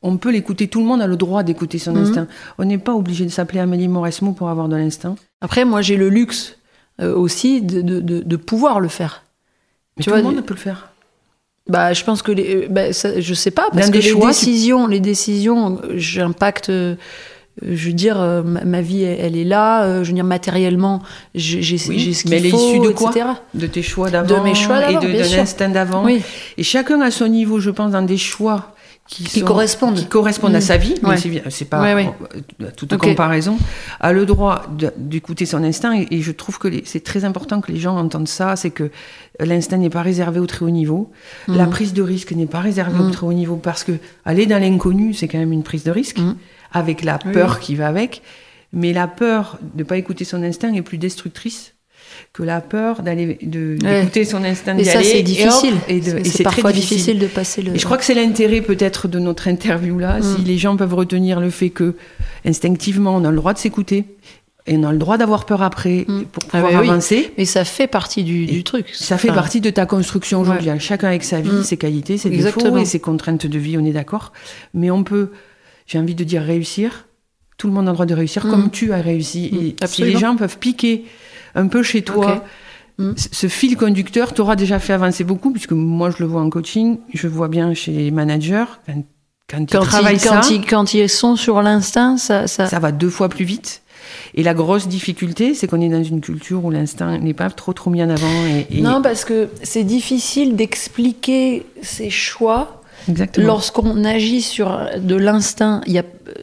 on 0.02 0.16
peut 0.16 0.30
l'écouter. 0.32 0.66
Tout 0.66 0.80
le 0.80 0.86
monde 0.86 1.02
a 1.02 1.06
le 1.06 1.16
droit 1.16 1.42
d'écouter 1.42 1.78
son 1.78 1.92
Mhm. 1.92 2.02
instinct. 2.02 2.26
On 2.58 2.64
n'est 2.64 2.78
pas 2.78 2.94
obligé 2.94 3.24
de 3.24 3.30
s'appeler 3.30 3.60
Amélie 3.60 3.86
Mauresmo 3.86 4.32
pour 4.32 4.48
avoir 4.48 4.68
de 4.68 4.74
l'instinct. 4.76 5.14
Après, 5.42 5.64
moi, 5.66 5.82
j'ai 5.82 5.96
le 5.96 6.08
luxe 6.08 6.56
euh, 7.00 7.14
aussi 7.14 7.60
de, 7.62 7.82
de, 7.82 8.00
de, 8.00 8.20
de 8.20 8.36
pouvoir 8.36 8.80
le 8.80 8.88
faire. 8.88 9.22
Mais 9.96 10.02
Tu 10.02 10.04
tout 10.04 10.10
vois, 10.16 10.18
le 10.18 10.24
monde 10.36 10.44
peut 10.44 10.54
le 10.54 10.60
faire. 10.60 10.88
Bah, 11.68 11.92
je 11.92 12.02
pense 12.02 12.22
que 12.22 12.32
les, 12.32 12.56
euh, 12.64 12.66
bah, 12.70 12.92
ça, 12.94 13.20
je 13.20 13.34
sais 13.34 13.50
pas 13.50 13.68
parce 13.72 13.90
que 13.90 13.94
les 13.96 14.02
choix, 14.02 14.28
décisions, 14.28 14.86
les 14.86 15.00
décisions, 15.00 15.78
euh, 15.84 15.92
j'impacte. 15.96 16.72
Euh, 17.62 17.72
Je 17.74 17.88
veux 17.88 17.92
dire, 17.94 18.20
euh, 18.20 18.42
ma, 18.42 18.80
vie, 18.80 19.02
elle, 19.02 19.36
est 19.36 19.44
là. 19.44 19.84
euh, 19.84 20.02
Je 20.04 20.08
veux 20.08 20.14
dire, 20.14 20.24
matériellement, 20.24 21.02
j'ai 21.34 21.58
Oui, 21.58 21.78
ce 21.78 21.90
mais 21.90 21.96
qu'il 21.96 22.34
elle 22.34 22.46
est 22.46 22.50
faut, 22.50 22.56
issue 22.58 22.80
de 22.80 22.88
quoi? 22.90 23.10
etc. 23.10 23.26
De 23.54 23.66
tes 23.66 23.82
choix 23.82 24.10
d'avant. 24.10 24.38
De 24.38 24.42
mes 24.42 24.54
choix 24.54 24.80
d'avant, 24.80 25.00
Et 25.00 25.06
de, 25.06 25.12
de 25.12 25.36
l'instinct 25.36 25.68
d'avant. 25.68 26.04
Oui, 26.04 26.22
Et 26.56 26.62
chacun 26.62 27.00
à 27.00 27.10
son 27.10 27.28
niveau, 27.28 27.60
je 27.60 27.70
pense, 27.70 27.92
dans 27.92 28.02
des 28.02 28.16
choix 28.16 28.74
qui, 29.08 29.24
qui 29.24 29.40
sont- 29.40 29.46
correspondent. 29.46 29.96
qui 29.96 30.06
correspondent 30.06 30.54
à 30.54 30.58
Mm. 30.58 30.60
sa 30.62 30.76
vie, 30.76 30.94
mais 31.02 31.08
Ouais. 31.08 31.16
c'est 31.50 31.64
pas 31.64 31.82
Ouais, 31.82 31.94
ouais. 31.94 32.08
toute 32.76 32.96
comparaison, 32.96 33.58
a 33.98 34.12
le 34.12 34.24
droit 34.24 34.62
d'écouter 34.96 35.46
son 35.46 35.64
instinct. 35.64 35.94
Et, 35.98 36.06
et 36.12 36.20
je 36.22 36.30
trouve 36.30 36.58
que 36.60 36.68
c'est 36.84 37.02
très 37.02 37.24
important 37.24 37.60
que 37.60 37.72
les 37.72 37.78
gens 37.80 37.96
entendent 37.96 38.28
ça, 38.28 38.54
c'est 38.54 38.70
que 38.70 38.88
l'instinct 39.40 39.78
n'est 39.78 39.90
pas 39.90 40.02
réservé 40.02 40.38
au 40.38 40.46
très 40.46 40.64
haut 40.64 40.70
niveau, 40.70 41.10
la 41.48 41.64
Mhm. 41.64 41.70
prise 41.70 41.92
de 41.92 42.02
risque 42.02 42.30
n'est 42.32 42.46
pas 42.46 42.60
réservée 42.60 43.00
au 43.00 43.08
Mm. 43.08 43.10
très 43.10 43.26
haut 43.26 43.32
niveau, 43.32 43.56
parce 43.56 43.82
que 43.82 43.92
aller 44.24 44.46
dans 44.46 44.58
l'inconnu, 44.60 45.12
c'est 45.12 45.26
quand 45.26 45.38
même 45.38 45.52
une 45.52 45.64
prise 45.64 45.82
de 45.82 45.90
risque, 45.90 46.18
Mm. 46.20 46.36
Avec 46.72 47.02
la 47.04 47.18
peur 47.18 47.56
oui. 47.58 47.64
qui 47.66 47.74
va 47.76 47.88
avec. 47.88 48.22
Mais 48.72 48.92
la 48.92 49.08
peur 49.08 49.58
de 49.74 49.78
ne 49.82 49.84
pas 49.84 49.96
écouter 49.96 50.24
son 50.24 50.42
instinct 50.42 50.72
est 50.74 50.82
plus 50.82 50.98
destructrice 50.98 51.74
que 52.32 52.42
la 52.42 52.60
peur 52.60 53.02
d'aller 53.02 53.38
Ouais. 53.42 53.76
d'écouter 54.00 54.24
son 54.24 54.42
instinct 54.44 54.76
Et 54.76 54.82
d'y 54.82 54.84
ça, 54.88 54.98
aller, 54.98 55.08
c'est 55.08 55.22
difficile. 55.22 55.74
et 55.88 56.00
C'est- 56.02 56.40
et 56.40 56.42
parfois 56.44 56.72
difficile 56.72 57.18
de 57.18 57.26
passer 57.26 57.62
le. 57.62 57.74
et 57.74 57.78
je 57.78 57.84
crois 57.84 57.98
que 57.98 58.04
c'est 58.04 58.14
l'intérêt 58.14 58.60
peut-être 58.60 59.08
de 59.08 59.18
notre 59.18 59.48
interview 59.48 59.98
là, 59.98 60.18
si 60.20 60.40
Mm. 60.40 60.44
les 60.44 60.58
gens 60.58 60.76
peuvent 60.76 60.94
retenir 60.94 61.40
le 61.40 61.50
fait 61.50 61.70
que 61.70 61.94
instinctivement 62.44 63.14
on 63.16 63.24
a 63.24 63.30
le 63.30 63.36
droit 63.36 63.52
de 63.52 63.58
s'écouter 63.58 64.04
et 64.66 64.76
on 64.76 64.84
a 64.84 64.92
le 64.92 64.98
droit 64.98 65.18
d'avoir 65.18 65.46
peur 65.46 65.62
après 65.62 66.04
Mm. 66.06 66.24
pour 66.24 66.42
Ah 66.52 66.58
pouvoir 66.58 66.72
bah 66.72 66.80
oui. 66.82 66.88
avancer. 66.90 67.32
Mais 67.38 67.44
ça 67.44 67.64
fait 67.64 67.86
partie 67.86 68.22
du, 68.24 68.62
truc. 68.64 68.86
Ça 68.92 69.18
fait 69.18 69.28
partie 69.32 69.60
de 69.60 69.70
ta 69.70 69.86
construction 69.86 70.40
aujourd'hui. 70.40 70.70
Chacun 70.78 71.08
avec 71.08 71.24
sa 71.24 71.40
vie, 71.40 71.50
Mm. 71.50 71.62
ses 71.64 71.76
qualités, 71.76 72.18
ses 72.18 72.28
Exactement. 72.32 72.64
défauts 72.66 72.78
et 72.78 72.84
ses 72.84 73.00
contraintes 73.00 73.46
de 73.46 73.58
vie, 73.58 73.76
on 73.78 73.84
est 73.84 73.92
d'accord. 73.92 74.32
Mais 74.74 74.90
on 74.90 75.02
peut, 75.04 75.30
j'ai 75.90 75.98
envie 75.98 76.14
de 76.14 76.22
dire 76.24 76.42
réussir. 76.42 77.06
Tout 77.58 77.66
le 77.66 77.72
monde 77.72 77.88
a 77.88 77.90
le 77.90 77.94
droit 77.94 78.06
de 78.06 78.14
réussir 78.14 78.46
Mm. 78.46 78.50
comme 78.50 78.70
tu 78.70 78.92
as 78.92 79.00
réussi. 79.02 79.50
Mm. 79.52 79.84
Et 79.84 79.86
si 79.86 80.02
les 80.02 80.16
gens 80.16 80.36
peuvent 80.36 80.58
piquer 80.58 81.04
un 81.56 81.66
peu 81.66 81.82
chez 81.82 82.02
toi. 82.02 82.44
Mm. 82.98 83.12
ce 83.16 83.46
fil 83.48 83.76
conducteur 83.78 84.34
t'aura 84.34 84.56
déjà 84.56 84.78
fait 84.78 84.92
avancer 84.92 85.24
beaucoup, 85.24 85.50
puisque 85.52 85.72
moi 85.72 86.10
je 86.10 86.22
le 86.22 86.26
vois 86.26 86.42
en 86.42 86.50
coaching, 86.50 86.98
je 87.14 87.28
vois 87.28 87.48
bien 87.48 87.72
chez 87.74 87.92
les 87.92 88.10
managers, 88.10 88.66
quand, 88.86 89.02
quand 89.48 89.58
ils 89.58 89.66
travaillent 89.66 90.14
ils, 90.16 90.20
ça, 90.20 90.40
quand, 90.42 90.50
ils, 90.50 90.64
quand 90.66 90.94
ils 90.94 91.08
sont 91.08 91.34
sur 91.34 91.60
l'instinct, 91.62 92.18
ça, 92.18 92.46
ça, 92.46 92.66
ça 92.68 92.78
va 92.78 92.92
deux 92.92 93.08
fois 93.10 93.28
plus 93.30 93.44
vite. 93.46 93.80
Et 94.34 94.42
la 94.42 94.54
grosse 94.54 94.86
difficulté, 94.86 95.54
c'est 95.54 95.66
qu'on 95.66 95.80
est 95.80 95.88
dans 95.88 96.02
une 96.04 96.20
culture 96.20 96.62
où 96.64 96.70
l'instinct 96.70 97.18
n'est 97.18 97.32
pas 97.34 97.48
trop 97.50 97.72
trop 97.72 97.90
mis 97.90 98.02
en 98.02 98.10
avant. 98.10 98.44
Et, 98.46 98.66
et- 98.78 98.80
Non, 98.82 99.00
parce 99.02 99.24
que 99.24 99.48
c'est 99.62 99.84
difficile 99.84 100.54
d'expliquer 100.56 101.64
ses 101.82 102.10
choix. 102.10 102.79
Lorsqu'on 103.36 104.04
agit 104.04 104.42
sur 104.42 104.78
de 104.98 105.14
l'instinct. 105.16 105.80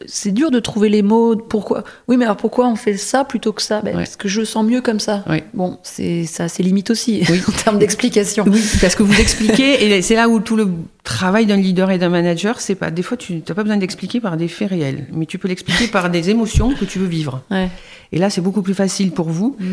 C'est 0.06 0.32
dur 0.32 0.50
de 0.50 0.60
trouver 0.60 0.88
les 0.90 1.02
mots. 1.02 1.34
Pourquoi 1.36 1.82
Oui, 2.08 2.16
mais 2.16 2.24
alors 2.24 2.36
pourquoi 2.36 2.68
on 2.68 2.76
fait 2.76 2.96
ça 2.96 3.24
plutôt 3.24 3.52
que 3.52 3.62
ça? 3.62 3.80
Ben, 3.80 3.92
Ouais. 3.96 4.02
Parce 4.04 4.16
que 4.16 4.28
je 4.28 4.44
sens 4.44 4.64
mieux 4.66 4.80
comme 4.82 5.00
ça. 5.00 5.24
Ouais. 5.28 5.44
Bon, 5.54 5.78
c'est 5.82 6.24
ça, 6.24 6.48
c'est 6.48 6.62
limite 6.62 6.90
aussi 6.90 7.22
Oui. 7.30 7.40
en 7.48 7.52
termes 7.52 7.78
d'explication. 7.78 8.44
Oui, 8.46 8.62
parce 8.80 8.94
que 8.94 9.02
vous 9.02 9.18
expliquez, 9.18 9.84
et 9.96 10.02
c'est 10.02 10.14
là 10.14 10.28
où 10.28 10.40
tout 10.40 10.56
le 10.56 10.68
travail 11.08 11.46
d'un 11.46 11.56
leader 11.56 11.90
et 11.90 11.98
d'un 11.98 12.10
manager, 12.10 12.60
c'est 12.60 12.74
pas 12.74 12.90
des 12.90 13.02
fois 13.02 13.16
tu 13.16 13.34
n'as 13.48 13.54
pas 13.54 13.62
besoin 13.62 13.78
d'expliquer 13.78 14.20
par 14.20 14.36
des 14.36 14.46
faits 14.46 14.68
réels, 14.70 15.06
mais 15.12 15.24
tu 15.26 15.38
peux 15.38 15.48
l'expliquer 15.48 15.86
par 15.88 16.10
des 16.10 16.28
émotions 16.30 16.74
que 16.74 16.84
tu 16.84 16.98
veux 16.98 17.06
vivre. 17.06 17.42
Ouais. 17.50 17.70
Et 18.12 18.18
là, 18.18 18.30
c'est 18.30 18.40
beaucoup 18.40 18.62
plus 18.62 18.74
facile 18.74 19.10
pour 19.12 19.28
vous 19.30 19.56
Mm. 19.58 19.64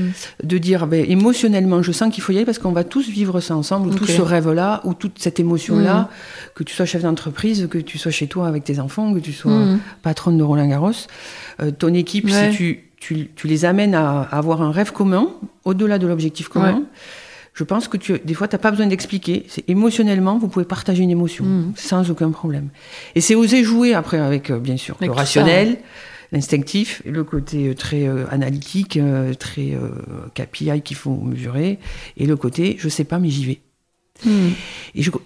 de 0.43 0.58
dire 0.58 0.88
ben, 0.88 1.06
émotionnellement, 1.10 1.82
je 1.84 1.91
sens 1.91 2.13
qu'il 2.13 2.24
faut 2.24 2.32
y 2.32 2.38
aller 2.38 2.45
parce 2.45 2.60
qu'on 2.60 2.71
va 2.71 2.84
tous 2.84 3.08
vivre 3.10 3.39
ça 3.41 3.56
ensemble, 3.56 3.89
ou 3.89 3.93
tout 3.93 4.06
ce 4.08 4.21
rêve-là, 4.21 4.82
ou 4.86 4.93
toute 4.93 5.19
cette 5.19 5.39
émotion-là, 5.39 6.10
que 6.56 6.63
tu 6.63 6.74
sois 6.74 6.86
chef 6.86 7.02
d'entreprise, 7.04 7.67
que 7.69 7.78
tu 7.78 7.98
sois 7.98 8.12
chez 8.12 8.28
toi 8.28 8.48
avec 8.48 8.63
tes 8.63 8.80
enfants, 8.80 9.13
que 9.13 9.19
tu 9.19 9.34
sois 9.34 9.52
Mm. 9.52 9.80
patronne 10.04 10.38
de 10.38 10.43
Roland 10.43 10.67
Garros, 10.67 10.91
euh, 11.62 11.71
ton 11.71 11.93
équipe, 11.93 12.26
Ouais. 12.26 12.52
si 12.52 12.58
tu, 12.58 12.80
tu, 13.00 13.30
tu 13.36 13.48
les 13.48 13.65
amènes 13.65 13.93
à, 13.95 14.21
à 14.21 14.38
avoir 14.38 14.62
un 14.62 14.71
rêve 14.71 14.91
commun, 14.93 15.28
au-delà 15.65 15.98
de 16.00 16.08
l'objectif 16.08 16.48
commun, 16.48 16.78
Ouais. 16.80 16.84
Je 17.56 17.63
pense 17.63 17.88
que 17.88 17.96
tu, 17.96 18.20
des 18.24 18.34
fois, 18.34 18.48
tu 18.50 18.56
n'as 18.56 18.60
pas 18.60 18.70
besoin 18.70 18.86
d'expliquer. 18.86 19.46
C'est 19.48 19.68
émotionnellement, 19.70 20.38
vous 20.38 20.50
pouvez 20.50 20.65
partager 20.65 21.04
une 21.04 21.10
émotion 21.10 21.46
Mm. 21.46 21.74
sans 21.78 22.12
aucun 22.12 22.30
problème. 22.32 22.68
Et 23.15 23.22
c'est 23.22 23.34
oser 23.34 23.63
jouer 23.63 23.94
après 23.94 24.20
avec, 24.20 24.52
euh, 24.52 24.60
bien 24.60 24.76
sûr, 24.78 24.96
Avec 25.00 25.08
le 25.08 25.15
rationnel, 25.15 25.78
l'instinctif, 26.34 27.02
le 27.06 27.24
côté 27.24 27.70
euh, 27.70 27.74
très 27.74 28.08
euh, 28.08 28.26
analytique, 28.30 28.98
euh, 28.98 29.34
très 29.34 29.72
euh, 29.74 29.89
KPI 30.34 30.82
qu'il 30.82 30.98
faut 30.98 31.15
mesurer, 31.15 31.80
et 32.18 32.26
le 32.26 32.36
côté 32.36 32.76
je 32.78 32.89
sais 32.89 33.06
pas 33.06 33.20
mais 33.20 33.30
j'y 33.30 33.46
vais. 33.46 33.60
Mm. 34.26 34.50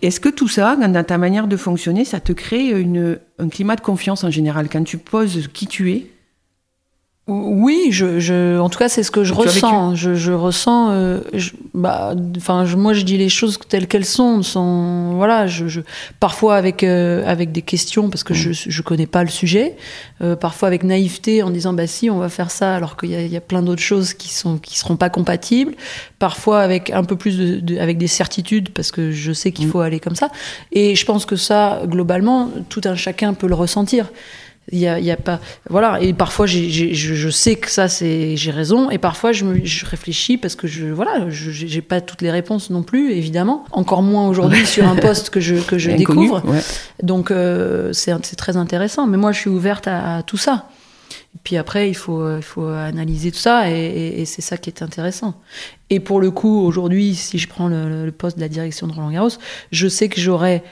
Est-ce 0.03 0.19
que 0.19 0.29
tout 0.29 0.47
ça, 0.47 0.75
dans 0.75 0.91
dans 0.91 1.03
ta 1.03 1.17
manière 1.17 1.47
de 1.47 1.57
fonctionner, 1.57 2.05
ça 2.05 2.19
te 2.19 2.31
crée 2.33 2.69
une, 2.69 3.17
un 3.39 3.49
climat 3.49 3.75
de 3.75 3.81
confiance 3.81 4.23
en 4.23 4.29
général? 4.31 4.67
Quand 4.71 4.83
tu 4.83 4.97
poses 4.99 5.47
qui 5.51 5.65
tu 5.65 5.91
es 5.93 6.05
Oui, 7.31 7.89
je, 7.91 8.19
je, 8.19 8.57
en 8.59 8.69
tout 8.69 8.79
cas, 8.79 8.89
c'est 8.89 9.03
ce 9.03 9.11
que 9.11 9.23
je 9.23 9.33
Tu 9.33 9.39
ressens. 9.39 9.93
Je, 9.95 10.15
je 10.15 10.31
ressens, 10.31 10.89
euh, 10.91 11.19
je- 11.33 11.51
bah, 11.75 12.15
enfin, 12.37 12.65
je- 12.65 12.75
moi, 12.75 12.93
je 12.93 13.03
dis 13.03 13.17
les 13.17 13.29
choses 13.29 13.59
telles 13.69 13.87
qu'elles 13.87 14.03
sont, 14.05 14.41
sans, 14.41 15.13
voilà, 15.13 15.45
je, 15.45 15.67
je- 15.67 15.81
parfois 16.19 16.55
avec 16.55 16.83
euh, 16.83 17.23
avec 17.27 17.51
des 17.51 17.61
questions 17.61 18.09
parce 18.09 18.23
que 18.23 18.33
je 18.33 18.51
je 18.51 18.81
connais 18.81 19.05
pas 19.05 19.23
le 19.23 19.29
sujet, 19.29 19.75
euh, 20.21 20.35
parfois 20.35 20.67
avec 20.67 20.83
naïveté 20.83 21.43
en 21.43 21.51
disant 21.51 21.71
bah 21.73 21.85
si, 21.85 22.09
on 22.09 22.17
va 22.17 22.29
faire 22.29 22.49
ça, 22.49 22.75
alors 22.75 22.97
qu'il 22.97 23.11
y 23.11 23.15
a, 23.15 23.21
il 23.21 23.31
y 23.31 23.37
a 23.37 23.41
plein 23.41 23.61
d'autres 23.61 23.81
choses 23.83 24.13
qui 24.15 24.29
sont 24.33 24.57
qui 24.57 24.77
seront 24.79 24.95
pas 24.97 25.09
compatibles. 25.11 25.75
Parfois 26.17 26.61
avec 26.61 26.89
un 26.89 27.03
peu 27.03 27.15
plus 27.15 27.37
de, 27.37 27.59
de- 27.59 27.77
avec 27.77 27.99
des 27.99 28.07
certitudes 28.07 28.69
parce 28.69 28.91
que 28.91 29.11
je 29.11 29.31
sais 29.33 29.51
qu'il 29.51 29.67
Mm. 29.67 29.71
faut 29.71 29.79
aller 29.81 29.99
comme 29.99 30.15
ça. 30.15 30.29
Et 30.71 30.95
je 30.95 31.05
pense 31.05 31.25
que 31.25 31.35
ça, 31.35 31.81
globalement, 31.85 32.49
tout 32.69 32.81
un 32.85 32.95
chacun 32.95 33.33
peut 33.35 33.47
le 33.47 33.55
ressentir. 33.55 34.09
Il 34.71 34.79
y 34.79 34.87
a, 34.87 34.99
il 34.99 35.05
y 35.05 35.11
a 35.11 35.17
pas, 35.17 35.39
voilà. 35.69 35.99
Et 36.01 36.13
parfois, 36.13 36.45
je, 36.45 36.57
je 36.69 37.29
sais 37.29 37.55
que 37.55 37.69
ça, 37.69 37.87
c'est, 37.87 38.35
j'ai 38.37 38.51
raison. 38.51 38.89
Et 38.89 38.97
parfois, 38.97 39.31
je, 39.31 39.45
me, 39.45 39.63
je 39.65 39.85
réfléchis 39.85 40.37
parce 40.37 40.55
que 40.55 40.67
je, 40.67 40.85
voilà, 40.87 41.25
j'ai 41.29 41.81
pas 41.81 42.01
toutes 42.01 42.21
les 42.21 42.31
réponses 42.31 42.69
non 42.69 42.83
plus, 42.83 43.11
évidemment. 43.13 43.65
Encore 43.71 44.03
moins 44.03 44.27
aujourd'hui 44.27 44.65
sur 44.65 44.87
un 44.87 44.95
poste 44.95 45.29
que 45.29 45.39
je, 45.39 45.55
que 45.55 45.77
je 45.77 45.89
Inconnu, 45.91 46.21
découvre. 46.27 46.43
ouais. 46.49 46.61
Donc, 47.03 47.31
euh, 47.31 47.93
c'est, 47.93 48.15
très 48.35 48.57
intéressant. 48.57 49.07
Mais 49.07 49.17
moi, 49.17 49.31
je 49.31 49.39
suis 49.39 49.49
ouverte 49.49 49.87
à, 49.87 50.17
à 50.17 50.23
tout 50.23 50.37
ça. 50.37 50.69
Et 51.35 51.39
puis 51.43 51.57
après, 51.57 51.89
il 51.89 51.93
faut, 51.95 52.37
il 52.37 52.41
faut 52.43 52.65
analyser 52.67 53.31
tout 53.31 53.37
ça, 53.37 53.69
et, 53.69 53.73
et- 53.75 54.21
et 54.21 54.25
c'est 54.25 54.41
ça 54.41 54.57
qui 54.57 54.69
est 54.71 54.81
intéressant. 54.81 55.35
Et 55.91 55.99
pour 55.99 56.19
le 56.19 56.31
coup, 56.31 56.59
aujourd'hui, 56.65 57.13
si 57.15 57.37
je 57.37 57.47
prends 57.47 57.67
le, 57.67 58.05
le 58.05 58.11
poste 58.11 58.37
de 58.37 58.41
la 58.41 58.49
direction 58.49 58.87
de 58.87 58.93
Roland 58.93 59.11
Garros, 59.11 59.29
je 59.71 59.87
sais 59.87 60.09
que 60.09 60.19
j'aurai 60.19 60.63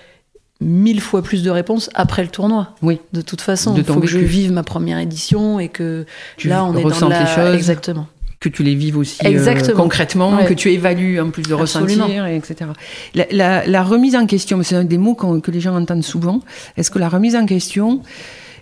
mille 0.59 1.01
fois 1.01 1.21
plus 1.21 1.43
de 1.43 1.49
réponses 1.49 1.89
après 1.93 2.23
le 2.23 2.29
tournoi. 2.29 2.75
Oui. 2.81 2.99
De 3.13 3.21
toute 3.21 3.41
façon, 3.41 3.75
il 3.77 3.83
faut 3.83 3.99
que 3.99 4.07
je 4.07 4.17
vive 4.19 4.51
ma 4.51 4.63
première 4.63 4.97
édition 4.99 5.59
et 5.59 5.69
que 5.69 6.05
Tu 6.37 6.47
là, 6.47 6.65
on 6.65 6.75
est 6.75 6.81
dans 6.83 7.07
la... 7.09 7.19
les 7.21 7.25
choses. 7.27 7.55
Exactement. 7.55 8.07
que 8.39 8.49
tu 8.49 8.63
les 8.63 8.75
vives 8.75 8.97
aussi 8.97 9.17
euh, 9.25 9.73
concrètement, 9.75 10.35
Ouais. 10.35 10.45
que 10.45 10.53
tu 10.53 10.71
évalues 10.71 11.19
en 11.19 11.29
plus 11.31 11.43
de 11.43 11.53
Absolument. 11.55 12.03
ressentir, 12.05 12.25
et 12.27 12.35
etc. 12.37 12.69
La, 13.15 13.25
la- 13.31 13.65
la 13.67 13.83
remise 13.83 14.15
en 14.15 14.25
question, 14.27 14.61
c'est 14.63 14.75
un 14.75 14.83
des 14.83 14.97
mots 14.99 15.15
que 15.15 15.51
les 15.51 15.59
gens 15.59 15.75
entendent 15.75 16.03
souvent. 16.03 16.41
Est-ce 16.77 16.91
que 16.91 16.99
la 16.99 17.09
remise 17.09 17.35
en 17.35 17.45
question, 17.45 18.01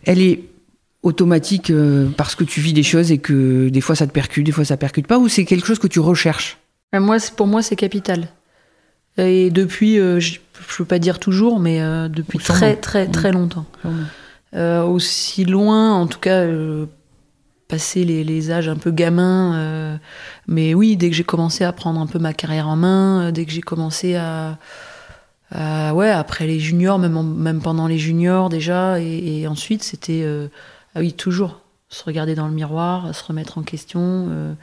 elle 0.05 0.21
est 0.21 0.41
automatique 1.03 1.69
euh, 1.69 2.07
parce 2.17 2.35
que 2.35 2.43
tu 2.43 2.61
vis 2.61 2.73
des 2.73 2.83
choses 2.83 3.11
et 3.11 3.17
que 3.19 3.69
des 3.69 3.81
fois 3.81 3.95
ça 3.95 4.07
te 4.07 4.11
percute, 4.11 4.45
des 4.45 4.51
fois 4.51 4.65
ça 4.65 4.77
percute 4.77 5.07
pas, 5.07 5.17
ou 5.19 5.27
c'est 5.27 5.45
quelque 5.45 5.67
chose 5.67 5.79
que 5.79 5.87
tu 5.87 5.99
recherches? 5.99 6.57
Euh, 6.95 6.99
Moi, 6.99 7.17
pour 7.35 7.47
moi, 7.47 7.61
c'est 7.61 7.75
capital. 7.75 8.27
Et 9.17 9.49
depuis, 9.49 9.97
euh, 9.99 10.19
je 10.19 10.33
ne 10.35 10.75
peux 10.77 10.85
pas 10.85 10.99
dire 10.99 11.19
toujours, 11.19 11.59
mais 11.59 11.81
euh, 11.81 12.07
depuis 12.09 12.37
très, 12.53 12.75
très, 12.75 13.07
très 13.07 13.31
longtemps. 13.31 13.65
Euh, 14.55 14.83
aussi 14.83 15.45
loin, 15.45 15.93
en 15.93 16.07
tout 16.07 16.19
cas, 16.19 16.45
passer 17.67 18.03
les, 18.05 18.23
les 18.23 18.51
âges 18.51 18.69
un 18.69 18.75
peu 18.75 18.91
gamins. 18.91 19.99
mais 20.47 20.73
oui, 20.73 20.97
dès 20.97 21.09
que 21.09 21.15
j'ai 21.15 21.23
commencé 21.23 21.63
à 21.63 21.71
prendre 21.73 21.99
un 21.99 22.07
peu 22.07 22.19
ma 22.19 22.33
carrière 22.33 22.67
en 22.67 22.75
main, 22.75 23.31
dès 23.31 23.45
que 23.45 23.51
j'ai 23.51 23.61
commencé 23.61 24.15
à, 24.15 24.57
à- 25.51 25.93
ouais, 25.93 26.09
après 26.09 26.45
les 26.47 26.59
juniors, 26.59 26.99
même, 26.99 27.17
en- 27.17 27.23
même 27.23 27.61
pendant 27.61 27.87
les 27.87 27.97
juniors 27.97 28.49
déjà, 28.49 28.99
et, 28.99 29.39
et 29.41 29.47
ensuite 29.47 29.83
c'était, 29.83 30.25
ah 30.93 30.99
oui, 30.99 31.13
toujours 31.13 31.61
se 31.89 32.03
regarder 32.03 32.35
dans 32.35 32.47
le 32.47 32.53
miroir, 32.53 33.13
se 33.15 33.23
remettre 33.23 33.57
en 33.57 33.63
question, 33.63 34.55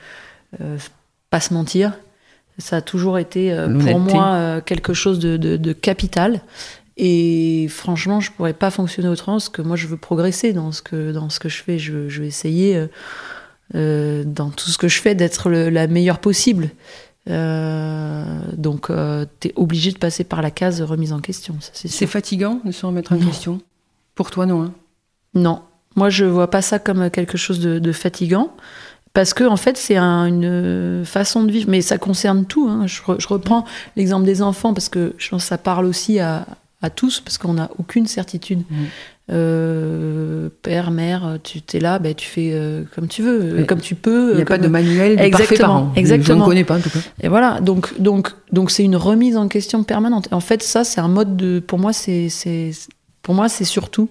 pas 1.31 1.41
se 1.41 1.53
mentir. 1.55 1.93
Ça 2.63 2.77
a 2.77 2.81
toujours 2.81 3.19
été 3.19 3.53
euh, 3.53 3.67
pour 3.79 3.99
moi 3.99 4.27
euh, 4.35 4.61
quelque 4.61 4.95
chose 4.95 5.19
de, 5.19 5.37
de- 5.37 5.57
de 5.57 5.73
capital. 5.73 6.41
Et 6.97 7.67
franchement, 7.69 8.21
je 8.21 8.31
pourrais 8.31 8.53
pas 8.53 8.71
fonctionner 8.71 9.09
autrement 9.09 9.37
parce 9.37 9.49
que 9.49 9.63
moi, 9.63 9.77
je 9.77 9.87
veux 9.89 9.97
progresser 9.97 10.53
dans 10.53 10.71
ce 10.71 10.81
que, 10.83 11.11
dans 11.11 11.29
ce 11.31 11.41
que 11.41 11.49
je 11.49 11.63
fais. 11.63 11.79
Je 11.79 11.93
veux, 11.93 12.09
je 12.09 12.21
veux 12.21 12.27
essayer, 12.27 12.77
euh, 12.77 12.87
euh, 13.75 14.23
dans 14.25 14.51
tout 14.51 14.71
ce 14.71 14.79
que 14.79 14.87
je 14.89 15.01
fais, 15.01 15.15
d'être 15.15 15.51
la 15.51 15.87
meilleure 15.89 16.19
possible. 16.21 16.71
Euh, 17.29 18.25
donc, 18.57 18.89
tu 19.41 19.49
es 19.49 19.53
obligé 19.57 19.91
de 19.93 19.99
passer 19.99 20.23
par 20.25 20.43
la 20.43 20.51
case 20.51 20.83
remise 20.83 21.13
en 21.13 21.21
question. 21.21 21.57
C'est 21.73 22.07
fatigant 22.07 22.61
de 22.65 22.73
se 22.73 22.85
remettre 22.87 23.13
en 23.13 23.17
Non. 23.17 23.27
question? 23.27 23.61
Pour 24.15 24.31
toi, 24.31 24.47
non 24.47 24.63
hein? 24.63 24.73
Non, 25.35 25.63
moi, 25.97 26.11
je 26.11 26.25
vois 26.27 26.51
pas 26.51 26.63
ça 26.63 26.79
comme 26.79 27.11
quelque 27.11 27.39
chose 27.39 27.59
de, 27.61 27.79
de 27.79 27.93
fatigant. 27.93 28.55
Parce 29.15 29.35
que 29.35 29.45
en 29.45 29.57
fait, 29.59 29.77
c'est 29.77 29.97
un- 29.97 30.25
une 30.27 31.05
façon 31.05 31.43
de 31.45 31.53
vivre, 31.53 31.69
mais 31.69 31.83
ça 31.83 31.99
concerne 31.99 32.45
tout. 32.47 32.67
hein. 32.69 32.87
Je, 32.87 33.03
re- 33.03 33.21
je 33.21 33.29
reprends 33.29 33.65
l'exemple 33.97 34.25
des 34.25 34.41
enfants 34.43 34.73
parce 34.75 34.89
que 34.89 35.15
je 35.19 35.29
pense 35.29 35.43
que 35.43 35.49
ça 35.49 35.59
parle 35.59 35.85
aussi 35.85 36.19
à, 36.19 36.47
à 36.81 36.89
tous 36.91 37.21
parce 37.21 37.37
qu'on 37.39 37.55
n'a 37.55 37.71
aucune 37.79 38.07
certitude. 38.07 38.63
Mhm. 38.71 38.87
Euh, 39.31 40.49
père, 40.63 40.91
mère, 40.91 41.39
tu 41.43 41.61
es 41.75 41.81
là, 41.81 41.99
ben, 41.99 42.15
tu 42.15 42.27
fais 42.27 42.51
euh, 42.53 42.83
comme 42.95 43.07
tu 43.07 43.23
veux, 43.23 43.65
comme 43.69 43.81
tu 43.81 43.95
peux. 43.95 44.31
Il 44.33 44.37
n'y 44.37 44.43
a 44.43 44.47
pas 44.47 44.59
de 44.59 44.69
manuel 44.69 45.13
de 45.13 45.17
parfait 45.17 45.27
Exactement. 45.45 45.93
Je 45.95 46.01
exactement. 46.01 46.41
ne 46.41 46.45
connais 46.45 46.65
pas 46.65 46.77
en 46.77 46.81
tout 46.81 46.91
cas. 46.91 46.99
Et 47.23 47.29
voilà, 47.29 47.61
donc 47.61 47.99
donc 48.01 48.33
donc 48.51 48.71
c'est 48.71 48.83
une 48.85 48.97
remise 48.97 49.37
en 49.37 49.49
question 49.49 49.85
permanente. 49.85 50.29
En 50.33 50.41
fait, 50.41 50.63
ça, 50.63 50.85
c'est 50.85 51.01
un 51.01 51.09
mode 51.09 51.37
de, 51.37 51.61
pour 51.61 51.79
moi, 51.79 51.93
c'est 51.93 52.29
c'est 52.29 52.73
pour 53.23 53.35
moi, 53.35 53.49
c'est 53.49 53.65
surtout 53.65 54.09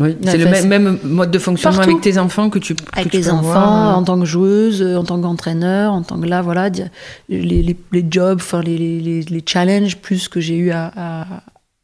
Oui, 0.00 0.16
c'est 0.24 0.38
le 0.38 0.46
même, 0.46 0.66
même 0.66 0.98
mode 1.04 1.30
de 1.30 1.38
fonctionnement 1.38 1.76
Partout. 1.78 1.90
avec 1.92 2.02
tes 2.02 2.18
enfants 2.18 2.50
que 2.50 2.58
tu 2.58 2.74
avec 2.94 3.06
que 3.06 3.10
tu 3.12 3.16
les 3.18 3.22
peux 3.24 3.30
enfants, 3.30 3.48
avoir, 3.50 3.90
euh, 3.90 4.00
en 4.00 4.02
tant 4.02 4.18
que 4.18 4.24
joueuse, 4.24 4.82
euh, 4.82 4.96
en 4.96 5.04
tant 5.04 5.20
qu'entraîneur, 5.20 5.92
en 5.92 6.02
tant 6.02 6.18
que 6.18 6.26
là, 6.26 6.42
voilà, 6.42 6.68
les, 6.68 7.62
les, 7.62 7.76
les 7.92 8.06
jobs, 8.10 8.38
enfin 8.40 8.60
les, 8.60 8.76
les, 8.76 9.00
les, 9.00 9.20
les 9.22 9.42
challenges 9.46 9.96
plus 9.98 10.26
que 10.26 10.40
j'ai 10.40 10.56
eu 10.56 10.72
à, 10.72 10.90
à, 10.96 11.26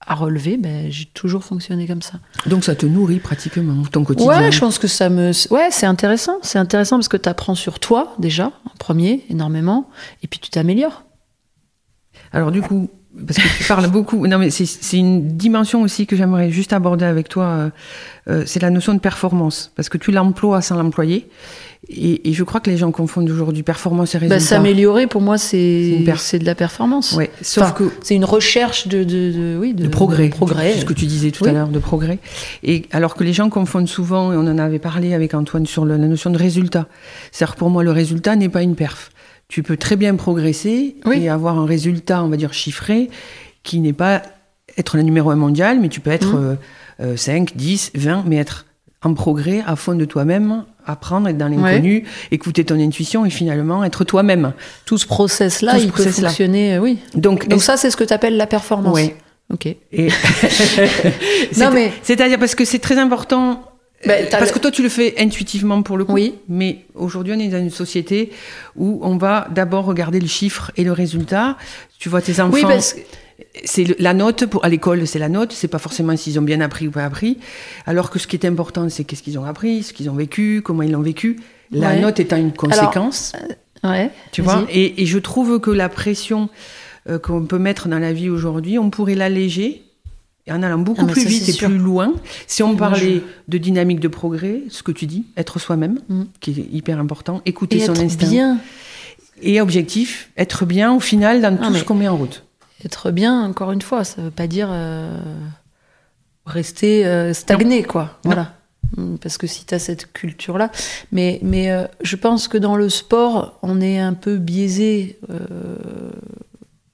à 0.04 0.14
relever, 0.16 0.56
ben, 0.56 0.90
j'ai 0.90 1.04
toujours 1.04 1.44
fonctionné 1.44 1.86
comme 1.86 2.02
ça. 2.02 2.14
Donc 2.46 2.64
ça 2.64 2.74
te 2.74 2.84
nourrit 2.84 3.20
pratiquement 3.20 3.84
ton 3.92 4.02
quotidien. 4.02 4.28
Ouais, 4.28 4.50
je 4.50 4.58
pense 4.58 4.80
que 4.80 4.88
ça 4.88 5.08
me. 5.08 5.30
Ouais, 5.52 5.68
c'est 5.70 5.86
intéressant. 5.86 6.38
C'est 6.42 6.58
intéressant 6.58 6.96
parce 6.96 7.06
que 7.08 7.16
tu 7.16 7.28
apprends 7.28 7.54
sur 7.54 7.78
toi, 7.78 8.14
déjà, 8.18 8.46
en 8.46 8.76
premier, 8.80 9.24
énormément, 9.30 9.88
et 10.24 10.26
puis 10.26 10.40
tu 10.40 10.50
t'améliores. 10.50 11.04
Alors 12.32 12.50
du 12.50 12.60
coup, 12.60 12.90
parce 13.26 13.38
que 13.38 13.58
tu 13.58 13.64
parles 13.64 13.88
beaucoup, 13.88 14.26
non 14.26 14.38
mais 14.38 14.50
c'est- 14.50 14.96
une 14.96 15.36
dimension 15.36 15.82
aussi 15.82 16.06
que 16.06 16.14
j'aimerais 16.16 16.50
juste 16.50 16.72
aborder 16.72 17.04
avec 17.04 17.28
toi, 17.28 17.44
euh, 17.44 17.70
euh, 18.28 18.42
c'est 18.46 18.62
la 18.62 18.70
notion 18.70 18.94
de 18.94 19.00
performance, 19.00 19.72
parce 19.74 19.88
que 19.88 19.98
tu 19.98 20.12
l'emploies 20.12 20.60
sans 20.62 20.76
l'employer, 20.76 21.28
et, 21.88 22.28
et 22.28 22.32
je 22.34 22.44
crois 22.44 22.60
que 22.60 22.70
les 22.70 22.76
gens 22.76 22.92
confondent 22.92 23.28
aujourd'hui 23.28 23.62
performance 23.64 24.14
et 24.14 24.18
Bah, 24.18 24.26
résultat. 24.34 24.54
S'améliorer, 24.56 25.06
pour 25.08 25.22
moi, 25.22 25.38
C'est 25.38 25.58
de 26.38 26.44
la 26.44 26.54
performance. 26.54 27.12
Ouais, 27.12 27.30
sauf 27.42 27.64
Enfin, 27.64 27.72
que 27.72 27.90
C'est 28.02 28.14
une 28.14 28.24
recherche 28.24 28.86
de, 28.86 29.02
de, 29.02 29.32
de- 29.32 29.56
oui, 29.58 29.74
de, 29.74 29.84
de 29.84 29.88
progrès, 29.88 30.28
de 30.28 30.34
progrès. 30.34 30.76
ce 30.78 30.84
que 30.84 30.92
tu 30.92 31.06
disais 31.06 31.30
tout 31.32 31.44
Oui. 31.44 31.50
à 31.50 31.52
l'heure, 31.52 31.68
de 31.68 31.78
progrès. 31.80 32.18
Et 32.62 32.84
alors 32.92 33.14
que 33.16 33.24
les 33.24 33.32
gens 33.32 33.48
confondent 33.50 33.88
souvent, 33.88 34.32
et 34.32 34.36
on 34.36 34.40
en 34.40 34.58
avait 34.58 34.78
parlé 34.78 35.14
avec 35.14 35.34
Antoine 35.34 35.66
sur 35.66 35.84
le- 35.84 35.96
la 35.96 36.06
notion 36.06 36.30
de 36.30 36.38
résultat. 36.38 36.86
C'est-à-dire 37.32 37.56
pour 37.56 37.70
moi, 37.70 37.82
le 37.82 37.90
résultat 37.92 38.36
n'est 38.36 38.48
pas 38.50 38.62
une 38.62 38.76
perf. 38.76 39.10
Tu 39.50 39.62
peux 39.62 39.76
très 39.76 39.96
bien 39.96 40.14
progresser 40.14 40.96
Oui. 41.04 41.24
et 41.24 41.28
avoir 41.28 41.58
un 41.58 41.66
résultat, 41.66 42.22
on 42.24 42.28
va 42.28 42.36
dire, 42.38 42.52
chiffré, 42.54 43.10
qui 43.64 43.80
n'est 43.80 43.92
pas 43.92 44.22
être 44.78 44.96
le 44.96 45.02
numéro 45.02 45.28
un 45.30 45.36
mondial, 45.36 45.80
mais 45.80 45.88
tu 45.90 46.00
peux 46.00 46.10
être 46.12 46.34
Mhm. 46.36 46.56
euh, 47.00 47.12
euh, 47.12 47.16
5, 47.16 47.56
10, 47.56 47.90
20, 47.94 48.24
mais 48.26 48.36
être 48.36 48.64
en 49.02 49.12
progrès, 49.14 49.62
à 49.66 49.74
fond 49.76 49.94
de 49.94 50.04
toi-même, 50.04 50.64
apprendre, 50.86 51.26
être 51.28 51.36
dans 51.38 51.48
l'inconnu, 51.48 52.04
écouter 52.30 52.64
ton 52.64 52.78
intuition 52.78 53.26
et 53.26 53.30
finalement 53.30 53.82
être 53.82 54.04
toi-même. 54.04 54.52
Tout 54.84 54.98
ce 54.98 55.06
process-là, 55.06 55.78
il 55.78 55.86
peut 55.86 55.92
process-là. 55.94 56.28
fonctionner, 56.28 56.74
euh, 56.76 56.80
oui. 56.80 56.98
Donc, 57.14 57.46
ça, 57.58 57.76
c'est 57.76 57.90
ce 57.90 57.96
que 57.96 58.04
tu 58.04 58.12
appelles 58.14 58.36
la 58.36 58.46
performance. 58.46 58.94
Ouais. 58.94 59.16
Ok. 59.52 59.66
Et 59.66 59.78
Non, 61.58 61.70
mais- 61.72 61.92
c'est-à-dire 62.02 62.38
parce 62.38 62.54
que 62.54 62.64
c'est 62.64 62.78
très 62.78 62.98
important. 62.98 63.62
Bah, 64.06 64.14
euh, 64.14 64.26
parce 64.30 64.50
que 64.52 64.58
toi, 64.58 64.70
tu 64.70 64.82
le 64.82 64.88
fais 64.88 65.14
intuitivement 65.18 65.82
pour 65.82 65.96
le 65.98 66.04
coup. 66.04 66.12
Oui. 66.14 66.34
Mais 66.48 66.84
aujourd'hui, 66.94 67.34
on 67.36 67.38
est 67.38 67.48
dans 67.48 67.58
une 67.58 67.70
société 67.70 68.30
où 68.76 68.98
on 69.02 69.16
va 69.18 69.46
d'abord 69.50 69.84
regarder 69.84 70.20
le 70.20 70.26
chiffre 70.26 70.70
et 70.76 70.84
le 70.84 70.92
résultat. 70.92 71.56
Tu 71.98 72.08
vois 72.08 72.22
tes 72.22 72.40
enfants. 72.40 72.54
Oui, 72.54 72.62
parce 72.62 72.94
que 72.94 73.00
c'est 73.64 73.98
la 74.00 74.14
note 74.14 74.46
pour 74.46 74.64
à 74.64 74.68
l'école, 74.70 75.06
c'est 75.06 75.18
la 75.18 75.28
note. 75.28 75.52
C'est 75.52 75.68
pas 75.68 75.78
forcément 75.78 76.16
s'ils 76.16 76.38
ont 76.38 76.42
bien 76.42 76.60
appris 76.62 76.88
ou 76.88 76.90
pas 76.90 77.04
appris. 77.04 77.38
Alors 77.86 78.10
que 78.10 78.18
ce 78.18 78.26
qui 78.26 78.36
est 78.36 78.46
important, 78.46 78.88
c'est 78.88 79.04
qu'est-ce 79.04 79.22
qu'ils 79.22 79.38
ont 79.38 79.44
appris, 79.44 79.82
ce 79.82 79.92
qu'ils 79.92 80.08
ont 80.08 80.14
vécu, 80.14 80.62
comment 80.64 80.82
ils 80.82 80.92
l'ont 80.92 81.02
vécu. 81.02 81.38
La 81.70 81.90
Ouais. 81.90 82.00
note 82.00 82.20
étant 82.20 82.36
une 82.36 82.52
conséquence, 82.52 83.32
Ouais. 83.84 84.10
tu 84.32 84.40
vois. 84.42 84.66
Et, 84.70 85.02
et 85.02 85.06
je 85.06 85.18
trouve 85.18 85.60
que 85.60 85.70
la 85.70 85.88
pression 85.88 86.48
euh, 87.08 87.18
qu'on 87.18 87.44
peut 87.46 87.58
mettre 87.58 87.88
dans 87.88 87.98
la 87.98 88.12
vie 88.12 88.28
aujourd'hui, 88.28 88.78
on 88.78 88.90
pourrait 88.90 89.14
l'alléger 89.14 89.82
en 90.50 90.62
allant 90.62 90.78
beaucoup 90.78 91.04
Ah, 91.08 91.12
plus 91.12 91.22
ça, 91.22 91.28
vite 91.28 91.48
et 91.48 91.52
sûr. 91.52 91.68
plus 91.68 91.78
loin. 91.78 92.12
Si 92.46 92.62
on 92.62 92.74
parlait 92.76 93.22
de 93.48 93.58
dynamique 93.58 94.00
de 94.00 94.08
progrès, 94.08 94.62
ce 94.68 94.82
que 94.82 94.92
tu 94.92 95.06
dis, 95.06 95.26
être 95.36 95.58
soi-même, 95.58 96.00
Mm. 96.08 96.22
qui 96.40 96.50
est 96.52 96.68
hyper 96.72 96.98
important, 96.98 97.40
écouter 97.46 97.76
Et 97.78 97.86
son 97.86 97.94
être 97.94 98.02
instinct. 98.02 98.28
bien. 98.28 98.58
Et 99.42 99.60
objectif, 99.60 100.30
être 100.36 100.66
bien 100.66 100.92
au 100.92 101.00
final 101.00 101.40
dans 101.40 101.56
Ah, 101.62 101.68
tout 101.68 101.74
ce 101.76 101.84
qu'on 101.84 101.94
met 101.94 102.08
en 102.08 102.16
route. 102.16 102.44
Être 102.84 103.10
bien, 103.10 103.42
encore 103.44 103.72
une 103.72 103.82
fois, 103.82 104.04
ça 104.04 104.22
veut 104.22 104.30
pas 104.30 104.46
dire 104.46 104.68
euh, 104.70 105.18
rester 106.46 107.06
euh, 107.06 107.32
stagné, 107.34 107.82
quoi. 107.82 108.18
Non. 108.24 108.32
Voilà. 108.32 108.54
Mm, 108.96 109.16
Parce 109.18 109.38
que 109.38 109.46
si 109.46 109.64
tu 109.66 109.74
as 109.74 109.78
cette 109.78 110.12
culture-là. 110.12 110.70
Mais, 111.12 111.38
mais 111.42 111.70
euh, 111.70 111.84
je 112.02 112.16
pense 112.16 112.48
que 112.48 112.58
dans 112.58 112.76
le 112.76 112.88
sport, 112.88 113.58
on 113.62 113.80
est 113.80 113.98
un 113.98 114.14
peu 114.14 114.36
biaisé 114.36 115.18
euh, 115.30 116.10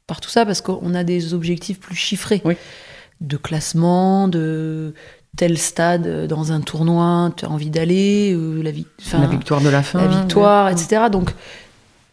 par 0.06 0.20
tout 0.20 0.28
ça 0.30 0.44
parce 0.44 0.60
qu'on 0.60 0.94
a 0.94 1.04
des 1.04 1.32
objectifs 1.34 1.80
plus 1.80 1.96
chiffrés. 1.96 2.42
Oui. 2.44 2.54
De 3.20 3.36
classement, 3.36 4.28
de 4.28 4.92
tel 5.36 5.56
stade 5.58 6.26
dans 6.26 6.52
un 6.52 6.60
tournoi, 6.60 7.32
tu 7.36 7.44
as 7.44 7.50
envie 7.50 7.70
d'aller, 7.70 8.32
euh, 8.34 8.62
la, 8.62 8.70
vi- 8.70 8.86
la 9.12 9.26
victoire 9.26 9.60
de 9.60 9.68
la 9.68 9.82
fin. 9.82 10.00
la 10.00 10.06
victoire, 10.08 10.68
etc. 10.68 11.04
Donc 11.10 11.32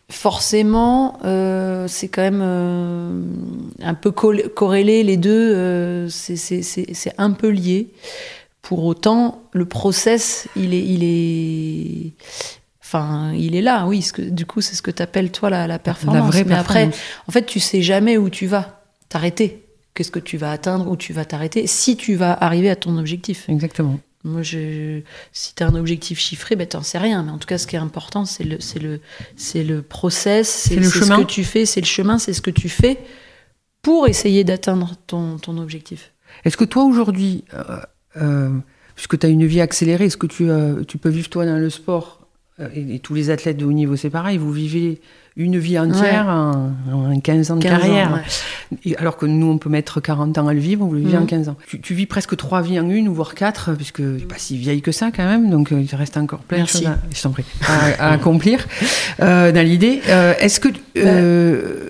forcément, 0.10 1.18
euh, 1.26 1.88
c'est 1.88 2.08
quand 2.08 2.22
même 2.22 2.42
euh, 2.44 3.22
un 3.82 3.94
peu 3.94 4.12
corrélé 4.12 5.04
les 5.04 5.18
deux. 5.18 5.54
euh, 5.56 6.08
c'est- 6.10 7.14
un 7.18 7.32
peu 7.32 7.50
lié. 7.50 7.90
Pour 8.62 8.86
autant, 8.86 9.42
le 9.52 9.66
process, 9.66 10.48
il 10.56 10.74
est, 10.74 10.84
il 10.86 11.04
est, 11.04 12.14
enfin, 12.82 13.34
il 13.34 13.56
est 13.56 13.62
là. 13.62 13.86
Oui, 13.88 14.02
ce 14.02 14.14
que, 14.14 14.22
du 14.22 14.46
coup, 14.46 14.62
c'est 14.62 14.76
ce 14.76 14.82
que 14.82 14.92
tu 14.92 15.02
appelles 15.04 15.32
toi 15.32 15.50
la, 15.50 15.68
la 15.68 15.80
performance. 15.80 16.16
La 16.16 16.22
vraie 16.30 16.44
Mais 16.46 16.56
après, 16.56 16.74
performance. 16.86 16.96
en 17.28 17.32
fait, 17.34 17.46
tu 17.46 17.60
sais 17.60 17.82
jamais 17.82 18.18
où 18.18 18.30
tu 18.30 18.48
vas 18.48 18.82
t'arrêter. 19.10 19.63
Qu'est-ce 19.94 20.12
que 20.12 20.20
tu 20.20 20.38
vas 20.38 20.52
atteindre, 20.52 20.90
où 20.90 20.98
tu 20.98 21.14
vas 21.14 21.26
t'arrêter, 21.26 21.68
si 21.68 21.96
tu 21.96 22.16
vas 22.16 22.34
arriver 22.34 22.70
à 22.70 22.76
ton 22.76 22.98
objectif. 22.98 23.48
Exactement. 23.50 24.00
Moi, 24.24 24.42
je, 24.42 25.02
si 25.34 25.54
tu 25.54 25.64
as 25.64 25.68
un 25.68 25.76
objectif 25.76 26.18
chiffré, 26.18 26.56
ben, 26.56 26.66
t'en 26.66 26.82
sais 26.82 26.98
rien. 26.98 27.24
Mais 27.24 27.32
en 27.32 27.38
tout 27.38 27.48
cas, 27.48 27.58
ce 27.58 27.68
qui 27.68 27.76
est 27.76 27.80
important, 27.80 28.26
c'est 28.26 28.46
le, 28.46 28.60
c'est 28.60 28.80
le, 28.80 29.02
c'est 29.36 29.64
le 29.64 29.82
process, 29.82 30.48
c'est, 30.48 30.76
le 30.76 30.84
c'est 30.84 30.90
ce 30.90 31.00
chemin. 31.06 31.20
que 31.20 31.28
tu 31.28 31.44
fais, 31.44 31.66
c'est 31.66 31.82
le 31.82 31.86
chemin, 31.86 32.18
c'est 32.18 32.34
ce 32.34 32.42
que 32.42 32.50
tu 32.50 32.70
fais 32.70 32.98
pour 33.82 34.08
essayer 34.08 34.44
d'atteindre 34.46 34.96
ton, 35.08 35.38
ton 35.38 35.58
objectif. 35.58 36.14
Est-ce 36.46 36.56
que 36.58 36.64
toi 36.64 36.86
aujourd'hui, 36.86 37.44
euh, 37.54 37.80
euh, 38.16 38.50
puisque 38.96 39.20
tu 39.20 39.26
as 39.26 39.30
une 39.30 39.46
vie 39.46 39.60
accélérée, 39.62 40.06
est-ce 40.06 40.18
que 40.18 40.28
tu, 40.28 40.50
euh, 40.50 40.84
tu 40.86 40.98
peux 40.98 41.10
vivre 41.10 41.30
toi 41.30 41.46
dans 41.46 41.58
le 41.58 41.70
sport 41.70 42.23
et, 42.76 42.96
et 42.96 43.00
tous 43.00 43.14
les 43.14 43.30
athlètes 43.30 43.58
de 43.58 43.66
haut 43.66 43.72
niveau, 43.72 43.96
c'est 43.96 44.10
pareil, 44.10 44.38
vous 44.38 44.52
vivez 44.52 45.02
une 45.36 45.58
vie 45.58 45.80
entière 45.80 46.28
en, 46.28 46.72
en 46.92 47.20
15 47.20 47.50
ans 47.52 47.56
de 47.56 47.64
15 47.64 47.74
ans, 47.74 47.78
carrière. 47.80 48.14
ouais. 48.14 48.78
Et 48.86 48.96
alors 48.98 49.18
que 49.18 49.26
nous, 49.26 49.48
on 49.48 49.58
peut 49.58 49.70
mettre 49.70 50.00
40 50.00 50.38
ans 50.38 50.48
à 50.48 50.54
le 50.54 50.60
vivre, 50.60 50.86
vous 50.86 50.94
le 50.94 51.00
vivez 51.00 51.18
Mhm. 51.18 51.24
en 51.24 51.26
15 51.26 51.50
ans. 51.50 51.56
Tu, 51.68 51.82
tu 51.82 51.96
vis 51.96 52.06
presque 52.06 52.38
trois 52.38 52.62
vies 52.62 52.80
en 52.80 52.88
une, 52.90 53.10
voire 53.10 53.34
quatre, 53.34 53.74
puisque 53.74 53.96
tu 53.98 54.04
n'es 54.04 54.20
pas 54.26 54.38
si 54.38 54.58
vieille 54.58 54.84
que 54.84 54.92
ça 54.92 55.10
quand 55.16 55.26
même, 55.26 55.50
donc 55.50 55.72
euh, 55.72 55.82
il 55.82 55.88
te 55.88 55.96
reste 55.96 56.18
encore 56.18 56.40
plein 56.42 56.60
Merci. 56.60 56.82
de 56.82 56.84
choses 56.86 56.92
à, 56.92 56.98
je 57.16 57.22
t'en 57.24 57.32
prie, 57.32 57.46
à, 57.68 58.10
à 58.10 58.12
accomplir 58.14 58.68
euh, 59.22 59.52
dans 59.52 59.66
l'idée. 59.66 60.02
Euh, 60.10 60.36
Est-ce 60.40 60.60
que 60.60 60.70
euh, 60.98 61.90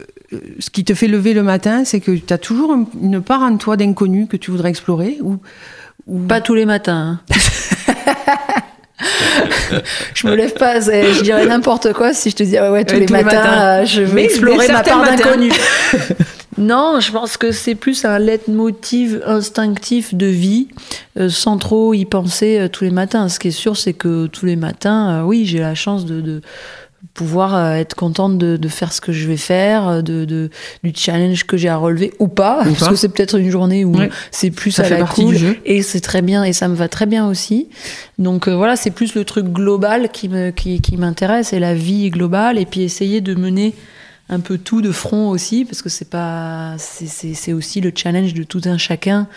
ce 0.60 0.70
qui 0.70 0.86
te 0.86 0.94
fait 0.94 1.08
lever 1.08 1.34
le 1.34 1.44
matin, 1.44 1.84
c'est 1.84 2.00
que 2.00 2.12
tu 2.12 2.34
as 2.34 2.38
toujours 2.38 2.72
un- 2.72 2.86
une 3.02 3.22
part 3.22 3.42
en 3.42 3.58
toi 3.58 3.76
d'inconnu 3.76 4.28
que 4.28 4.38
tu 4.38 4.50
voudrais 4.52 4.70
explorer 4.70 5.18
ou, 5.22 5.40
ou- 6.08 6.20
Pas 6.20 6.40
tous 6.40 6.56
les 6.56 6.66
matins. 6.66 7.20
hein. 7.30 7.36
je 10.14 10.28
me 10.28 10.36
lève 10.36 10.54
pas, 10.54 10.80
je 10.80 11.22
dirais 11.24 11.46
n'importe 11.46 11.94
quoi 11.94 12.14
si 12.14 12.30
je 12.30 12.36
te 12.36 12.44
dis 12.44 12.58
ah 12.58 12.72
ouais 12.72 12.86
tous, 12.86 12.94
Ouais, 12.94 13.00
les, 13.02 13.06
tous 13.08 13.14
les 13.16 13.24
matins, 13.24 13.62
euh, 13.82 13.86
je 13.86 14.02
vais 14.02 14.14
Mais- 14.14 14.24
explorer 14.26 14.68
mais 14.68 14.74
ma 14.74 14.84
part 14.84 15.04
d'inconnu. 15.04 15.52
non, 16.58 17.00
je 17.00 17.12
pense 17.12 17.38
que 17.38 17.52
c'est 17.52 17.76
plus 17.76 18.06
un 18.06 18.20
leitmotiv 18.20 19.22
instinctif 19.26 20.14
de 20.14 20.28
vie, 20.28 20.68
euh, 21.20 21.30
sans 21.30 21.58
trop 21.58 21.94
y 21.94 22.06
penser 22.06 22.60
euh, 22.60 22.68
tous 22.68 22.84
les 22.84 22.92
matins. 22.92 23.28
Ce 23.30 23.40
qui 23.40 23.48
est 23.50 23.52
sûr, 23.52 23.76
c'est 23.78 23.94
que 23.94 24.28
tous 24.28 24.46
les 24.46 24.56
matins, 24.56 25.22
euh, 25.22 25.24
oui, 25.24 25.46
j'ai 25.46 25.60
la 25.60 25.76
chance 25.76 26.06
de, 26.06 26.22
de 26.22 26.42
pouvoir 27.14 27.54
euh, 27.56 27.74
être 27.76 27.96
contente 27.96 28.38
de, 28.38 28.58
de 28.58 28.68
faire 28.70 28.94
ce 28.94 29.02
que 29.02 29.12
je 29.12 29.28
vais 29.28 29.38
faire, 29.38 29.88
euh, 29.88 30.02
de, 30.02 30.26
de- 30.26 30.50
du 30.84 30.92
challenge 30.96 31.44
que 31.46 31.58
j'ai 31.58 31.70
à 31.70 31.78
relever 31.78 32.14
ou 32.20 32.28
pas, 32.28 32.62
Ou 32.62 32.70
parce 32.70 32.80
pas. 32.80 32.88
que 32.90 32.96
c'est 32.96 33.10
peut-être 33.10 33.38
une 33.38 33.50
journée 33.50 33.86
où 33.86 33.96
Ouais. 33.98 34.10
c'est 34.32 34.52
plus 34.52 34.72
Ça 34.72 34.84
à 34.84 34.86
fait 34.86 35.00
la 35.00 35.06
cool 35.06 35.34
du 35.34 35.38
jeu. 35.38 35.58
et 35.66 35.82
c'est 35.84 36.02
très 36.02 36.22
bien 36.22 36.44
et 36.44 36.54
ça 36.54 36.68
me 36.68 36.76
va 36.76 36.88
très 36.88 37.06
bien 37.06 37.28
aussi. 37.28 37.68
Donc 38.18 38.48
euh, 38.48 38.56
voilà, 38.56 38.76
c'est 38.76 38.92
plus 38.92 39.16
le 39.16 39.26
truc 39.26 39.46
global 39.48 40.10
qui 40.10 40.30
me 40.30 40.52
qui, 40.52 40.82
qui 40.82 40.98
m'intéresse 40.98 41.54
et 41.54 41.60
la 41.60 41.74
vie 41.76 42.10
globale 42.10 42.58
et 42.58 42.66
puis 42.66 42.82
essayer 42.82 43.22
de 43.22 43.36
mener 43.36 43.74
un 44.30 44.40
peu 44.40 44.58
tout 44.58 44.82
de 44.82 44.92
front 44.94 45.30
aussi 45.30 45.66
parce 45.66 45.82
que 45.82 45.90
c'est 45.90 46.10
pas 46.10 46.76
c'est 46.80 47.52
aussi 47.54 47.82
le 47.82 47.92
challenge 47.94 48.34
de 48.34 48.44
tout 48.44 48.62
un 48.66 48.78
chacun 48.78 49.28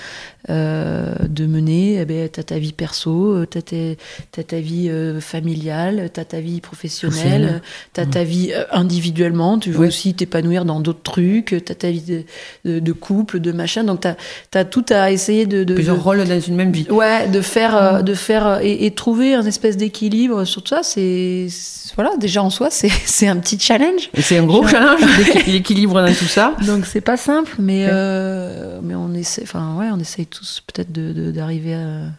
euh, 0.50 1.14
de 1.28 1.46
mener 1.46 1.98
eh 2.00 2.04
ben 2.04 2.28
t'as 2.28 2.42
ta 2.44 2.58
vie 2.58 2.72
perso 2.72 3.32
euh, 3.34 3.46
t'as, 3.46 3.62
tes- 3.62 3.98
t'as 4.30 4.42
ta 4.44 4.60
vie 4.60 4.88
euh, 4.88 5.20
familiale 5.20 6.08
t'as 6.12 6.24
ta 6.24 6.40
vie 6.40 6.60
professionnelle 6.60 7.16
Professionnelle. 7.16 7.62
t'as 7.92 8.06
ta 8.06 8.24
vie 8.24 8.52
individuellement 8.70 9.58
tu 9.58 9.70
veux 9.72 9.88
aussi 9.88 10.14
t'épanouir 10.14 10.64
dans 10.64 10.80
d'autres 10.80 11.02
trucs 11.02 11.54
t'as 11.64 11.74
ta 11.74 11.90
vie 11.90 12.00
de, 12.02 12.22
de, 12.64 12.78
de 12.78 12.92
couple 12.92 13.40
de 13.40 13.52
machin 13.52 13.84
donc 13.84 14.00
t'as, 14.00 14.14
t'as 14.50 14.64
tout 14.64 14.84
à 14.90 15.10
essayer 15.10 15.46
de, 15.46 15.64
de, 15.64 15.74
plusieurs 15.74 16.02
rôles 16.02 16.24
dans 16.24 16.40
une 16.40 16.54
même 16.56 16.72
vie 16.72 16.86
Ouais, 16.90 17.28
de 17.28 17.40
faire, 17.40 18.02
de 18.04 18.14
faire 18.14 18.60
et, 18.62 18.86
et 18.86 18.90
trouver 18.92 19.34
un 19.34 19.44
espèce 19.44 19.76
d'équilibre 19.76 20.44
sur 20.44 20.62
tout 20.62 20.70
ça, 20.74 20.82
c'est 20.82 21.48
voilà 21.96 22.16
déjà 22.18 22.42
en 22.42 22.50
soi 22.50 22.68
c'est 22.70 22.88
c'est 23.04 23.26
un 23.26 23.36
petit 23.36 23.58
challenge. 23.58 24.10
Et 24.14 24.22
c'est 24.22 24.38
un 24.38 24.44
gros 24.44 24.66
challenge, 24.66 25.00
l'équi- 25.18 25.50
l'équilibre 25.50 25.94
dans 26.00 26.12
tout 26.14 26.24
ça. 26.26 26.54
Donc 26.66 26.86
c'est 26.86 27.00
pas 27.00 27.16
simple, 27.16 27.56
mais 27.58 27.84
Ouais. 27.86 27.90
euh, 27.92 28.78
mais 28.82 28.94
on 28.94 29.12
essaie, 29.14 29.42
enfin 29.42 29.74
ouais, 29.78 29.86
on 29.92 29.98
essaye 29.98 30.26
tous 30.36 30.62
peut-être 30.66 30.92
de 30.92 31.12
de- 31.12 31.30
d'arriver 31.30 31.74
à 31.74 32.10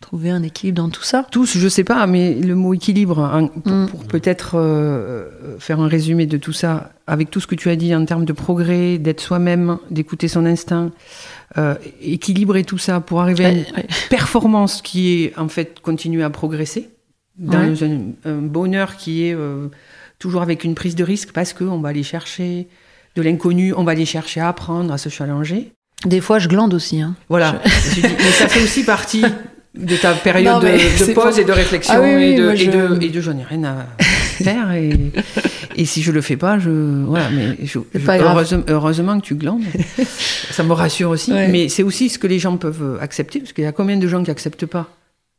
trouver 0.00 0.28
un 0.30 0.42
équilibre 0.42 0.82
dans 0.82 0.90
tout 0.90 1.02
ça. 1.02 1.26
Tous, 1.30 1.56
je 1.56 1.66
sais 1.68 1.84
pas, 1.84 2.06
mais 2.06 2.34
le 2.34 2.54
mot 2.54 2.74
équilibre, 2.74 3.20
hein, 3.20 3.46
pour, 3.46 3.72
Mm. 3.72 3.86
pour 3.88 4.04
peut-être 4.04 4.52
euh, 4.56 5.56
faire 5.58 5.80
un 5.80 5.88
résumé 5.88 6.26
de 6.26 6.36
tout 6.36 6.52
ça, 6.52 6.92
avec 7.06 7.30
tout 7.30 7.40
ce 7.40 7.46
que 7.46 7.54
tu 7.54 7.70
as 7.70 7.76
dit 7.76 7.94
en 7.94 8.04
termes 8.04 8.26
de 8.26 8.34
progrès, 8.34 8.98
d'être 8.98 9.20
soi-même, 9.22 9.78
d'écouter 9.90 10.28
son 10.28 10.44
instinct, 10.44 10.90
euh, 11.56 11.74
équilibrer 12.02 12.64
tout 12.64 12.76
ça 12.76 13.00
pour 13.00 13.22
arriver 13.22 13.44
à 13.46 13.50
une 13.52 13.58
ouais. 13.76 13.86
performance 14.10 14.82
qui 14.82 15.22
est 15.24 15.38
en 15.38 15.48
fait 15.48 15.80
continuer 15.80 16.22
à 16.22 16.28
progresser, 16.28 16.90
dans 17.38 17.58
Ouais. 17.58 17.82
un, 17.84 18.30
un 18.30 18.42
bonheur 18.42 18.96
qui 18.96 19.24
est 19.26 19.34
euh, 19.34 19.68
toujours 20.18 20.42
avec 20.42 20.64
une 20.64 20.74
prise 20.74 20.96
de 20.96 21.04
risque 21.04 21.32
parce 21.32 21.54
qu'on 21.54 21.78
va 21.78 21.88
aller 21.88 22.02
chercher 22.02 22.68
de 23.16 23.22
l'inconnu, 23.22 23.72
on 23.74 23.84
va 23.84 23.92
aller 23.92 24.04
chercher 24.06 24.40
à 24.40 24.48
apprendre, 24.48 24.92
à 24.92 24.98
se 24.98 25.08
challenger. 25.08 25.72
Des 26.06 26.20
fois 26.20 26.38
je 26.38 26.48
glande 26.48 26.74
aussi. 26.74 27.00
Hein. 27.00 27.14
Voilà. 27.28 27.60
Je 27.96 28.00
mais 28.02 28.30
ça 28.32 28.48
fait 28.48 28.62
aussi 28.62 28.84
partie 28.84 29.24
de 29.74 29.96
ta 29.96 30.12
période 30.14 30.52
Non, 30.54 30.58
de, 30.60 31.12
pause 31.14 31.38
et 31.38 31.44
de 31.44 31.52
réflexion 31.52 31.94
Ah 31.96 32.00
oui, 32.02 32.14
oui, 32.14 32.22
et, 32.24 32.36
de, 32.36 32.50
et, 32.50 32.56
je- 32.56 32.70
de, 32.70 32.98
et 33.02 33.08
de 33.08 33.20
j'en 33.20 33.36
ai 33.38 33.42
rien 33.42 33.64
à 33.64 33.86
faire 33.98 34.72
et, 34.72 34.90
et 35.76 35.84
si 35.84 36.02
je 36.02 36.12
le 36.12 36.20
fais 36.20 36.36
pas, 36.36 36.58
je 36.58 36.70
voilà. 36.70 37.28
Mais 37.30 37.56
je, 37.62 37.78
je- 37.94 38.10
heureusement, 38.10 38.62
heureusement 38.68 39.20
que 39.20 39.24
tu 39.26 39.34
glandes. 39.34 39.62
ça 40.50 40.62
me 40.62 40.72
rassure 40.72 41.10
aussi. 41.10 41.32
Ouais. 41.32 41.48
Mais 41.48 41.68
c'est 41.68 41.82
aussi 41.82 42.08
ce 42.08 42.18
que 42.18 42.26
les 42.26 42.38
gens 42.38 42.56
peuvent 42.56 42.98
accepter 43.00 43.40
parce 43.40 43.52
qu'il 43.52 43.64
y 43.64 43.66
a 43.66 43.72
combien 43.72 43.96
de 43.96 44.06
gens 44.08 44.22
qui 44.22 44.30
acceptent 44.30 44.66
pas 44.66 44.88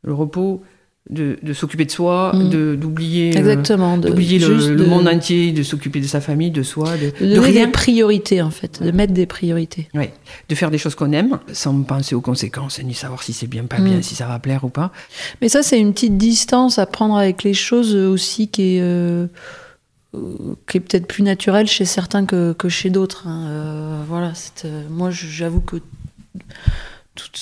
le 0.02 0.12
repos, 0.14 0.62
de, 1.08 1.38
de 1.40 1.52
s'occuper 1.52 1.84
de 1.84 1.90
soi, 1.90 2.32
Mm. 2.34 2.48
de 2.50 2.74
d'oublier. 2.74 3.34
euh, 3.34 3.38
Exactement. 3.38 3.96
de- 3.96 4.08
d'oublier 4.08 4.38
le, 4.40 4.74
de- 4.76 4.84
monde 4.84 5.06
entier, 5.06 5.52
de 5.52 5.62
s'occuper 5.62 6.00
de 6.00 6.06
sa 6.06 6.20
famille, 6.20 6.50
de 6.50 6.62
soi, 6.64 6.94
de, 6.96 7.24
De 7.34 7.38
rien. 7.38 7.66
des 7.66 7.70
priorités 7.72 8.42
en 8.42 8.50
fait, 8.50 8.82
de 8.82 8.90
mettre 8.90 9.12
des 9.12 9.26
priorités. 9.26 9.88
Ouais, 9.94 10.12
de 10.48 10.54
faire 10.56 10.70
des 10.70 10.78
choses 10.78 10.94
qu'on 10.96 11.12
aime, 11.12 11.38
sans 11.52 11.80
penser 11.82 12.14
aux 12.16 12.20
conséquences, 12.20 12.82
ni 12.82 12.92
savoir 12.94 13.22
si 13.22 13.32
c'est 13.32 13.46
bien, 13.46 13.64
pas 13.66 13.78
Mm. 13.78 13.84
bien, 13.84 14.02
si 14.02 14.14
ça 14.16 14.26
va 14.26 14.38
plaire 14.40 14.64
ou 14.64 14.68
pas. 14.68 14.90
Mais 15.40 15.48
ça, 15.48 15.62
c'est 15.62 15.78
une 15.78 15.92
petite 15.92 16.16
distance 16.18 16.78
à 16.80 16.86
prendre 16.86 17.16
avec 17.16 17.44
les 17.44 17.54
choses 17.54 17.94
aussi 17.94 18.48
qui 18.48 18.76
est, 18.76 18.80
euh, 18.80 19.26
euh, 20.16 20.18
qui 20.68 20.78
est 20.78 20.80
peut-être 20.80 21.06
plus 21.06 21.22
naturelle 21.22 21.68
chez 21.68 21.84
certains 21.84 22.26
que, 22.26 22.52
que 22.52 22.68
chez 22.68 22.90
d'autres. 22.90 23.28
hein. 23.28 23.44
Euh, 23.48 24.02
voilà, 24.08 24.32
euh, 24.64 24.82
moi, 24.90 25.10
j'avoue 25.12 25.60
que 25.60 25.76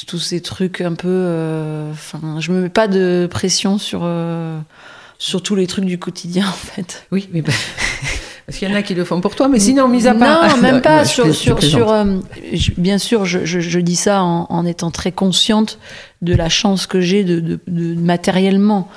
tous 0.07 0.19
ces 0.19 0.41
trucs 0.41 0.81
un 0.81 0.95
peu. 0.95 1.09
euh, 1.09 1.91
Enfin, 1.93 2.37
je 2.41 2.53
me 2.53 2.63
mets 2.63 2.69
pas 2.69 2.89
de 2.89 3.29
pression 3.31 3.79
sur, 3.79 4.01
euh, 4.05 4.59
sur 5.19 5.43
tous 5.43 5.55
les 5.55 5.67
trucs 5.67 5.85
du 5.85 5.99
quotidien, 5.99 6.47
en 6.49 6.53
fait. 6.53 7.07
Oui, 7.13 7.29
mais 7.33 7.43
ben, 7.43 7.53
parce 8.47 8.59
qu'il 8.59 8.69
y 8.69 8.73
en 8.73 8.75
a 8.75 8.83
qui 8.83 8.95
le 8.95 9.05
font 9.05 9.21
pour 9.21 9.35
toi, 9.37 9.49
mais 9.49 9.59
sinon, 9.59 9.89
mis 9.89 10.07
à 10.07 10.15
part. 10.15 10.57
Non, 10.57 10.63
même 10.63 10.81
pas. 10.83 11.05
Sur, 11.05 11.27
je 11.27 11.33
sur, 11.33 11.63
sur, 11.63 11.91
euh, 11.91 12.19
je- 12.53 12.73
bien 12.77 12.99
sûr, 12.99 13.25
je, 13.25 13.45
je- 13.45 13.61
je 13.61 13.79
dis 13.81 13.97
ça 13.97 14.23
en, 14.23 14.47
en 14.51 14.67
étant 14.67 14.91
très 14.91 15.13
consciente 15.13 15.79
de 16.23 16.35
la 16.35 16.49
chance 16.49 16.87
que 16.87 17.01
j'ai 17.01 17.25
de, 17.25 17.41
de- 17.41 17.61
de- 17.67 17.95
matériellement, 18.01 18.89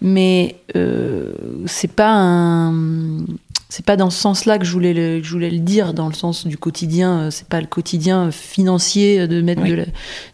mais 0.00 0.56
euh, 0.76 1.32
c'est 1.66 1.90
pas 1.92 2.12
un 2.12 3.24
c'est 3.68 3.84
pas 3.84 3.96
dans 3.96 4.10
ce 4.10 4.18
sens-là 4.20 4.58
que 4.58 4.64
je 4.64 4.72
voulais 4.72 4.94
le, 4.94 5.22
je 5.22 5.30
voulais 5.32 5.50
le 5.50 5.58
dire, 5.58 5.92
dans 5.94 6.08
le 6.08 6.14
sens 6.14 6.46
du 6.46 6.56
quotidien. 6.56 7.18
euh, 7.22 7.30
C'est 7.30 7.48
pas 7.48 7.60
le 7.60 7.66
quotidien 7.66 8.30
financier 8.30 9.26
de 9.28 9.40
mettre 9.42 9.62
Oui. 9.62 9.70
de 9.70 9.74
la- 9.74 9.84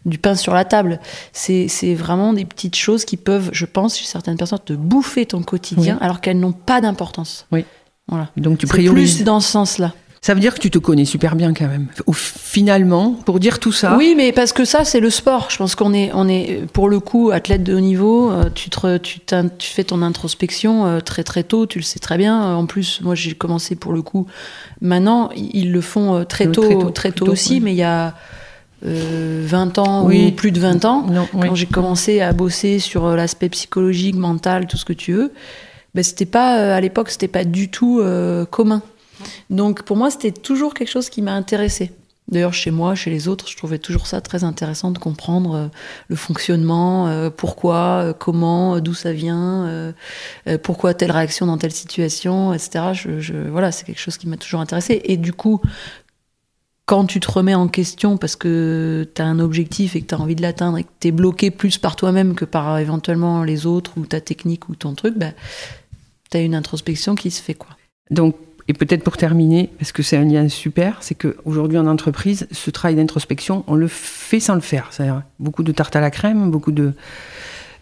du 0.04 0.18
pain 0.18 0.34
sur 0.34 0.54
la 0.54 0.64
table. 0.64 1.00
C'est 1.32 1.66
c'est 1.68 1.94
vraiment 1.94 2.32
des 2.32 2.44
petites 2.44 2.76
choses 2.76 3.04
qui 3.04 3.16
peuvent, 3.16 3.50
je 3.52 3.64
pense, 3.66 3.96
chez 3.98 4.04
certaines 4.06 4.36
personnes, 4.36 4.58
te 4.64 4.72
bouffer 4.74 5.26
ton 5.26 5.42
quotidien 5.42 5.94
Oui. 6.00 6.04
alors 6.04 6.20
qu'elles 6.20 6.38
n'ont 6.40 6.52
pas 6.52 6.80
d'importance. 6.80 7.46
Oui. 7.52 7.64
Voilà. 8.08 8.28
Donc 8.36 8.58
tu 8.58 8.66
C'est 8.66 8.72
priorises. 8.72 9.16
plus 9.16 9.24
dans 9.24 9.40
ce 9.40 9.50
sens-là. 9.50 9.94
Ça 10.24 10.34
veut 10.34 10.40
dire 10.40 10.54
que 10.54 10.60
tu 10.60 10.70
te 10.70 10.78
connais 10.78 11.04
super 11.04 11.34
bien 11.34 11.52
quand 11.52 11.66
même. 11.66 11.88
Au- 12.06 12.12
finalement, 12.12 13.10
pour 13.26 13.40
dire 13.40 13.58
tout 13.58 13.72
ça. 13.72 13.96
Oui, 13.96 14.14
mais 14.16 14.30
parce 14.30 14.52
que 14.52 14.64
ça, 14.64 14.84
c'est 14.84 15.00
le 15.00 15.10
sport. 15.10 15.48
Je 15.50 15.56
pense 15.56 15.74
qu'on 15.74 15.92
est, 15.92 16.12
on 16.14 16.28
est, 16.28 16.60
pour 16.72 16.88
le 16.88 17.00
coup, 17.00 17.32
athlète 17.32 17.64
de 17.64 17.74
haut 17.74 17.80
niveau. 17.80 18.30
euh, 18.30 18.44
Tu, 18.54 18.70
te, 18.70 18.98
tu, 18.98 19.20
fais 19.68 19.82
ton 19.82 20.00
introspection 20.00 20.86
euh, 20.86 21.00
très 21.00 21.24
très 21.24 21.42
tôt, 21.42 21.66
tu 21.66 21.80
le 21.80 21.84
sais 21.84 21.98
très 21.98 22.18
bien. 22.18 22.40
Euh, 22.40 22.54
En 22.54 22.66
plus, 22.66 23.00
moi, 23.02 23.16
j'ai 23.16 23.34
commencé 23.34 23.74
pour 23.74 23.92
le 23.92 24.00
coup. 24.02 24.28
Maintenant, 24.80 25.30
ils 25.34 25.72
le 25.72 25.80
font 25.80 26.24
très 26.24 26.46
tôt, 26.46 26.62
très 26.90 27.10
très 27.10 27.12
tôt, 27.12 27.26
aussi, 27.26 27.54
oui. 27.54 27.60
mais 27.60 27.72
il 27.72 27.78
y 27.78 27.82
a 27.82 28.14
euh, 28.86 29.42
20 29.44 29.78
ans 29.78 30.04
Oui. 30.06 30.28
ou 30.28 30.30
plus 30.36 30.52
de 30.52 30.60
20 30.60 30.84
ans, 30.84 31.02
Non, 31.02 31.26
oui. 31.34 31.48
quand 31.48 31.54
j'ai 31.56 31.66
commencé 31.66 32.20
à 32.20 32.32
bosser 32.32 32.78
sur 32.78 33.08
l'aspect 33.16 33.48
psychologique, 33.48 34.14
mental, 34.14 34.68
tout 34.68 34.76
ce 34.76 34.84
que 34.84 34.92
tu 34.92 35.12
veux, 35.14 35.32
ben, 35.96 36.04
c'était 36.04 36.26
pas, 36.26 36.76
à 36.76 36.80
l'époque, 36.80 37.10
c'était 37.10 37.26
pas 37.28 37.42
du 37.44 37.68
tout 37.70 37.98
euh, 38.00 38.44
commun. 38.46 38.82
Donc 39.50 39.82
pour 39.82 39.96
moi, 39.96 40.10
c'était 40.10 40.32
toujours 40.32 40.74
quelque 40.74 40.90
chose 40.90 41.10
qui 41.10 41.22
m'a 41.22 41.32
intéressé. 41.32 41.92
D'ailleurs, 42.28 42.54
chez 42.54 42.70
moi, 42.70 42.94
chez 42.94 43.10
les 43.10 43.26
autres, 43.28 43.48
je 43.48 43.56
trouvais 43.56 43.78
toujours 43.78 44.06
ça 44.06 44.20
très 44.20 44.44
intéressant 44.44 44.90
de 44.90 44.98
comprendre 44.98 45.54
euh, 45.54 45.66
le 46.08 46.16
fonctionnement, 46.16 47.08
euh, 47.08 47.30
pourquoi, 47.30 48.02
euh, 48.02 48.12
comment, 48.12 48.78
d'où 48.80 48.94
ça 48.94 49.12
vient, 49.12 49.92
pourquoi 50.62 50.94
telle 50.94 51.10
réaction 51.10 51.46
dans 51.46 51.58
telle 51.58 51.72
situation, 51.72 52.54
etc. 52.54 52.92
Je, 52.94 53.48
voilà, 53.48 53.72
c'est 53.72 53.84
quelque 53.84 54.00
chose 54.00 54.16
qui 54.16 54.28
m'a 54.28 54.36
toujours 54.36 54.60
intéressé. 54.60 55.02
Et 55.04 55.16
du 55.16 55.32
coup, 55.32 55.60
quand 56.86 57.06
tu 57.06 57.20
te 57.20 57.30
remets 57.30 57.54
en 57.54 57.68
question 57.68 58.16
parce 58.16 58.36
que 58.36 59.08
tu 59.14 59.20
as 59.20 59.26
un 59.26 59.38
objectif 59.38 59.96
et 59.96 60.02
que 60.02 60.06
tu 60.06 60.14
as 60.14 60.20
envie 60.20 60.34
de 60.34 60.42
l'atteindre 60.42 60.78
et 60.78 60.84
que 60.84 60.90
tu 61.00 61.08
es 61.08 61.12
bloqué 61.12 61.50
plus 61.50 61.78
par 61.78 61.96
toi-même 61.96 62.34
que 62.34 62.44
par 62.44 62.78
éventuellement 62.78 63.44
les 63.44 63.66
autres 63.66 63.92
ou 63.96 64.06
ta 64.06 64.20
technique 64.20 64.68
ou 64.68 64.74
ton 64.74 64.94
truc, 64.94 65.18
bah, 65.18 65.32
tu 66.30 66.36
as 66.36 66.40
une 66.40 66.54
introspection 66.54 67.14
qui 67.14 67.30
se 67.30 67.42
fait. 67.42 67.54
quoi. 67.54 67.76
Donc, 68.10 68.36
et 68.68 68.72
peut-être 68.74 69.02
pour 69.04 69.16
terminer, 69.16 69.70
parce 69.78 69.92
que 69.92 70.02
c'est 70.02 70.16
un 70.16 70.24
lien 70.24 70.48
super, 70.48 70.98
c'est 71.00 71.14
qu'aujourd'hui 71.14 71.78
en 71.78 71.86
entreprise, 71.86 72.46
ce 72.52 72.70
travail 72.70 72.94
d'introspection, 72.96 73.64
on 73.66 73.74
le 73.74 73.88
fait 73.88 74.40
sans 74.40 74.54
le 74.54 74.60
faire. 74.60 74.88
C'est-à-dire 74.90 75.22
beaucoup 75.38 75.62
de 75.62 75.72
tarte 75.72 75.96
à 75.96 76.00
la 76.00 76.10
crème, 76.10 76.50
beaucoup 76.50 76.72
de, 76.72 76.92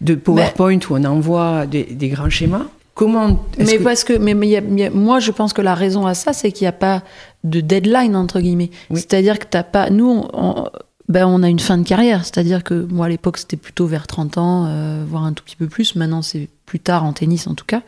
de 0.01 0.15
PowerPoint 0.15 0.79
où 0.89 0.95
on 0.95 1.03
envoie 1.05 1.65
des, 1.67 1.83
des 1.83 2.09
grands 2.09 2.29
schémas. 2.29 2.65
Comment 2.93 3.45
Mais 3.57 3.77
que- 3.77 3.83
parce 3.83 4.03
que, 4.03 4.13
mais, 4.13 4.33
mais 4.33 4.47
il 4.47 4.51
y 4.51 4.57
a- 4.57 4.61
il 4.61 4.79
y 4.79 4.83
a- 4.83 4.89
moi, 4.89 5.19
je 5.19 5.31
pense 5.31 5.53
que 5.53 5.61
la 5.61 5.75
raison 5.75 6.05
à 6.05 6.13
ça, 6.13 6.33
c'est 6.33 6.51
qu'il 6.51 6.65
n'y 6.65 6.69
a 6.69 6.73
pas 6.73 7.03
de 7.43 7.61
deadline 7.61 8.15
entre 8.15 8.39
guillemets. 8.41 8.69
Oui. 8.89 8.97
C'est-à-dire 8.99 9.39
que 9.39 9.45
t'as 9.49 9.63
pas. 9.63 9.89
Nous, 9.89 10.07
on, 10.09 10.27
on- 10.33 10.69
ben, 11.07 11.25
on 11.25 11.41
a 11.43 11.49
une 11.49 11.59
fin 11.59 11.77
de 11.77 11.83
carrière. 11.87 12.25
C'est-à-dire 12.25 12.63
que 12.63 12.73
moi, 12.89 13.05
à 13.05 13.09
l'époque, 13.09 13.37
c'était 13.37 13.57
plutôt 13.57 13.85
vers 13.85 14.07
30 14.07 14.37
ans, 14.37 14.65
euh, 14.67 15.03
voire 15.07 15.23
un 15.25 15.33
tout 15.33 15.43
petit 15.43 15.55
peu 15.55 15.67
plus. 15.67 15.95
Maintenant, 15.95 16.21
c'est 16.21 16.47
plus 16.65 16.79
tard 16.79 17.03
en 17.05 17.13
tennis, 17.13 17.47
en 17.47 17.53
tout 17.55 17.65
cas. 17.65 17.81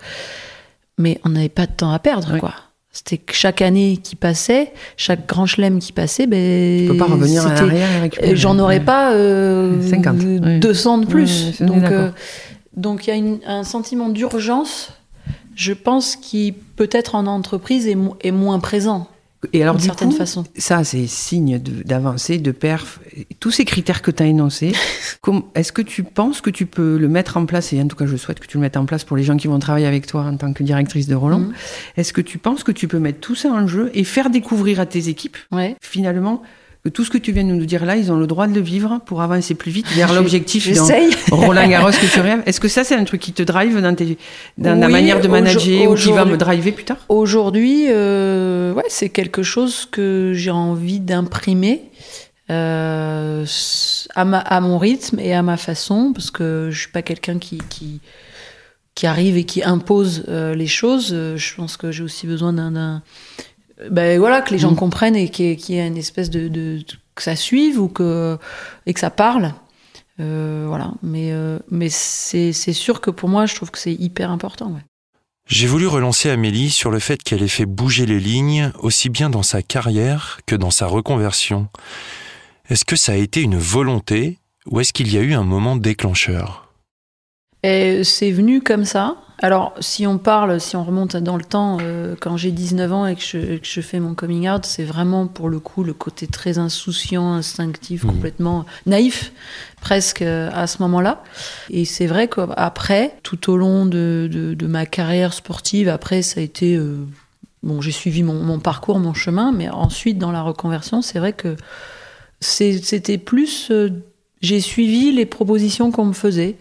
Mais 0.98 1.20
on 1.24 1.30
n'avait 1.30 1.50
pas 1.50 1.66
de 1.66 1.72
temps 1.72 1.92
à 1.92 2.00
perdre, 2.00 2.30
Oui. 2.34 2.40
quoi. 2.40 2.54
C'était 2.96 3.18
que 3.18 3.34
chaque 3.34 3.64
année 3.64 3.98
qui 4.02 4.16
passait, 4.16 4.72
chaque 4.98 5.28
grand 5.28 5.48
chelem 5.48 5.80
qui 5.80 5.92
passait, 5.92 6.28
ben. 6.28 6.86
on 6.90 6.92
peut 6.94 6.98
pas 7.00 7.06
revenir 7.06 7.44
en 7.44 7.50
c'était- 7.50 7.62
arrière 7.62 7.92
et 7.92 8.00
récupérer. 8.02 8.32
et 8.32 8.36
J'en 8.36 8.60
aurais 8.60 8.78
Ouais. 8.78 8.86
pas 8.86 9.14
euh, 9.14 9.82
50, 9.90 10.18
oui. 10.22 10.60
200 10.60 11.00
de 11.00 11.06
plus. 11.08 11.60
Ouais, 11.60 11.66
donc, 11.66 11.84
euh, 11.86 12.12
donc 12.78 13.08
il 13.08 13.10
y 13.10 13.14
a 13.14 13.16
une- 13.16 13.40
un 13.48 13.64
sentiment 13.64 14.10
d'urgence, 14.10 14.92
je 15.56 15.74
pense, 15.74 16.16
qui 16.16 16.54
peut-être 16.76 17.16
en 17.16 17.26
entreprise 17.26 17.88
est, 17.88 17.96
mo- 17.96 18.16
est 18.22 18.32
moins 18.32 18.60
présent 18.60 19.08
Et 19.52 19.62
alors, 19.62 19.76
d'une 19.76 19.86
certaine 19.86 20.10
coup, 20.12 20.16
façon. 20.18 20.44
ça, 20.58 20.84
c'est 20.84 21.06
signe 21.08 21.60
de- 21.60 21.84
d'avancée, 21.84 22.38
de, 22.38 22.52
perf. 22.52 23.00
Tous 23.40 23.52
ces 23.52 23.66
critères 23.66 24.02
que 24.02 24.12
tu 24.12 24.24
as 24.24 24.26
énoncés, 24.26 24.72
est-ce 25.56 25.72
que 25.72 25.82
tu 25.82 26.04
penses 26.04 26.40
que 26.42 26.50
tu 26.50 26.66
peux 26.66 26.98
le 26.98 27.08
mettre 27.10 27.38
en 27.38 27.46
place, 27.46 27.74
et 27.74 27.82
en 27.82 27.88
tout 27.88 27.96
cas, 27.96 28.06
je 28.06 28.16
souhaite 28.16 28.40
que 28.40 28.48
tu 28.48 28.58
le 28.58 28.62
mettes 28.62 28.78
en 28.78 28.86
place 28.86 29.04
pour 29.04 29.18
les 29.18 29.24
gens 29.24 29.36
qui 29.38 29.48
vont 29.48 29.60
travailler 29.60 29.86
avec 29.88 30.08
toi 30.08 30.22
en 30.24 30.38
tant 30.38 30.54
que 30.54 30.64
directrice 30.64 31.08
de 31.08 31.16
Roland, 31.16 31.40
Mhm. 31.40 31.54
est-ce 31.98 32.14
que 32.14 32.22
tu 32.22 32.38
penses 32.38 32.64
que 32.64 32.72
tu 32.72 32.88
peux 32.88 33.00
mettre 33.00 33.20
tout 33.20 33.36
ça 33.36 33.50
en 33.50 33.68
jeu 33.68 33.92
et 33.94 34.04
faire 34.04 34.30
découvrir 34.30 34.80
à 34.80 34.86
tes 34.86 35.10
équipes, 35.10 35.38
Ouais. 35.52 35.76
finalement, 35.82 36.42
que 36.84 36.90
tout 36.90 37.06
ce 37.06 37.10
que 37.10 37.18
tu 37.18 37.32
viens 37.32 37.46
de 37.46 37.54
nous 37.54 37.66
dire 37.66 37.86
là, 37.86 37.96
ils 37.96 38.12
ont 38.12 38.18
le 38.18 38.28
droit 38.28 38.46
de 38.46 38.54
le 38.54 38.60
vivre 38.60 39.00
pour 39.06 39.22
avancer 39.22 39.56
plus 39.56 39.72
vite 39.72 39.88
vers 39.96 40.12
l'objectif 40.14 40.68
dans 40.68 40.86
J'essaye. 40.86 41.12
Roland 41.32 41.68
Garros 41.70 41.92
que 41.92 42.12
tu 42.14 42.20
rêves 42.20 42.42
Est-ce 42.46 42.60
que 42.60 42.68
ça, 42.68 42.84
c'est 42.84 42.96
un 42.96 43.06
truc 43.06 43.22
qui 43.22 43.32
te 43.32 43.42
drive 43.42 43.80
dans, 43.80 43.96
tes, 43.96 44.18
dans 44.58 44.78
la 44.78 44.90
manière 44.90 45.22
de 45.22 45.28
manager 45.30 45.90
ou 45.90 45.96
qui 45.96 46.12
va 46.12 46.26
me 46.26 46.36
driver 46.36 46.74
plus 46.74 46.84
tard? 46.84 46.98
Aujourd'hui, 47.08 47.86
euh, 47.88 48.74
ouais, 48.74 48.84
c'est 48.90 49.08
quelque 49.10 49.44
chose 49.44 49.88
que 49.90 50.34
j'ai 50.36 50.52
envie 50.52 51.00
d'imprimer 51.00 51.84
euh, 52.50 53.46
à, 54.16 54.26
ma- 54.26 54.40
à 54.40 54.60
mon 54.60 54.78
rythme 54.78 55.20
et 55.20 55.34
à 55.34 55.42
ma 55.42 55.56
façon, 55.58 56.12
parce 56.14 56.32
que 56.32 56.68
je 56.72 56.80
suis 56.82 56.92
pas 56.92 57.02
quelqu'un 57.02 57.40
qui, 57.40 57.60
qui, 57.70 58.02
qui 58.94 59.08
arrive 59.08 59.38
et 59.38 59.46
qui 59.46 59.64
impose 59.64 60.26
euh, 60.28 60.54
les 60.54 60.68
choses. 60.68 61.16
Je 61.38 61.56
pense 61.56 61.78
que 61.78 61.92
j'ai 61.92 62.04
aussi 62.04 62.28
besoin 62.28 62.52
d'un. 62.54 63.02
Ben 63.90 64.20
voilà, 64.20 64.42
que 64.42 64.52
les 64.52 64.60
gens 64.60 64.72
Mhm. 64.72 64.78
comprennent 64.78 65.16
et 65.16 65.30
qu'il 65.30 65.46
y 65.46 65.50
ait- 65.52 65.56
qu'il 65.56 65.76
y 65.76 65.78
ait 65.80 65.88
une 65.88 65.98
espèce 65.98 66.30
de, 66.30 66.48
de- 66.48 66.84
que 67.16 67.24
ça 67.24 67.36
suive 67.36 67.80
ou 67.80 67.88
que 67.88 68.38
et 68.86 68.94
que 68.94 69.00
ça 69.00 69.10
parle. 69.10 69.54
Euh, 70.20 70.66
voilà, 70.68 70.92
mais 71.02 71.32
euh, 71.32 71.58
mais 71.72 71.90
c'est 71.90 72.54
c'est 72.54 72.74
sûr 72.74 73.02
que 73.02 73.10
pour 73.10 73.30
moi, 73.30 73.46
je 73.48 73.56
trouve 73.56 73.72
que 73.72 73.80
c'est 73.80 73.94
hyper 73.94 74.30
important. 74.32 74.68
Ouais. 74.68 74.82
J'ai 75.48 75.68
voulu 75.68 75.88
relancer 75.88 76.30
Amélie 76.30 76.70
sur 76.70 76.92
le 76.92 77.00
fait 77.00 77.22
qu'elle 77.22 77.44
ait 77.44 77.48
fait 77.48 77.66
bouger 77.66 78.06
les 78.06 78.20
lignes 78.20 78.72
aussi 78.80 79.10
bien 79.10 79.30
dans 79.30 79.44
sa 79.44 79.62
carrière 79.62 80.40
que 80.46 80.56
dans 80.56 80.72
sa 80.72 80.86
reconversion. 80.88 81.68
Est-ce 82.70 82.86
que 82.86 82.96
ça 82.96 83.12
a 83.14 83.16
été 83.16 83.42
une 83.42 83.58
volonté 83.58 84.38
ou 84.68 84.80
est-ce 84.80 84.94
qu'il 84.94 85.12
y 85.12 85.18
a 85.18 85.22
eu 85.22 85.34
un 85.34 85.44
moment 85.44 85.76
déclencheur? 85.76 86.70
C'est 87.64 88.32
venu 88.32 88.62
comme 88.62 88.86
ça. 88.86 89.18
Alors, 89.40 89.74
si 89.80 90.08
on 90.08 90.18
parle, 90.18 90.62
si 90.62 90.76
on 90.78 90.84
remonte 90.86 91.18
dans 91.18 91.36
le 91.36 91.44
temps, 91.44 91.78
euh, 91.82 92.16
quand 92.20 92.38
j'ai 92.38 92.52
19 92.52 92.94
ans 92.94 93.06
et 93.08 93.16
que 93.16 93.22
je, 93.22 93.58
que 93.58 93.66
je 93.66 93.82
fais 93.82 94.00
mon 94.00 94.14
coming 94.14 94.48
out, 94.50 94.66
c'est 94.66 94.84
vraiment 94.86 95.28
pour 95.28 95.50
le 95.50 95.60
coup 95.60 95.84
le 95.84 95.94
côté 95.94 96.28
très 96.28 96.60
insouciant, 96.60 97.34
instinctif, 97.34 98.04
Mhm. 98.04 98.10
complètement 98.12 98.66
naïf, 98.86 99.34
presque 99.82 100.22
euh, 100.22 100.50
à 100.54 100.68
ce 100.68 100.82
moment-là. 100.84 101.24
Et 101.70 101.84
c'est 101.84 102.06
vrai 102.08 102.28
qu'après, 102.30 103.18
tout 103.24 103.50
au 103.52 103.58
long 103.58 103.86
de, 103.86 104.30
de- 104.32 104.54
de 104.54 104.68
ma 104.68 104.86
carrière 104.86 105.34
sportive, 105.34 105.90
après, 105.90 106.22
ça 106.22 106.40
a 106.40 106.44
été. 106.44 106.76
euh, 106.78 107.06
bon, 107.64 107.82
j'ai 107.82 107.92
suivi 107.92 108.24
mon, 108.24 108.36
mon 108.42 108.60
parcours, 108.60 109.00
mon 109.00 109.14
chemin, 109.14 109.52
mais 109.52 109.68
ensuite, 109.70 110.18
dans 110.20 110.32
la 110.32 110.42
reconversion, 110.42 111.02
c'est 111.02 111.20
vrai 111.20 111.34
que 111.34 111.56
c'était 112.40 113.18
plus. 113.18 113.70
euh, 113.72 113.90
j'ai 114.42 114.60
suivi 114.62 115.12
les 115.12 115.26
propositions 115.26 115.92
qu'on 115.92 116.06
me 116.06 116.14
faisait. 116.14 116.56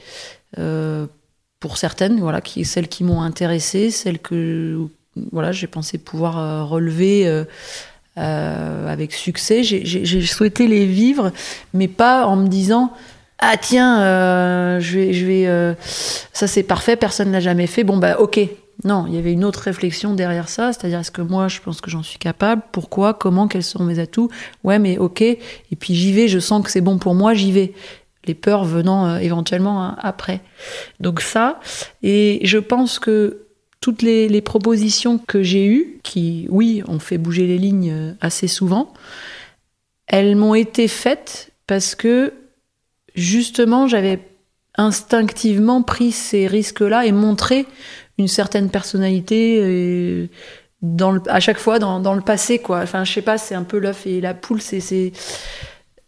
Pour 1.62 1.79
certaines, 1.79 2.18
voilà, 2.18 2.40
qui, 2.40 2.64
celles 2.64 2.88
qui 2.88 3.05
m'ont 3.05 3.22
intéressée, 3.22 3.92
celles 3.92 4.18
que 4.18 4.88
voilà, 5.31 5.53
j'ai 5.53 5.68
pensé 5.68 5.96
pouvoir 5.96 6.37
euh, 6.38 6.64
relever 6.64 7.29
euh, 7.29 7.44
euh, 8.18 8.88
avec 8.92 9.12
succès. 9.12 9.62
J'ai- 9.62 10.27
souhaité 10.27 10.66
les 10.66 10.87
vivre, 10.87 11.31
mais 11.72 11.87
pas 11.87 12.27
en 12.27 12.35
me 12.35 12.48
disant 12.48 12.92
ah 13.38 13.57
tiens, 13.61 14.01
je 14.81 14.98
vais, 14.98 15.12
je 15.12 15.25
vais, 15.25 15.77
ça 16.33 16.48
c'est 16.48 16.64
parfait, 16.64 16.96
personne 16.96 17.31
l'a 17.31 17.40
jamais 17.40 17.68
fait. 17.68 17.85
Bon 17.85 17.96
bah 17.96 18.18
ok. 18.18 18.40
Non, 18.85 19.05
il 19.07 19.14
y 19.14 19.18
avait 19.18 19.33
une 19.33 19.44
autre 19.44 19.61
réflexion 19.61 20.14
derrière 20.14 20.48
ça, 20.48 20.72
c'est-à-dire 20.72 20.98
est-ce 20.98 21.12
que 21.12 21.22
moi 21.22 21.46
je 21.46 21.61
pense 21.61 21.81
que 21.81 21.90
j'en 21.90 22.03
suis 22.03 22.18
capable, 22.18 22.62
pourquoi, 22.72 23.14
comment, 23.14 23.46
quels 23.46 23.62
sont 23.62 23.85
mes 23.85 24.01
atouts? 24.01 24.31
Ouais, 24.64 24.81
mais 24.81 24.98
ok. 24.98 25.20
Et 25.22 25.38
puis 25.79 25.94
j'y 25.94 26.12
vais, 26.12 26.27
je 26.27 26.40
sens 26.40 26.64
que 26.64 26.70
c'est 26.72 26.81
bon 26.81 26.98
pour 26.98 27.14
moi, 27.14 27.35
j'y 27.35 27.53
vais. 27.53 27.72
Les 28.25 28.35
peurs 28.35 28.65
venant 28.65 29.07
euh, 29.07 29.19
éventuellement 29.19 29.83
hein, 29.83 29.97
après. 30.01 30.41
Donc 31.01 31.21
ça, 31.21 31.61
et 32.03 32.41
je 32.45 32.59
pense 32.59 32.99
que 32.99 33.47
toutes 33.81 34.03
les, 34.03 34.41
propositions 34.41 35.19
que 35.19 35.43
j'ai 35.43 35.67
eues, 35.67 35.99
qui, 36.05 36.47
oui, 36.51 36.83
ont 36.87 37.01
fait 37.01 37.19
bouger 37.19 37.47
les 37.47 37.59
lignes 37.59 37.91
euh, 37.93 38.13
assez 38.21 38.47
souvent, 38.47 38.95
elles 40.07 40.37
m'ont 40.37 40.55
été 40.55 40.89
faites 40.89 41.51
parce 41.67 41.95
que 41.95 42.33
justement, 43.15 43.88
j'avais 43.88 44.21
instinctivement 44.77 45.83
pris 45.83 46.13
ces 46.13 46.46
risques-là 46.46 47.07
et 47.07 47.13
montré 47.13 47.67
une 48.19 48.29
certaine 48.29 48.71
personnalité 48.71 49.59
euh, 49.61 50.29
à 51.29 51.40
chaque 51.40 51.59
fois 51.59 51.79
dans, 51.79 52.01
dans 52.01 52.15
le 52.15 52.23
passé, 52.23 52.59
quoi. 52.59 52.81
Enfin, 52.81 53.05
je 53.05 53.13
sais 53.13 53.23
pas, 53.23 53.38
c'est 53.38 53.55
un 53.55 53.65
peu 53.65 53.79
l'œuf 53.79 54.07
et 54.07 54.21
la 54.21 54.35
poule, 54.35 54.61
c'est. 54.61 55.13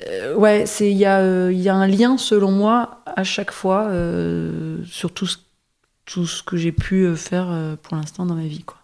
Euh, 0.09 0.35
ouais, 0.35 0.65
c'est 0.67 0.91
il 0.91 0.97
y, 0.97 1.05
a, 1.05 1.21
euh, 1.21 1.53
y 1.53 1.69
a 1.69 1.75
un 1.75 1.87
lien, 1.87 2.19
selon 2.19 2.51
moi, 2.51 3.03
à 3.17 3.25
chaque 3.25 3.53
fois, 3.53 3.87
euh, 3.89 4.79
sur 4.87 5.13
tout 5.13 5.27
ce, 5.27 5.39
tout 6.05 6.27
ce 6.27 6.43
que 6.43 6.57
j'ai 6.57 6.73
pu 6.73 7.05
euh, 7.05 7.15
faire 7.17 7.47
euh, 7.51 7.77
pour 7.81 7.97
l'instant 7.97 8.27
dans 8.27 8.35
ma 8.35 8.43
vie, 8.47 8.63
quoi. 8.65 8.79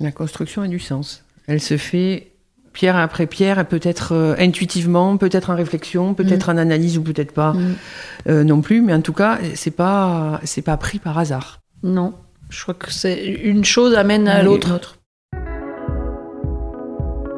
La 0.00 0.12
construction 0.12 0.62
a 0.62 0.68
du 0.68 0.78
sens. 0.80 1.24
Elle 1.46 1.60
se 1.60 1.76
fait 1.76 2.32
pierre 2.72 2.96
après 2.96 3.26
pierre, 3.26 3.58
et 3.58 3.64
peut-être 3.64 4.12
euh, 4.12 4.34
intuitivement, 4.38 5.16
peut-être 5.16 5.50
en 5.50 5.54
réflexion, 5.56 6.14
peut-être 6.14 6.48
en 6.48 6.56
analyse 6.56 6.98
ou 6.98 7.02
peut-être 7.02 7.32
pas 7.32 7.54
Mm. 7.54 8.42
non 8.42 8.60
plus. 8.60 8.82
Mais 8.82 8.92
en 8.94 9.00
tout 9.00 9.12
cas, 9.12 9.38
c'est 9.54 9.70
pas 9.70 10.40
c'est 10.44 10.62
pas 10.62 10.76
pris 10.76 10.98
par 10.98 11.16
hasard. 11.18 11.60
Non, 11.82 12.14
je 12.50 12.62
crois 12.62 12.74
que 12.74 12.90
c'est 12.92 13.24
une 13.24 13.64
chose 13.64 13.94
amène 13.94 14.26
à 14.28 14.42
l'autre. 14.42 14.96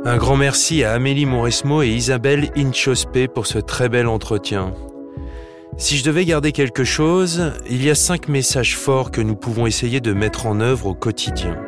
Un 0.09 0.19
grand 0.19 0.37
merci 0.37 0.85
à 0.85 0.93
Amélie 0.93 1.27
Mauresmo 1.27 1.83
et 1.83 1.89
Isabelle 1.89 2.53
Inchospé 2.57 3.27
pour 3.27 3.49
ce 3.49 3.59
très 3.59 3.89
bel 3.89 4.07
entretien. 4.07 4.73
Si 5.79 5.97
je 5.97 6.05
devais 6.05 6.25
garder 6.25 6.53
quelque 6.53 6.85
chose, 6.85 7.51
il 7.69 7.85
y 7.85 7.91
a 7.91 7.97
cinq 7.97 8.29
messages 8.29 8.77
forts 8.77 9.11
que 9.11 9.21
nous 9.21 9.35
pouvons 9.35 9.67
essayer 9.67 10.01
de 10.01 10.13
mettre 10.13 10.47
en 10.47 10.61
œuvre 10.61 10.87
au 10.87 10.95
quotidien. 10.95 11.59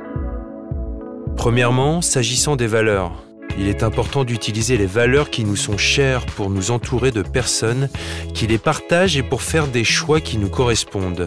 Premièrement, 1.36 2.01
s'agissant 2.01 2.55
des 2.55 2.68
valeurs, 2.68 3.24
il 3.59 3.66
est 3.66 3.82
important 3.82 4.22
d'utiliser 4.22 4.76
les 4.76 4.86
valeurs 4.86 5.30
qui 5.30 5.45
nous 5.45 5.57
sont 5.57 5.76
chères 5.76 6.24
pour 6.24 6.49
nous 6.49 6.70
entourer 6.70 7.11
de 7.11 7.22
personnes 7.22 7.89
qui 8.34 8.47
les 8.47 8.59
partagent 8.59 9.16
et 9.16 9.24
pour 9.24 9.43
faire 9.43 9.66
des 9.66 9.82
choix 9.82 10.20
qui 10.20 10.39
nous 10.39 10.49
correspondent. 10.49 11.26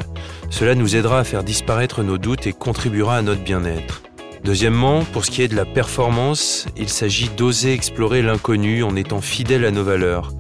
Cela 0.50 0.76
nous 0.76 0.96
aidera 0.96 1.20
à 1.20 1.24
faire 1.26 1.44
disparaître 1.44 2.04
nos 2.04 2.18
doutes 2.18 2.48
et 2.48 2.54
contribuera 2.54 3.18
à 3.18 3.22
notre 3.22 3.44
bien-être. 3.44 4.02
Deuxièmement, 4.44 5.04
pour 5.04 5.24
ce 5.24 5.32
qui 5.32 5.44
est 5.44 5.48
de 5.48 5.56
la 5.56 5.66
performance, 5.66 6.66
il 6.76 6.90
s'agit 6.90 7.30
d'oser 7.30 7.74
explorer 7.74 8.24
l'inconnu 8.24 8.84
en 8.84 8.96
étant 8.96 9.22
fidèle 9.22 9.66
à 9.66 9.72
nos 9.72 9.84
valeurs. 9.84 10.34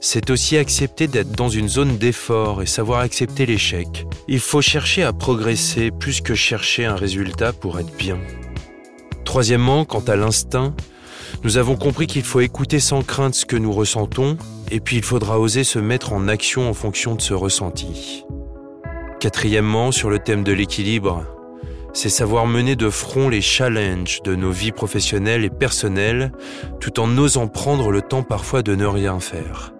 C'est 0.00 0.30
aussi 0.30 0.56
accepter 0.56 1.06
d'être 1.06 1.32
dans 1.32 1.50
une 1.50 1.68
zone 1.68 1.98
d'effort 1.98 2.62
et 2.62 2.66
savoir 2.66 3.00
accepter 3.00 3.44
l'échec. 3.46 4.06
Il 4.26 4.40
faut 4.40 4.62
chercher 4.62 5.02
à 5.04 5.12
progresser 5.12 5.90
plus 5.90 6.20
que 6.22 6.34
chercher 6.34 6.86
un 6.86 6.96
résultat 6.96 7.52
pour 7.52 7.78
être 7.78 7.94
bien. 7.96 8.18
Troisièmement, 9.24 9.84
quant 9.84 10.00
à 10.00 10.16
l'instinct, 10.16 10.74
nous 11.44 11.56
avons 11.56 11.76
compris 11.76 12.06
qu'il 12.06 12.24
faut 12.24 12.40
écouter 12.40 12.80
sans 12.80 13.02
crainte 13.02 13.34
ce 13.34 13.46
que 13.46 13.56
nous 13.56 13.72
ressentons, 13.72 14.36
et 14.70 14.80
puis 14.80 14.96
il 14.96 15.04
faudra 15.04 15.38
oser 15.38 15.62
se 15.62 15.78
mettre 15.78 16.12
en 16.12 16.26
action 16.26 16.68
en 16.68 16.74
fonction 16.74 17.14
de 17.14 17.20
ce 17.20 17.34
ressenti. 17.34 18.24
Quatrièmement, 19.20 19.92
sur 19.92 20.10
le 20.10 20.18
thème 20.18 20.42
de 20.42 20.52
l'équilibre, 20.52 21.24
c'est 21.92 22.08
savoir 22.08 22.46
mener 22.46 22.76
de 22.76 22.90
front 22.90 23.28
les 23.28 23.40
challenges 23.40 24.22
de 24.22 24.34
nos 24.34 24.50
vies 24.50 24.72
professionnelles 24.72 25.44
et 25.44 25.50
personnelles, 25.50 26.32
tout 26.80 27.00
en 27.00 27.16
osant 27.18 27.48
prendre 27.48 27.90
le 27.90 28.02
temps 28.02 28.22
parfois 28.22 28.62
de 28.62 28.74
ne 28.74 28.86
rien 28.86 29.20
faire. 29.20 29.74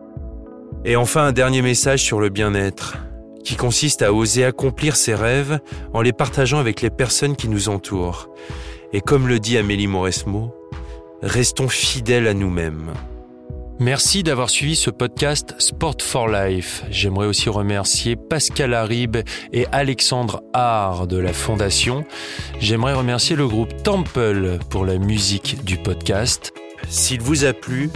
Et 0.84 0.96
enfin, 0.96 1.26
un 1.26 1.32
dernier 1.32 1.62
message 1.62 2.02
sur 2.02 2.20
le 2.20 2.28
bien-être, 2.28 2.98
qui 3.44 3.56
consiste 3.56 4.02
à 4.02 4.12
oser 4.12 4.44
accomplir 4.44 4.96
ses 4.96 5.14
rêves 5.14 5.58
en 5.92 6.02
les 6.02 6.12
partageant 6.12 6.58
avec 6.58 6.80
les 6.80 6.90
personnes 6.90 7.36
qui 7.36 7.48
nous 7.48 7.68
entourent. 7.68 8.28
Et 8.92 9.00
comme 9.00 9.26
le 9.26 9.38
dit 9.38 9.56
Amélie 9.56 9.86
Mauresmo, 9.86 10.54
restons 11.22 11.68
fidèles 11.68 12.28
à 12.28 12.34
nous-mêmes. 12.34 12.92
Merci 13.82 14.22
d'avoir 14.22 14.48
suivi 14.48 14.76
ce 14.76 14.90
podcast 14.90 15.56
Sport 15.58 15.96
for 16.02 16.28
Life. 16.28 16.84
J'aimerais 16.88 17.26
aussi 17.26 17.48
remercier 17.48 18.14
Pascal 18.14 18.74
Harib 18.74 19.16
et 19.52 19.66
Alexandre 19.72 20.40
Haar 20.54 21.08
de 21.08 21.18
la 21.18 21.32
Fondation. 21.32 22.04
J'aimerais 22.60 22.94
remercier 22.94 23.34
le 23.34 23.48
groupe 23.48 23.82
Temple 23.82 24.60
pour 24.70 24.86
la 24.86 24.98
musique 24.98 25.64
du 25.64 25.78
podcast. 25.78 26.52
S'il 26.88 27.22
vous 27.22 27.44
a 27.44 27.52
plu, 27.52 27.90